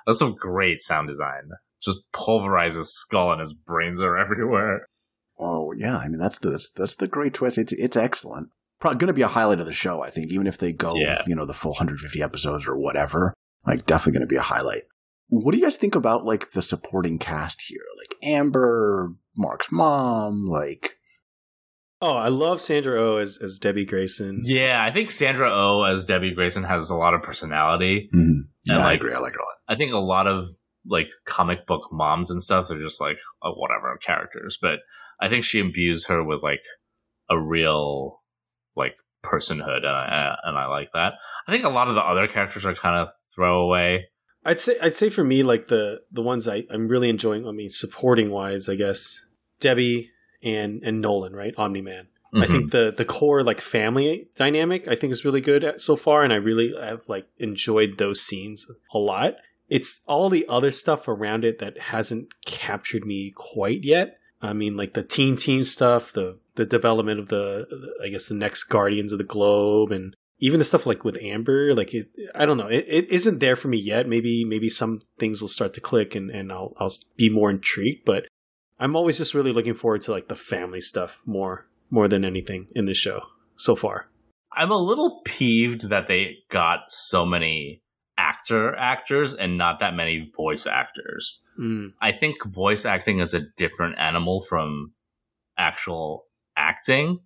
that's 0.05 0.19
some 0.19 0.35
great 0.35 0.81
sound 0.81 1.07
design. 1.07 1.49
Just 1.81 1.99
pulverizes 2.13 2.85
skull 2.85 3.31
and 3.31 3.39
his 3.39 3.53
brains 3.53 4.01
are 4.01 4.17
everywhere. 4.23 4.85
Oh 5.39 5.73
yeah, 5.75 5.97
I 5.97 6.07
mean 6.07 6.19
that's 6.19 6.39
the 6.39 6.51
that's, 6.51 6.69
that's 6.69 6.95
the 6.95 7.07
great 7.07 7.33
twist. 7.33 7.57
It's 7.57 7.73
it's 7.73 7.97
excellent. 7.97 8.49
Probably 8.79 8.97
going 8.99 9.07
to 9.07 9.13
be 9.13 9.21
a 9.21 9.27
highlight 9.29 9.59
of 9.61 9.65
the 9.65 9.73
show. 9.73 10.03
I 10.03 10.09
think 10.09 10.31
even 10.31 10.47
if 10.47 10.57
they 10.57 10.73
go, 10.73 10.95
Yeah. 10.95 11.23
you 11.25 11.33
know, 11.35 11.45
the 11.45 11.53
full 11.53 11.71
150 11.71 12.21
episodes 12.21 12.67
or 12.67 12.77
whatever, 12.77 13.33
like 13.65 13.85
definitely 13.85 14.19
going 14.19 14.27
to 14.27 14.33
be 14.33 14.35
a 14.35 14.41
highlight. 14.41 14.83
What 15.29 15.53
do 15.53 15.57
you 15.57 15.63
guys 15.63 15.77
think 15.77 15.95
about 15.95 16.25
like 16.25 16.51
the 16.51 16.61
supporting 16.61 17.17
cast 17.17 17.63
here? 17.67 17.81
Like 17.97 18.15
Amber, 18.21 19.13
Mark's 19.37 19.71
mom, 19.71 20.45
like 20.47 20.97
Oh, 22.01 22.11
I 22.15 22.27
love 22.27 22.59
Sandra 22.61 23.01
Oh 23.01 23.17
as 23.17 23.39
as 23.41 23.57
Debbie 23.57 23.85
Grayson. 23.85 24.41
Yeah, 24.45 24.83
I 24.83 24.91
think 24.91 25.09
Sandra 25.11 25.49
Oh 25.51 25.83
as 25.83 26.05
Debbie 26.05 26.33
Grayson 26.35 26.63
has 26.65 26.89
a 26.89 26.95
lot 26.95 27.13
of 27.13 27.23
personality. 27.23 28.09
Mhm. 28.13 28.19
And, 28.19 28.45
Yeah, 28.65 28.85
I 28.85 28.93
agree. 28.93 29.13
I 29.13 29.19
like 29.19 29.33
her 29.33 29.39
a 29.39 29.43
lot. 29.43 29.55
I 29.67 29.75
think 29.75 29.93
a 29.93 29.97
lot 29.97 30.27
of 30.27 30.49
like 30.85 31.07
comic 31.25 31.65
book 31.65 31.83
moms 31.91 32.29
and 32.29 32.43
stuff 32.43 32.69
are 32.69 32.79
just 32.79 32.99
like 33.01 33.17
oh, 33.41 33.53
whatever 33.53 33.97
characters, 34.05 34.57
but 34.61 34.79
I 35.21 35.29
think 35.29 35.43
she 35.43 35.59
imbues 35.59 36.07
her 36.07 36.23
with 36.23 36.43
like 36.43 36.61
a 37.29 37.39
real 37.39 38.21
like 38.75 38.95
personhood, 39.23 39.77
and 39.77 39.87
I, 39.87 40.35
and 40.43 40.57
I 40.57 40.67
like 40.67 40.89
that. 40.93 41.13
I 41.47 41.51
think 41.51 41.63
a 41.63 41.69
lot 41.69 41.87
of 41.87 41.95
the 41.95 42.01
other 42.01 42.27
characters 42.27 42.65
are 42.65 42.75
kind 42.75 42.99
of 43.01 43.09
throwaway. 43.33 44.05
I'd 44.43 44.59
say 44.59 44.77
I'd 44.81 44.95
say 44.95 45.09
for 45.09 45.23
me 45.23 45.43
like 45.43 45.67
the 45.67 46.01
the 46.11 46.21
ones 46.21 46.47
I 46.47 46.65
I'm 46.69 46.87
really 46.87 47.09
enjoying. 47.09 47.47
I 47.47 47.51
mean, 47.51 47.69
supporting 47.69 48.29
wise, 48.29 48.69
I 48.69 48.75
guess 48.75 49.25
Debbie 49.59 50.11
and 50.43 50.83
and 50.83 51.01
Nolan, 51.01 51.33
right? 51.35 51.53
Omni 51.57 51.81
Man. 51.81 52.07
I 52.37 52.47
think 52.47 52.67
mm-hmm. 52.67 52.85
the 52.87 52.91
the 52.91 53.05
core 53.05 53.43
like 53.43 53.61
family 53.61 54.27
dynamic 54.35 54.89
I 54.89 54.95
think 54.95 55.13
is 55.13 55.23
really 55.23 55.39
good 55.39 55.63
at, 55.63 55.79
so 55.79 55.95
far, 55.95 56.23
and 56.23 56.33
I 56.33 56.35
really 56.35 56.73
have 56.79 57.01
like 57.07 57.27
enjoyed 57.37 57.97
those 57.97 58.21
scenes 58.21 58.67
a 58.93 58.97
lot. 58.97 59.35
It's 59.69 60.01
all 60.05 60.29
the 60.29 60.45
other 60.49 60.71
stuff 60.71 61.07
around 61.07 61.45
it 61.45 61.59
that 61.59 61.79
hasn't 61.79 62.33
captured 62.45 63.05
me 63.05 63.31
quite 63.33 63.83
yet. 63.83 64.17
I 64.41 64.53
mean, 64.53 64.75
like 64.75 64.93
the 64.93 65.03
teen 65.03 65.37
team 65.37 65.63
stuff, 65.63 66.11
the 66.11 66.39
the 66.55 66.65
development 66.65 67.19
of 67.19 67.27
the, 67.27 67.67
I 68.03 68.09
guess 68.09 68.27
the 68.27 68.35
next 68.35 68.65
Guardians 68.65 69.11
of 69.11 69.17
the 69.17 69.23
Globe, 69.23 69.91
and 69.91 70.15
even 70.39 70.59
the 70.59 70.65
stuff 70.65 70.85
like 70.85 71.03
with 71.03 71.17
Amber. 71.21 71.73
Like 71.75 71.93
it, 71.93 72.07
I 72.33 72.45
don't 72.45 72.57
know, 72.57 72.67
it, 72.67 72.85
it 72.87 73.09
isn't 73.09 73.39
there 73.39 73.55
for 73.55 73.67
me 73.67 73.77
yet. 73.77 74.07
Maybe 74.07 74.45
maybe 74.45 74.69
some 74.69 75.01
things 75.19 75.41
will 75.41 75.49
start 75.49 75.73
to 75.75 75.81
click, 75.81 76.15
and 76.15 76.29
and 76.29 76.51
I'll 76.51 76.73
I'll 76.77 76.93
be 77.17 77.29
more 77.29 77.49
intrigued. 77.49 78.05
But 78.05 78.27
I'm 78.79 78.95
always 78.95 79.17
just 79.17 79.33
really 79.33 79.51
looking 79.51 79.73
forward 79.73 80.01
to 80.03 80.11
like 80.11 80.27
the 80.27 80.35
family 80.35 80.81
stuff 80.81 81.21
more 81.25 81.67
more 81.89 82.07
than 82.07 82.25
anything 82.25 82.67
in 82.75 82.85
this 82.85 82.97
show 82.97 83.21
so 83.55 83.75
far. 83.75 84.09
I'm 84.57 84.71
a 84.71 84.77
little 84.77 85.21
peeved 85.25 85.89
that 85.89 86.07
they 86.07 86.37
got 86.49 86.85
so 86.89 87.25
many 87.25 87.81
actor 88.45 88.75
actors 88.75 89.33
and 89.33 89.57
not 89.57 89.79
that 89.79 89.95
many 89.95 90.31
voice 90.35 90.67
actors. 90.67 91.41
Mm. 91.59 91.93
I 92.01 92.11
think 92.11 92.43
voice 92.45 92.85
acting 92.85 93.19
is 93.19 93.33
a 93.33 93.41
different 93.57 93.97
animal 93.97 94.45
from 94.47 94.93
actual 95.57 96.25
acting. 96.57 97.19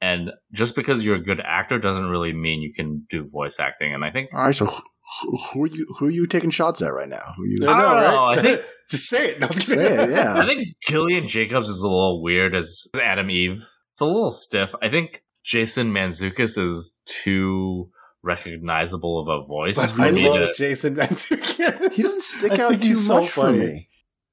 And 0.00 0.32
just 0.52 0.74
because 0.74 1.04
you're 1.04 1.16
a 1.16 1.22
good 1.22 1.40
actor 1.40 1.78
doesn't 1.78 2.08
really 2.08 2.32
mean 2.32 2.60
you 2.60 2.72
can 2.74 3.06
do 3.10 3.28
voice 3.28 3.58
acting. 3.58 3.94
And 3.94 4.04
I 4.04 4.10
think 4.10 4.30
All 4.34 4.42
right, 4.44 4.54
so 4.54 4.66
who, 4.66 5.36
who 5.52 5.64
are 5.64 5.68
you 5.68 5.86
who 5.98 6.06
are 6.06 6.10
you 6.10 6.26
taking 6.26 6.50
shots 6.50 6.82
at 6.82 6.92
right 6.92 7.08
now? 7.08 7.34
Who 7.36 7.42
are 7.42 7.46
you? 7.46 7.58
I 7.62 7.80
don't 7.80 8.12
know, 8.12 8.24
I 8.24 8.42
think- 8.42 8.60
just 8.90 9.08
say 9.08 9.30
it. 9.30 9.40
No, 9.40 9.48
just 9.48 9.68
Say 9.68 9.86
it, 9.86 10.10
yeah. 10.10 10.38
I 10.38 10.46
think 10.46 10.68
Gillian 10.86 11.26
Jacobs 11.26 11.68
is 11.68 11.80
a 11.82 11.88
little 11.88 12.22
weird 12.22 12.54
as 12.54 12.86
Atom 13.00 13.30
Eve. 13.30 13.64
It's 13.92 14.00
a 14.00 14.06
little 14.06 14.30
stiff. 14.30 14.74
I 14.82 14.90
think 14.90 15.22
Jason 15.44 15.92
Mantzoukas 15.92 16.58
is 16.58 16.98
too 17.06 17.90
recognizable 18.24 19.20
of 19.20 19.28
a 19.28 19.46
voice 19.46 19.78
I 19.78 20.10
love 20.10 20.48
to. 20.48 20.54
Jason 20.56 20.96
Mantzoukas. 20.96 21.92
He 21.92 22.02
doesn't 22.02 22.22
stick 22.22 22.58
out 22.58 22.80
too 22.82 22.94
so 22.94 23.20
much 23.20 23.30
for 23.30 23.52
me. 23.52 23.88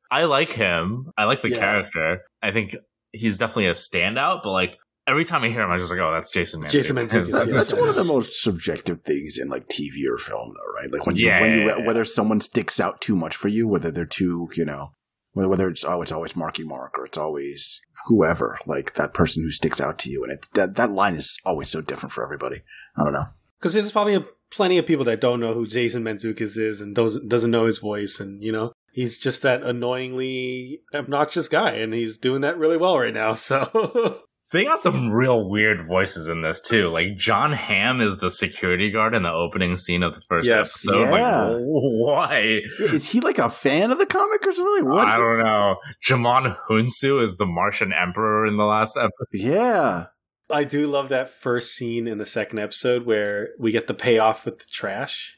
I 0.10 0.26
like 0.26 0.50
him. 0.50 1.12
I 1.18 1.26
like 1.26 1.42
the 1.42 1.50
Yeah. 1.50 1.58
character. 1.60 2.22
I 2.42 2.52
think 2.52 2.76
he's 3.12 3.38
definitely 3.38 3.68
a 3.68 3.72
standout. 3.72 4.42
But 4.44 4.52
like 4.52 4.78
every 5.08 5.26
time 5.26 5.44
I 5.44 5.50
hear 5.50 5.62
him, 5.62 5.72
I'm 5.72 5.80
just 5.80 5.92
like, 5.92 6.00
oh, 6.02 6.12
that's 6.14 6.32
Jason 6.32 6.62
Mantzoukas. 6.62 6.72
Jason 6.72 6.96
Mantzoukas, 6.98 7.32
That- 7.32 7.48
yeah. 7.48 7.54
That's 7.54 7.74
one 7.74 7.90
of 7.90 7.96
the 7.96 8.04
most 8.04 8.42
subjective 8.42 9.02
things 9.04 9.38
in 9.38 9.50
like 9.50 9.68
TV 9.68 10.06
or 10.12 10.18
film, 10.18 10.54
though, 10.56 10.74
right? 10.82 10.92
Like 10.92 11.06
when 11.06 11.16
you, 11.16 11.28
Yeah, 11.28 11.42
when 11.42 11.52
you 11.52 11.66
yeah, 11.68 11.78
yeah. 11.78 11.86
whether 11.88 12.04
someone 12.06 12.42
sticks 12.42 12.80
out 12.80 13.00
too 13.02 13.16
much 13.16 13.36
for 13.36 13.48
you, 13.48 13.68
whether 13.68 13.92
they're 13.92 14.06
too, 14.06 14.50
you 14.56 14.66
know, 14.66 14.92
whether 15.34 15.48
whether 15.48 15.70
it's 15.70 15.86
oh, 15.86 16.02
it's 16.02 16.12
always 16.12 16.36
Marky 16.36 16.64
Mark 16.66 16.98
or 17.00 17.06
it's 17.06 17.18
always 17.18 17.80
whoever, 18.08 18.58
like 18.66 18.96
that 18.96 19.14
person 19.14 19.44
who 19.44 19.52
sticks 19.52 19.80
out 19.80 19.98
to 20.00 20.10
you, 20.10 20.24
and 20.24 20.34
it's 20.34 20.48
that 20.56 20.76
that 20.76 20.92
line 20.92 21.16
is 21.16 21.40
always 21.46 21.70
so 21.70 21.80
different 21.82 22.12
for 22.12 22.24
everybody. 22.24 22.64
I 22.98 23.04
don't 23.06 23.14
know. 23.14 23.26
Because 23.62 23.74
there's 23.74 23.92
probably 23.92 24.16
a, 24.16 24.26
plenty 24.52 24.78
of 24.80 24.86
people 24.88 25.06
that 25.06 25.22
don't 25.22 25.40
know 25.40 25.54
who 25.54 25.68
Jason 25.68 26.04
Mantzoukas 26.04 26.58
is 26.58 26.82
and 26.82 26.96
doesn't 26.96 27.30
doesn't 27.30 27.52
know 27.52 27.66
his 27.66 27.78
voice, 27.80 28.20
and 28.20 28.42
you 28.44 28.52
know 28.52 28.72
he's 28.92 29.18
just 29.20 29.44
that 29.44 29.62
annoyingly 29.64 30.82
obnoxious 30.94 31.48
guy, 31.48 31.72
and 31.72 31.94
he's 31.94 32.18
doing 32.18 32.42
that 32.42 32.58
really 32.58 32.78
well 32.78 32.98
right 33.00 33.14
now. 33.14 33.34
So 33.36 34.20
They 34.54 34.66
got 34.66 34.82
some 34.82 35.10
real 35.14 35.50
weird 35.50 35.88
voices 35.88 36.28
in 36.28 36.42
this 36.42 36.60
too. 36.60 36.90
Like 36.90 37.16
Jon 37.16 37.54
Hamm 37.54 38.02
is 38.02 38.18
the 38.18 38.30
security 38.30 38.92
guard 38.92 39.16
in 39.16 39.24
the 39.24 39.32
opening 39.32 39.78
scene 39.78 40.04
of 40.04 40.14
the 40.14 40.20
first 40.28 40.46
Yes. 40.46 40.86
episode. 40.86 41.10
Yeah. 41.10 41.46
Like, 41.52 41.62
why? 41.64 42.60
Is 42.80 43.08
he 43.08 43.22
like 43.22 43.38
a 43.38 43.50
fan 43.50 43.92
of 43.92 43.98
the 43.98 44.06
comic 44.06 44.46
or 44.46 44.52
something? 44.52 44.90
What? 44.90 45.08
I 45.08 45.16
don't 45.16 45.40
know. 45.42 45.76
Djimon 46.06 46.58
Hounsou 46.70 47.24
is 47.24 47.38
the 47.38 47.46
Martian 47.46 47.94
Emperor 47.94 48.46
in 48.46 48.58
the 48.58 48.66
last 48.66 48.98
episode. 48.98 49.28
Yeah. 49.32 50.08
I 50.52 50.64
do 50.64 50.88
love 50.88 51.10
that 51.10 51.30
first 51.30 51.74
scene 51.76 52.08
in 52.08 52.18
the 52.18 52.26
second 52.26 52.60
episode 52.60 53.06
where 53.06 53.50
we 53.60 53.72
get 53.72 53.88
the 53.88 53.94
payoff 53.94 54.46
with 54.46 54.60
the 54.60 54.66
trash. 54.66 55.38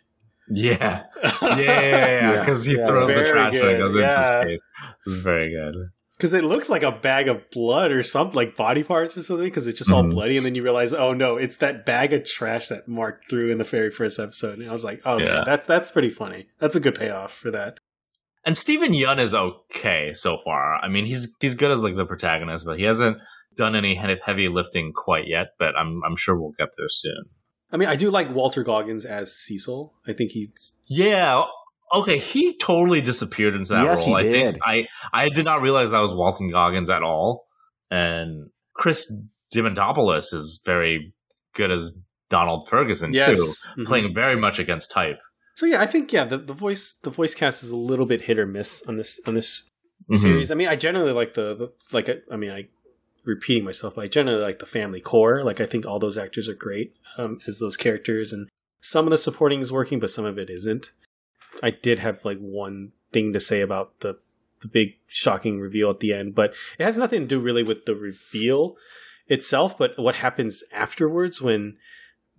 Yeah, 0.49 1.03
yeah, 1.41 1.57
yeah, 1.57 2.22
Yeah. 2.22 2.39
Because 2.39 2.66
he 2.66 2.76
Yeah. 2.78 2.86
throws 2.86 3.07
the 3.09 3.14
Very 3.16 3.30
trash 3.30 3.53
and 3.53 3.70
it 3.70 3.78
goes 3.78 3.95
Yeah. 3.95 4.03
into 4.41 4.43
space. 4.45 4.59
This 5.05 5.14
is 5.16 5.20
very 5.22 5.51
good. 5.51 5.76
Because 6.18 6.34
it 6.34 6.43
looks 6.43 6.70
like 6.70 6.84
a 6.84 6.91
bag 6.91 7.28
of 7.28 7.49
blood 7.51 7.91
or 7.91 8.03
something, 8.03 8.36
like 8.36 8.55
body 8.55 8.84
parts 8.84 9.18
or 9.18 9.24
something, 9.24 9.45
because 9.45 9.68
it's 9.68 9.78
just 9.78 9.91
all 9.91 10.03
Mhm. 10.03 10.11
bloody. 10.11 10.38
And 10.38 10.45
then 10.45 10.53
you 10.55 10.61
realize, 10.64 10.93
oh 10.93 11.14
no, 11.14 11.38
it's 11.38 11.57
that 11.57 11.86
bag 11.86 12.14
of 12.14 12.24
trash 12.26 12.68
that 12.68 12.88
Mark 12.88 13.24
threw 13.30 13.51
in 13.51 13.57
the 13.57 13.64
very 13.64 13.89
first 13.89 14.20
episode. 14.20 14.59
And 14.59 14.70
I 14.70 14.74
was 14.74 14.84
like, 14.84 15.01
oh, 15.05 15.16
okay, 15.16 15.26
Yeah. 15.26 15.43
that, 15.45 15.66
that's 15.68 15.89
pretty 15.89 16.09
funny. 16.09 16.47
That's 16.59 16.76
a 16.76 16.80
good 16.80 16.95
payoff 16.95 17.34
for 17.34 17.49
that. 17.51 17.78
And 18.45 18.57
Steven 18.57 18.91
Yeun 18.91 19.20
is 19.20 19.34
okay 19.34 20.11
so 20.14 20.38
far. 20.43 20.76
I 20.76 20.89
mean, 20.89 21.05
he's 21.05 21.34
he's 21.39 21.55
good 21.55 21.72
as 21.72 21.82
like 21.82 21.95
the 21.95 22.05
protagonist, 22.05 22.66
but 22.66 22.78
he 22.78 22.84
hasn't 22.84 23.18
done 23.56 23.76
any 23.76 23.95
heavy 23.95 24.47
lifting 24.49 24.93
quite 24.93 25.28
yet. 25.28 25.47
But 25.60 25.76
I'm 25.78 26.01
I'm 26.06 26.16
sure 26.16 26.36
we'll 26.39 26.54
get 26.58 26.70
there 26.78 26.89
soon. 26.89 27.26
I 27.72 27.78
mean, 27.78 27.89
I 27.89 27.95
do 27.95 28.12
like 28.12 28.30
Walton 28.34 28.64
Goggins 28.64 29.04
as 29.06 29.36
Cecil. 29.36 29.93
I 30.08 30.14
think 30.14 30.32
he's 30.32 30.74
Yeah. 30.88 31.43
Okay, 31.95 32.18
he 32.18 32.58
totally 32.58 33.01
disappeared 33.01 33.56
into 33.56 33.74
that 33.74 33.84
Yes, 33.84 34.08
role. 34.08 34.18
he 34.18 34.26
I 34.26 34.32
did. 34.32 34.54
think 34.56 34.64
I 34.66 34.88
I 35.12 35.30
did 35.30 35.45
not 35.45 35.62
realize 35.62 35.91
that 35.91 35.99
was 35.99 36.14
Walton 36.14 36.49
Goggins 36.49 36.89
at 36.89 37.04
all. 37.04 37.45
And 37.91 38.49
Chris 38.74 39.12
Diamantopoulos 39.54 40.34
is 40.34 40.62
very 40.66 41.14
good 41.54 41.72
as 41.72 41.97
Donald 42.30 42.68
Ferguson 42.68 43.14
too, 43.14 43.22
Mhm. 43.78 43.86
playing 43.86 44.14
very 44.16 44.36
much 44.36 44.58
against 44.60 44.89
type. 44.91 45.20
So 45.56 45.68
yeah, 45.68 45.82
I 45.82 45.86
think 45.86 46.12
yeah, 46.12 46.26
the, 46.26 46.39
the 46.39 46.54
voice 46.54 46.93
the 47.04 47.12
voice 47.12 47.36
cast 47.36 47.64
is 47.64 47.70
a 47.70 47.78
little 47.78 48.08
bit 48.08 48.22
hit 48.22 48.39
or 48.39 48.47
miss 48.47 48.82
on 48.88 48.97
this 48.97 49.22
on 49.28 49.36
this 49.36 49.70
Mhm. 50.12 50.18
series. 50.18 50.51
I 50.51 50.56
mean, 50.56 50.68
I 50.68 50.76
generally 50.76 51.12
like 51.12 51.34
the, 51.34 51.54
the 51.56 51.72
like 51.91 52.10
I, 52.10 52.16
I 52.32 52.36
mean, 52.38 52.49
I 52.51 52.68
repeating 53.26 53.63
myself, 53.63 53.95
but 53.95 54.05
I 54.05 54.07
generally 54.07 54.41
like 54.41 54.59
the 54.59 54.65
family 54.65 54.99
core. 55.01 55.43
Like 55.43 55.61
I 55.61 55.65
think 55.65 55.86
all 55.86 55.99
those 55.99 56.17
actors 56.17 56.49
are 56.49 56.53
great 56.53 56.95
um, 57.17 57.39
as 57.47 57.59
those 57.59 57.78
characters, 57.78 58.34
and 58.34 58.49
some 58.82 59.05
of 59.05 59.11
the 59.11 59.17
supporting 59.17 59.61
is 59.61 59.71
working, 59.71 59.99
but 59.99 60.09
some 60.09 60.26
of 60.26 60.38
it 60.38 60.49
isn't. 60.49 60.91
I 61.61 61.71
did 61.71 61.99
have 61.99 62.26
like 62.26 62.39
one 62.39 62.91
thing 63.11 63.34
to 63.34 63.39
say 63.39 63.61
about 63.61 63.99
the 64.01 64.17
the 64.61 64.67
big 64.69 64.95
shocking 65.07 65.59
reveal 65.59 65.89
at 65.89 65.99
the 65.99 66.13
end, 66.13 66.36
but 66.36 66.53
it 66.80 66.84
has 66.86 66.97
nothing 66.97 67.21
to 67.21 67.28
do 67.28 67.39
really 67.39 67.63
with 67.63 67.86
the 67.86 67.95
reveal 67.95 68.78
itself, 69.28 69.78
but 69.78 69.91
what 69.97 70.15
happens 70.15 70.63
afterwards 70.74 71.41
when 71.41 71.78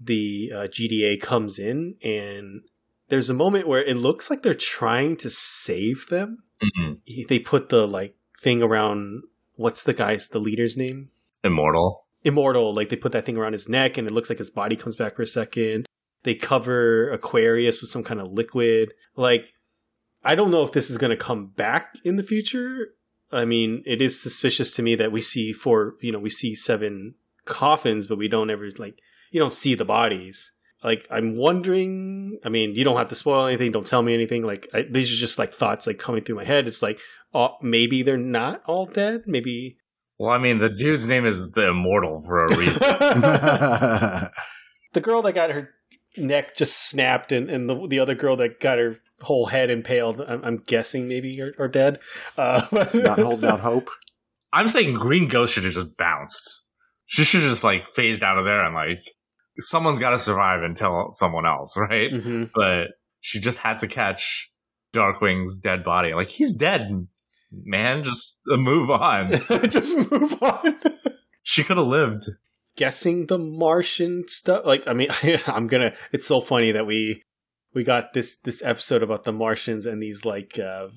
the 0.00 0.50
uh, 0.54 0.58
GDA 0.66 1.20
comes 1.20 1.58
in 1.58 1.94
and 2.02 2.62
there's 3.08 3.28
a 3.30 3.34
moment 3.34 3.68
where 3.68 3.82
it 3.84 3.96
looks 3.96 4.28
like 4.30 4.42
they're 4.42 4.54
trying 4.54 5.16
to 5.18 5.30
save 5.30 6.06
them 6.08 6.38
Mhm. 6.62 7.28
they 7.28 7.38
put 7.38 7.68
the 7.68 7.86
like 7.86 8.16
thing 8.40 8.62
around 8.62 9.22
what's 9.56 9.84
the 9.84 9.92
guy's 9.92 10.28
the 10.28 10.38
leader's 10.38 10.76
name? 10.76 11.10
Immortal. 11.42 12.04
immortal. 12.24 12.74
Like 12.74 12.88
they 12.88 12.96
put 12.96 13.12
that 13.12 13.26
thing 13.26 13.36
around 13.36 13.52
his 13.52 13.68
neck 13.68 13.98
and 13.98 14.06
it 14.08 14.12
looks 14.14 14.28
like 14.30 14.38
his 14.38 14.50
body 14.50 14.76
comes 14.76 14.96
back 14.96 15.16
for 15.16 15.22
a 15.22 15.26
second. 15.26 15.86
They 16.22 16.34
cover 16.34 17.10
aquarius 17.10 17.80
with 17.82 17.90
some 17.90 18.02
kind 18.02 18.20
of 18.20 18.32
liquid. 18.32 18.94
Like 19.16 19.46
i 20.26 20.34
don't 20.34 20.50
know 20.50 20.62
if 20.62 20.72
this 20.72 20.88
is 20.88 20.96
going 20.96 21.10
to 21.10 21.16
come 21.16 21.48
back 21.48 21.94
in 22.04 22.16
the 22.16 22.22
future. 22.22 22.94
I 23.30 23.44
mean 23.44 23.82
it 23.84 24.00
is 24.00 24.20
suspicious 24.20 24.72
to 24.72 24.82
me 24.82 24.94
that 24.94 25.12
we 25.12 25.20
see 25.20 25.52
four 25.52 25.96
you 26.00 26.12
know 26.12 26.18
we 26.18 26.30
see 26.30 26.54
seven 26.54 27.14
coffins 27.44 28.06
but 28.06 28.16
we 28.16 28.28
don't 28.28 28.48
ever 28.48 28.70
like 28.78 28.98
you 29.30 29.38
don't 29.38 29.52
see 29.52 29.74
the 29.74 29.84
bodies. 29.84 30.52
Like 30.82 31.06
i'm 31.10 31.36
wondering 31.36 32.38
i 32.42 32.48
mean 32.48 32.74
you 32.74 32.84
don't 32.84 32.96
have 32.96 33.10
to 33.10 33.14
spoil 33.14 33.46
anything 33.46 33.70
don't 33.72 33.86
tell 33.86 34.02
me 34.02 34.14
anything. 34.14 34.44
Like 34.44 34.66
I, 34.72 34.82
these 34.90 35.12
are 35.12 35.16
just 35.16 35.38
like 35.38 35.52
thoughts 35.52 35.86
like 35.86 35.98
coming 35.98 36.24
through 36.24 36.36
my 36.36 36.44
head. 36.44 36.66
It's 36.66 36.82
like 36.82 36.98
oh, 37.34 37.56
maybe 37.60 38.02
they're 38.02 38.16
not 38.16 38.62
all 38.66 38.86
dead 38.86 39.24
maybe 39.26 39.76
Well, 40.18 40.30
I 40.30 40.38
mean, 40.38 40.58
the 40.58 40.70
dude's 40.70 41.06
name 41.06 41.26
is 41.26 41.50
the 41.50 41.68
Immortal 41.68 42.22
for 42.24 42.46
a 42.46 42.56
reason. 42.56 42.78
the 44.92 45.00
girl 45.02 45.22
that 45.22 45.34
got 45.34 45.50
her 45.50 45.70
neck 46.16 46.56
just 46.56 46.88
snapped 46.88 47.32
and, 47.32 47.50
and 47.50 47.68
the, 47.68 47.86
the 47.88 47.98
other 47.98 48.14
girl 48.14 48.36
that 48.36 48.60
got 48.60 48.78
her 48.78 48.96
whole 49.20 49.46
head 49.46 49.70
impaled 49.70 50.20
i'm, 50.20 50.44
I'm 50.44 50.56
guessing 50.58 51.08
maybe 51.08 51.40
are, 51.40 51.52
are 51.58 51.68
dead 51.68 51.98
uh, 52.38 52.64
Not 52.94 53.18
holding 53.18 53.50
out 53.50 53.60
hope. 53.60 53.88
I'm 54.52 54.68
saying 54.68 54.94
Green 54.94 55.26
Ghost 55.26 55.54
should 55.54 55.64
have 55.64 55.72
just 55.72 55.96
bounced. 55.96 56.62
She 57.06 57.24
should 57.24 57.42
have 57.42 57.50
just 57.50 57.64
like 57.64 57.88
phased 57.88 58.22
out 58.22 58.38
of 58.38 58.44
there 58.44 58.64
and 58.64 58.74
like 58.74 59.00
someone's 59.58 59.98
got 59.98 60.10
to 60.10 60.18
survive 60.18 60.62
and 60.62 60.76
tell 60.76 61.10
someone 61.12 61.46
else, 61.46 61.76
right? 61.76 62.12
Mhm. 62.12 62.50
But 62.54 62.88
she 63.20 63.40
just 63.40 63.58
had 63.58 63.80
to 63.80 63.88
catch 63.88 64.50
Darkwing's 64.94 65.58
dead 65.58 65.82
body. 65.82 66.14
Like 66.14 66.28
he's 66.28 66.54
dead, 66.54 67.08
man. 67.64 68.02
Just 68.04 68.38
uh, 68.50 68.56
move 68.56 68.90
on. 68.90 69.30
just 69.68 70.10
move 70.10 70.42
on 70.42 70.78
she 71.46 71.62
could 71.62 71.76
have 71.76 71.86
lived. 71.86 72.24
guessing 72.76 73.26
the 73.26 73.36
Martian 73.38 74.26
stuff. 74.26 74.64
Like, 74.64 74.82
I 74.88 74.94
mean, 74.94 75.08
I'm 75.46 75.66
gonna. 75.66 75.94
It's 76.10 76.26
so 76.26 76.40
funny 76.40 76.72
that 76.72 76.86
we 76.86 77.22
we 77.74 77.84
got 77.84 78.14
this 78.14 78.36
this 78.38 78.62
episode 78.62 79.02
about 79.02 79.24
the 79.24 79.32
Martians 79.32 79.84
and 79.86 80.02
these 80.02 80.24
like 80.24 80.58
uh, 80.58 80.88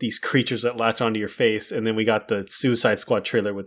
these 0.00 0.18
creatures 0.18 0.62
that 0.62 0.76
latch 0.76 1.00
onto 1.00 1.18
your 1.18 1.28
face, 1.28 1.72
and 1.72 1.86
then 1.86 1.96
we 1.96 2.04
got 2.04 2.28
the 2.28 2.44
Suicide 2.48 2.98
Squad 3.00 3.24
trailer 3.24 3.54
with 3.54 3.66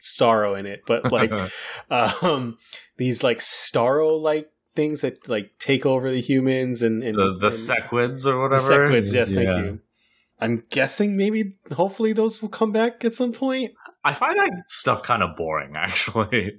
Starro 0.00 0.58
in 0.58 0.64
it. 0.66 0.82
But 0.86 1.10
like, 1.10 1.32
um, 1.90 2.56
these 2.96 3.24
like 3.24 3.38
Starro 3.40 4.20
like 4.20 4.50
things 4.76 5.00
that 5.00 5.28
like 5.28 5.50
take 5.58 5.84
over 5.86 6.08
the 6.10 6.20
humans 6.20 6.82
and, 6.82 7.02
and 7.02 7.16
the 7.16 7.36
the 7.40 7.46
and- 7.46 7.52
Sequids 7.52 8.26
or 8.26 8.40
whatever. 8.40 8.62
Sequids. 8.88 9.12
Yes, 9.12 9.32
Yeah. 9.32 9.36
thank 9.44 9.64
you. 9.64 9.80
I'm 10.40 10.62
guessing 10.70 11.16
maybe 11.16 11.56
hopefully 11.72 12.12
those 12.12 12.40
will 12.40 12.48
come 12.48 12.72
back 12.72 13.04
at 13.04 13.14
some 13.14 13.32
point. 13.32 13.72
I 14.04 14.14
find 14.14 14.38
that 14.38 14.64
stuff 14.68 15.02
kind 15.02 15.22
of 15.22 15.36
boring, 15.36 15.72
actually. 15.76 16.56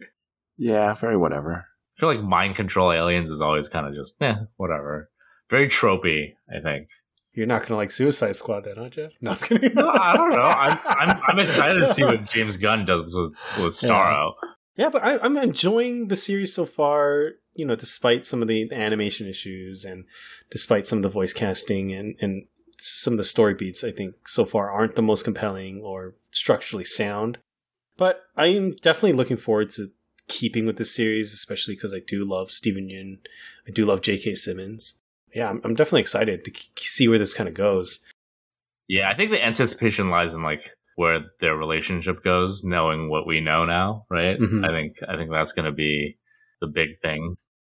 Yeah, 0.57 0.93
very 0.93 1.17
whatever. 1.17 1.65
I 1.97 1.99
feel 1.99 2.09
like 2.09 2.21
mind 2.21 2.55
control 2.55 2.91
aliens 2.91 3.29
is 3.29 3.41
always 3.41 3.69
kind 3.69 3.87
of 3.87 3.93
just, 3.93 4.21
eh, 4.21 4.35
whatever. 4.57 5.09
Very 5.49 5.67
tropey, 5.67 6.33
I 6.49 6.61
think. 6.61 6.87
You're 7.33 7.47
not 7.47 7.61
gonna 7.61 7.77
like 7.77 7.91
Suicide 7.91 8.35
Squad, 8.35 8.65
then, 8.65 8.75
huh, 8.77 8.89
Jeff? 8.89 9.13
No, 9.21 9.31
I 9.31 9.33
was. 9.33 9.73
No, 9.73 9.89
I 9.89 10.15
don't 10.15 10.29
know. 10.31 10.41
I'm, 10.41 10.79
I'm, 10.85 11.21
I'm 11.27 11.39
excited 11.45 11.79
to 11.79 11.85
see 11.85 12.03
what 12.03 12.25
James 12.25 12.57
Gunn 12.57 12.85
does 12.85 13.15
with, 13.15 13.33
with 13.63 13.73
Starro. 13.73 14.33
Yeah, 14.75 14.89
but 14.89 15.03
I, 15.03 15.19
I'm 15.19 15.37
enjoying 15.37 16.07
the 16.07 16.15
series 16.15 16.53
so 16.53 16.65
far. 16.65 17.31
You 17.55 17.65
know, 17.65 17.75
despite 17.75 18.25
some 18.25 18.41
of 18.41 18.47
the 18.47 18.71
animation 18.71 19.27
issues 19.27 19.83
and 19.83 20.05
despite 20.51 20.87
some 20.87 20.99
of 20.99 21.03
the 21.03 21.09
voice 21.09 21.33
casting 21.33 21.93
and 21.93 22.15
and 22.21 22.45
some 22.79 23.13
of 23.13 23.17
the 23.17 23.23
story 23.23 23.53
beats, 23.53 23.83
I 23.83 23.91
think 23.91 24.27
so 24.27 24.45
far 24.45 24.69
aren't 24.71 24.95
the 24.95 25.01
most 25.01 25.23
compelling 25.23 25.81
or 25.81 26.15
structurally 26.31 26.83
sound. 26.85 27.37
But 27.97 28.21
I 28.37 28.47
am 28.47 28.71
definitely 28.71 29.13
looking 29.13 29.37
forward 29.37 29.69
to 29.71 29.91
keeping 30.27 30.65
with 30.65 30.77
this 30.77 30.93
series, 30.95 31.33
especially 31.33 31.75
because 31.75 31.93
I 31.93 31.99
do 31.99 32.23
love 32.23 32.49
Steven 32.51 32.87
Yeun. 32.87 33.17
I 33.67 33.71
do 33.71 33.85
love 33.85 34.01
J.K. 34.01 34.35
Simmons. 34.35 34.95
Yeah, 35.35 35.49
I'm, 35.49 35.61
I'm 35.63 35.75
definitely 35.75 36.01
excited 36.01 36.45
to 36.45 36.51
k- 36.51 36.69
see 36.77 37.07
where 37.07 37.19
this 37.19 37.33
kind 37.33 37.47
of 37.49 37.55
goes. 37.55 37.99
Yeah, 38.87 39.09
I 39.09 39.13
think 39.15 39.31
the 39.31 39.43
anticipation 39.45 40.09
lies 40.09 40.33
in 40.33 40.41
like 40.41 40.71
where 40.95 41.19
their 41.41 41.55
relationship 41.55 42.23
goes, 42.23 42.63
knowing 42.63 43.09
what 43.09 43.27
we 43.27 43.39
know 43.41 43.65
now, 43.65 44.05
right? 44.09 44.39
Mhm. 44.39 44.65
I 44.65 44.69
think 44.71 44.97
I 45.07 45.15
think 45.17 45.29
that's 45.31 45.51
going 45.53 45.65
to 45.65 45.71
be 45.71 46.17
the 46.61 46.67
big 46.67 46.99
thing. 47.01 47.35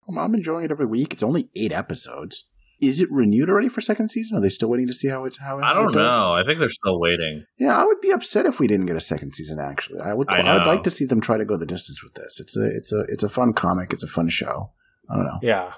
Well, 0.07 0.23
I'm 0.23 0.35
enjoying 0.35 0.65
it 0.65 0.71
every 0.71 0.85
week. 0.85 1.13
It's 1.13 1.23
only 1.23 1.49
eight 1.55 1.71
episodes. 1.71 2.45
Is 2.81 3.01
it 3.01 3.11
renewed 3.11 3.49
already 3.49 3.67
for 3.67 3.81
second 3.81 4.09
season? 4.09 4.37
Are 4.37 4.41
they 4.41 4.49
still 4.49 4.69
waiting 4.69 4.87
to 4.87 4.93
see 4.93 5.09
how 5.09 5.25
it 5.25 5.35
how 5.37 5.59
it 5.59 5.63
I 5.63 5.73
don't 5.73 5.89
it 5.89 5.95
know. 5.95 6.33
I 6.33 6.43
think 6.45 6.59
they're 6.59 6.69
still 6.69 6.99
waiting. 6.99 7.45
Yeah, 7.57 7.77
I 7.77 7.83
would 7.83 7.99
be 7.99 8.11
upset 8.11 8.45
if 8.45 8.59
we 8.59 8.67
didn't 8.67 8.85
get 8.85 8.95
a 8.95 9.01
second 9.01 9.33
season. 9.33 9.59
Actually, 9.59 9.99
I 9.99 10.13
would. 10.13 10.29
I 10.29 10.39
I'd 10.39 10.67
like 10.67 10.83
to 10.83 10.91
see 10.91 11.05
them 11.05 11.19
try 11.19 11.37
to 11.37 11.45
go 11.45 11.57
the 11.57 11.65
distance 11.65 12.03
with 12.03 12.13
this. 12.13 12.39
It's 12.39 12.55
a 12.55 12.65
it's 12.65 12.93
a 12.93 13.01
it's 13.09 13.23
a 13.23 13.29
fun 13.29 13.53
comic. 13.53 13.91
It's 13.91 14.03
a 14.03 14.07
fun 14.07 14.29
show. 14.29 14.71
I 15.09 15.15
don't 15.15 15.25
know. 15.25 15.39
Yeah, 15.41 15.73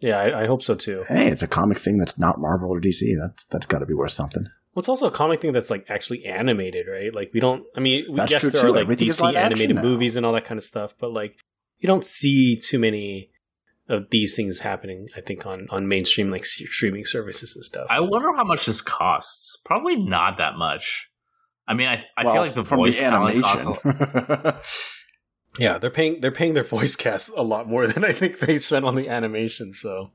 yeah, 0.00 0.18
I, 0.18 0.42
I 0.42 0.46
hope 0.46 0.62
so 0.62 0.74
too. 0.74 1.02
Hey, 1.08 1.28
it's 1.28 1.42
a 1.42 1.48
comic 1.48 1.78
thing 1.78 1.98
that's 1.98 2.18
not 2.18 2.38
Marvel 2.38 2.70
or 2.70 2.80
DC. 2.80 3.00
That's 3.20 3.44
that's 3.46 3.66
got 3.66 3.80
to 3.80 3.86
be 3.86 3.94
worth 3.94 4.12
something. 4.12 4.44
Well, 4.74 4.80
it's 4.80 4.88
also 4.88 5.08
a 5.08 5.10
comic 5.10 5.40
thing 5.40 5.52
that's 5.52 5.70
like 5.70 5.86
actually 5.88 6.24
animated, 6.24 6.86
right? 6.88 7.12
Like 7.12 7.32
we 7.34 7.40
don't. 7.40 7.64
I 7.76 7.80
mean, 7.80 8.04
we 8.08 8.16
That's 8.16 8.30
guess 8.30 8.42
true, 8.42 8.50
there 8.50 8.62
too. 8.62 8.68
are 8.68 8.72
like 8.72 8.82
Everything 8.82 9.08
DC 9.08 9.34
animated 9.34 9.76
movies 9.76 10.16
and 10.16 10.24
all 10.24 10.32
that 10.34 10.44
kind 10.44 10.58
of 10.58 10.64
stuff, 10.64 10.94
but 11.00 11.10
like 11.12 11.36
you 11.78 11.86
don't 11.86 12.04
see 12.04 12.56
too 12.60 12.78
many 12.78 13.30
of 13.88 14.10
these 14.10 14.34
things 14.36 14.60
happening. 14.60 15.08
I 15.16 15.20
think 15.20 15.46
on 15.46 15.66
on 15.70 15.88
mainstream 15.88 16.30
like 16.30 16.44
streaming 16.44 17.04
services 17.04 17.54
and 17.56 17.64
stuff. 17.64 17.86
I 17.90 18.00
wonder 18.00 18.28
how 18.36 18.44
much 18.44 18.66
this 18.66 18.80
costs. 18.82 19.56
Probably 19.64 19.96
not 19.96 20.38
that 20.38 20.56
much. 20.56 21.08
I 21.66 21.74
mean, 21.74 21.88
I, 21.88 22.04
I 22.16 22.24
Well, 22.24 22.34
feel 22.34 22.42
like 22.42 22.54
the 22.54 22.64
from 22.64 22.78
voice 22.78 22.98
the 22.98 23.04
talent 23.10 23.42
costs. 23.42 23.66
a- 23.66 23.88
animation. 23.88 24.54
yeah, 25.58 25.78
they're 25.78 25.90
paying 25.90 26.20
they're 26.20 26.30
paying 26.32 26.54
their 26.54 26.64
voice 26.64 26.96
cast 26.96 27.30
a 27.36 27.42
lot 27.42 27.68
more 27.68 27.86
than 27.88 28.04
I 28.04 28.12
think 28.12 28.38
they 28.40 28.58
spent 28.58 28.84
on 28.84 28.94
the 28.94 29.08
animation. 29.08 29.72
So 29.72 30.10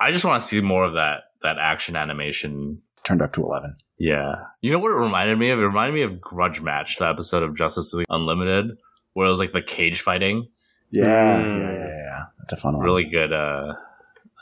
I 0.00 0.10
just 0.10 0.24
want 0.24 0.40
to 0.42 0.46
see 0.48 0.60
more 0.60 0.84
of 0.84 0.94
that 0.94 1.22
that 1.42 1.56
action 1.58 1.96
animation. 1.96 2.82
Turned 3.04 3.22
up 3.22 3.32
to 3.34 3.42
eleven. 3.42 3.76
Yeah, 3.98 4.34
you 4.60 4.70
know 4.72 4.78
what 4.78 4.90
it 4.90 4.94
reminded 4.96 5.38
me 5.38 5.50
of? 5.50 5.58
It 5.60 5.62
reminded 5.62 5.94
me 5.94 6.02
of 6.02 6.20
Grudge 6.20 6.60
Match, 6.60 6.96
the 6.98 7.08
episode 7.08 7.42
of 7.44 7.56
Justice 7.56 7.92
League 7.92 8.06
Unlimited, 8.08 8.76
where 9.12 9.26
it 9.26 9.30
was 9.30 9.38
like 9.38 9.52
the 9.52 9.62
cage 9.62 10.00
fighting. 10.00 10.48
Yeah, 10.92 11.40
Mm. 11.42 11.58
yeah, 11.60 11.72
yeah, 11.72 11.86
yeah. 11.88 12.22
That's 12.38 12.52
a 12.52 12.56
fun 12.56 12.76
one. 12.76 12.84
Really 12.84 13.04
good 13.04 13.32
uh, 13.32 13.72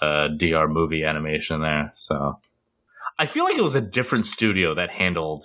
uh, 0.02 0.28
DR 0.36 0.68
movie 0.68 1.04
animation 1.04 1.60
there. 1.62 1.92
So 1.94 2.38
I 3.18 3.26
feel 3.26 3.44
like 3.44 3.56
it 3.56 3.62
was 3.62 3.74
a 3.76 3.80
different 3.80 4.26
studio 4.26 4.74
that 4.74 4.90
handled 4.90 5.44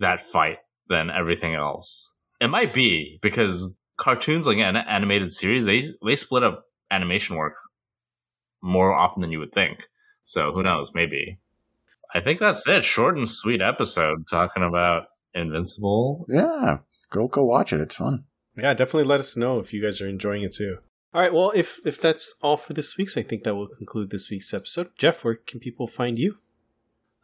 that 0.00 0.22
fight 0.22 0.58
than 0.88 1.10
everything 1.10 1.54
else. 1.54 2.10
It 2.40 2.48
might 2.48 2.72
be 2.72 3.18
because 3.20 3.74
cartoons 3.98 4.46
like 4.46 4.58
an 4.58 4.76
animated 4.76 5.32
series 5.32 5.66
they 5.66 5.90
they 6.06 6.14
split 6.14 6.44
up 6.44 6.64
animation 6.90 7.36
work 7.36 7.54
more 8.62 8.92
often 8.92 9.20
than 9.20 9.30
you 9.32 9.40
would 9.40 9.52
think. 9.52 9.88
So 10.22 10.52
who 10.52 10.62
knows? 10.62 10.92
Maybe. 10.94 11.38
I 12.14 12.20
think 12.20 12.40
that's 12.40 12.66
it. 12.66 12.84
Short 12.84 13.16
and 13.18 13.28
sweet 13.28 13.60
episode 13.60 14.26
talking 14.30 14.62
about 14.62 15.04
Invincible. 15.34 16.24
Yeah, 16.28 16.78
go 17.10 17.28
go 17.28 17.44
watch 17.44 17.72
it. 17.72 17.80
It's 17.80 17.94
fun. 17.96 18.24
Yeah, 18.58 18.74
definitely 18.74 19.08
let 19.08 19.20
us 19.20 19.36
know 19.36 19.60
if 19.60 19.72
you 19.72 19.82
guys 19.82 20.00
are 20.00 20.08
enjoying 20.08 20.42
it 20.42 20.54
too. 20.54 20.78
All 21.14 21.22
right, 21.22 21.32
well, 21.32 21.52
if 21.54 21.80
if 21.86 22.00
that's 22.00 22.34
all 22.42 22.56
for 22.56 22.74
this 22.74 22.96
week's, 22.96 23.16
I 23.16 23.22
think 23.22 23.44
that 23.44 23.54
will 23.54 23.68
conclude 23.68 24.10
this 24.10 24.30
week's 24.30 24.52
episode. 24.52 24.90
Jeff, 24.98 25.24
where 25.24 25.36
can 25.36 25.60
people 25.60 25.86
find 25.86 26.18
you? 26.18 26.36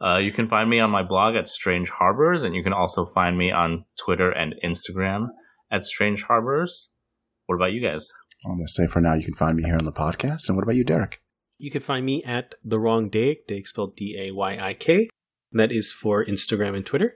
Uh, 0.01 0.17
you 0.17 0.31
can 0.31 0.49
find 0.49 0.69
me 0.69 0.79
on 0.79 0.89
my 0.89 1.03
blog 1.03 1.35
at 1.35 1.47
Strange 1.47 1.89
Harbors, 1.89 2.43
and 2.43 2.55
you 2.55 2.63
can 2.63 2.73
also 2.73 3.05
find 3.05 3.37
me 3.37 3.51
on 3.51 3.85
Twitter 3.97 4.29
and 4.29 4.55
Instagram 4.63 5.27
at 5.71 5.85
Strange 5.85 6.23
Harbors. 6.23 6.89
What 7.45 7.55
about 7.55 7.73
you 7.73 7.81
guys? 7.81 8.11
I'm 8.45 8.55
going 8.55 8.65
to 8.65 8.71
say 8.71 8.87
for 8.87 8.99
now, 8.99 9.13
you 9.13 9.23
can 9.23 9.35
find 9.35 9.55
me 9.55 9.63
here 9.63 9.75
on 9.75 9.85
the 9.85 9.93
podcast. 9.93 10.47
And 10.47 10.57
what 10.57 10.63
about 10.63 10.75
you, 10.75 10.83
Derek? 10.83 11.21
You 11.57 11.71
can 11.71 11.81
find 11.81 12.05
me 12.05 12.23
at 12.23 12.55
the 12.63 12.79
wrong 12.79 13.09
Dayik, 13.09 13.47
Dayik 13.47 13.67
spelled 13.67 13.95
D 13.95 14.15
A 14.19 14.31
Y 14.31 14.57
I 14.59 14.73
K. 14.73 15.09
And 15.51 15.59
that 15.59 15.71
is 15.71 15.91
for 15.91 16.25
Instagram 16.25 16.75
and 16.75 16.85
Twitter. 16.85 17.15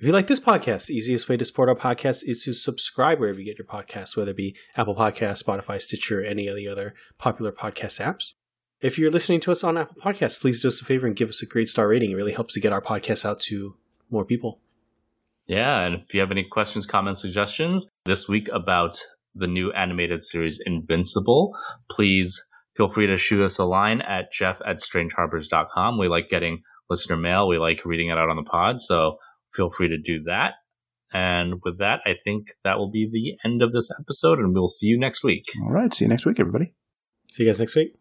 If 0.00 0.06
you 0.06 0.12
like 0.12 0.28
this 0.28 0.40
podcast, 0.40 0.86
the 0.86 0.94
easiest 0.94 1.28
way 1.28 1.36
to 1.36 1.44
support 1.44 1.68
our 1.68 1.74
podcast 1.74 2.22
is 2.24 2.42
to 2.44 2.54
subscribe 2.54 3.20
wherever 3.20 3.38
you 3.38 3.44
get 3.44 3.58
your 3.58 3.66
podcasts, 3.66 4.16
whether 4.16 4.30
it 4.30 4.36
be 4.38 4.56
Apple 4.74 4.94
Podcasts, 4.94 5.44
Spotify, 5.44 5.78
Stitcher, 5.78 6.22
or 6.22 6.24
any 6.24 6.46
of 6.46 6.56
the 6.56 6.66
other 6.66 6.94
popular 7.18 7.52
podcast 7.52 8.00
apps. 8.00 8.32
If 8.80 8.98
you're 8.98 9.10
listening 9.10 9.40
to 9.40 9.50
us 9.50 9.62
on 9.62 9.76
Apple 9.76 10.00
Podcasts, 10.02 10.40
please 10.40 10.62
do 10.62 10.68
us 10.68 10.80
a 10.80 10.86
favor 10.86 11.06
and 11.06 11.14
give 11.14 11.28
us 11.28 11.42
a 11.42 11.46
great 11.46 11.68
star 11.68 11.86
rating. 11.86 12.12
It 12.12 12.14
really 12.14 12.32
helps 12.32 12.54
to 12.54 12.60
get 12.60 12.72
our 12.72 12.80
podcast 12.80 13.26
out 13.26 13.40
to 13.40 13.76
more 14.08 14.24
people. 14.24 14.60
Yeah, 15.46 15.82
and 15.82 15.96
if 15.96 16.14
you 16.14 16.20
have 16.20 16.30
any 16.30 16.44
questions, 16.44 16.86
comments, 16.86 17.20
suggestions 17.20 17.86
this 18.06 18.26
week 18.26 18.48
about 18.54 19.04
the 19.34 19.48
new 19.48 19.70
animated 19.72 20.24
series 20.24 20.60
Invincible, 20.64 21.54
please 21.90 22.42
feel 22.74 22.88
free 22.88 23.06
to 23.06 23.18
shoot 23.18 23.44
us 23.44 23.58
a 23.58 23.66
line 23.66 24.00
at 24.00 24.32
jeff 24.32 24.62
at 24.66 24.78
strangeharbors.com. 24.78 25.98
We 25.98 26.08
like 26.08 26.30
getting 26.30 26.62
listener 26.88 27.18
mail. 27.18 27.48
We 27.48 27.58
like 27.58 27.84
reading 27.84 28.08
it 28.08 28.16
out 28.16 28.30
on 28.30 28.36
the 28.36 28.44
pod. 28.44 28.80
So 28.80 29.18
feel 29.54 29.70
free 29.70 29.88
to 29.88 29.98
do 29.98 30.22
that. 30.24 30.54
And 31.12 31.60
with 31.64 31.78
that, 31.78 32.00
I 32.06 32.12
think 32.22 32.54
that 32.62 32.78
will 32.78 32.90
be 32.90 33.08
the 33.10 33.36
end 33.48 33.62
of 33.62 33.72
this 33.72 33.90
episode, 33.98 34.38
and 34.38 34.54
we'll 34.54 34.68
see 34.68 34.86
you 34.86 34.98
next 34.98 35.24
week. 35.24 35.44
All 35.62 35.72
right. 35.72 35.92
See 35.92 36.04
you 36.04 36.08
next 36.08 36.24
week, 36.24 36.38
everybody. 36.38 36.72
See 37.32 37.42
you 37.44 37.48
guys 37.48 37.58
next 37.60 37.74
week. 37.74 37.99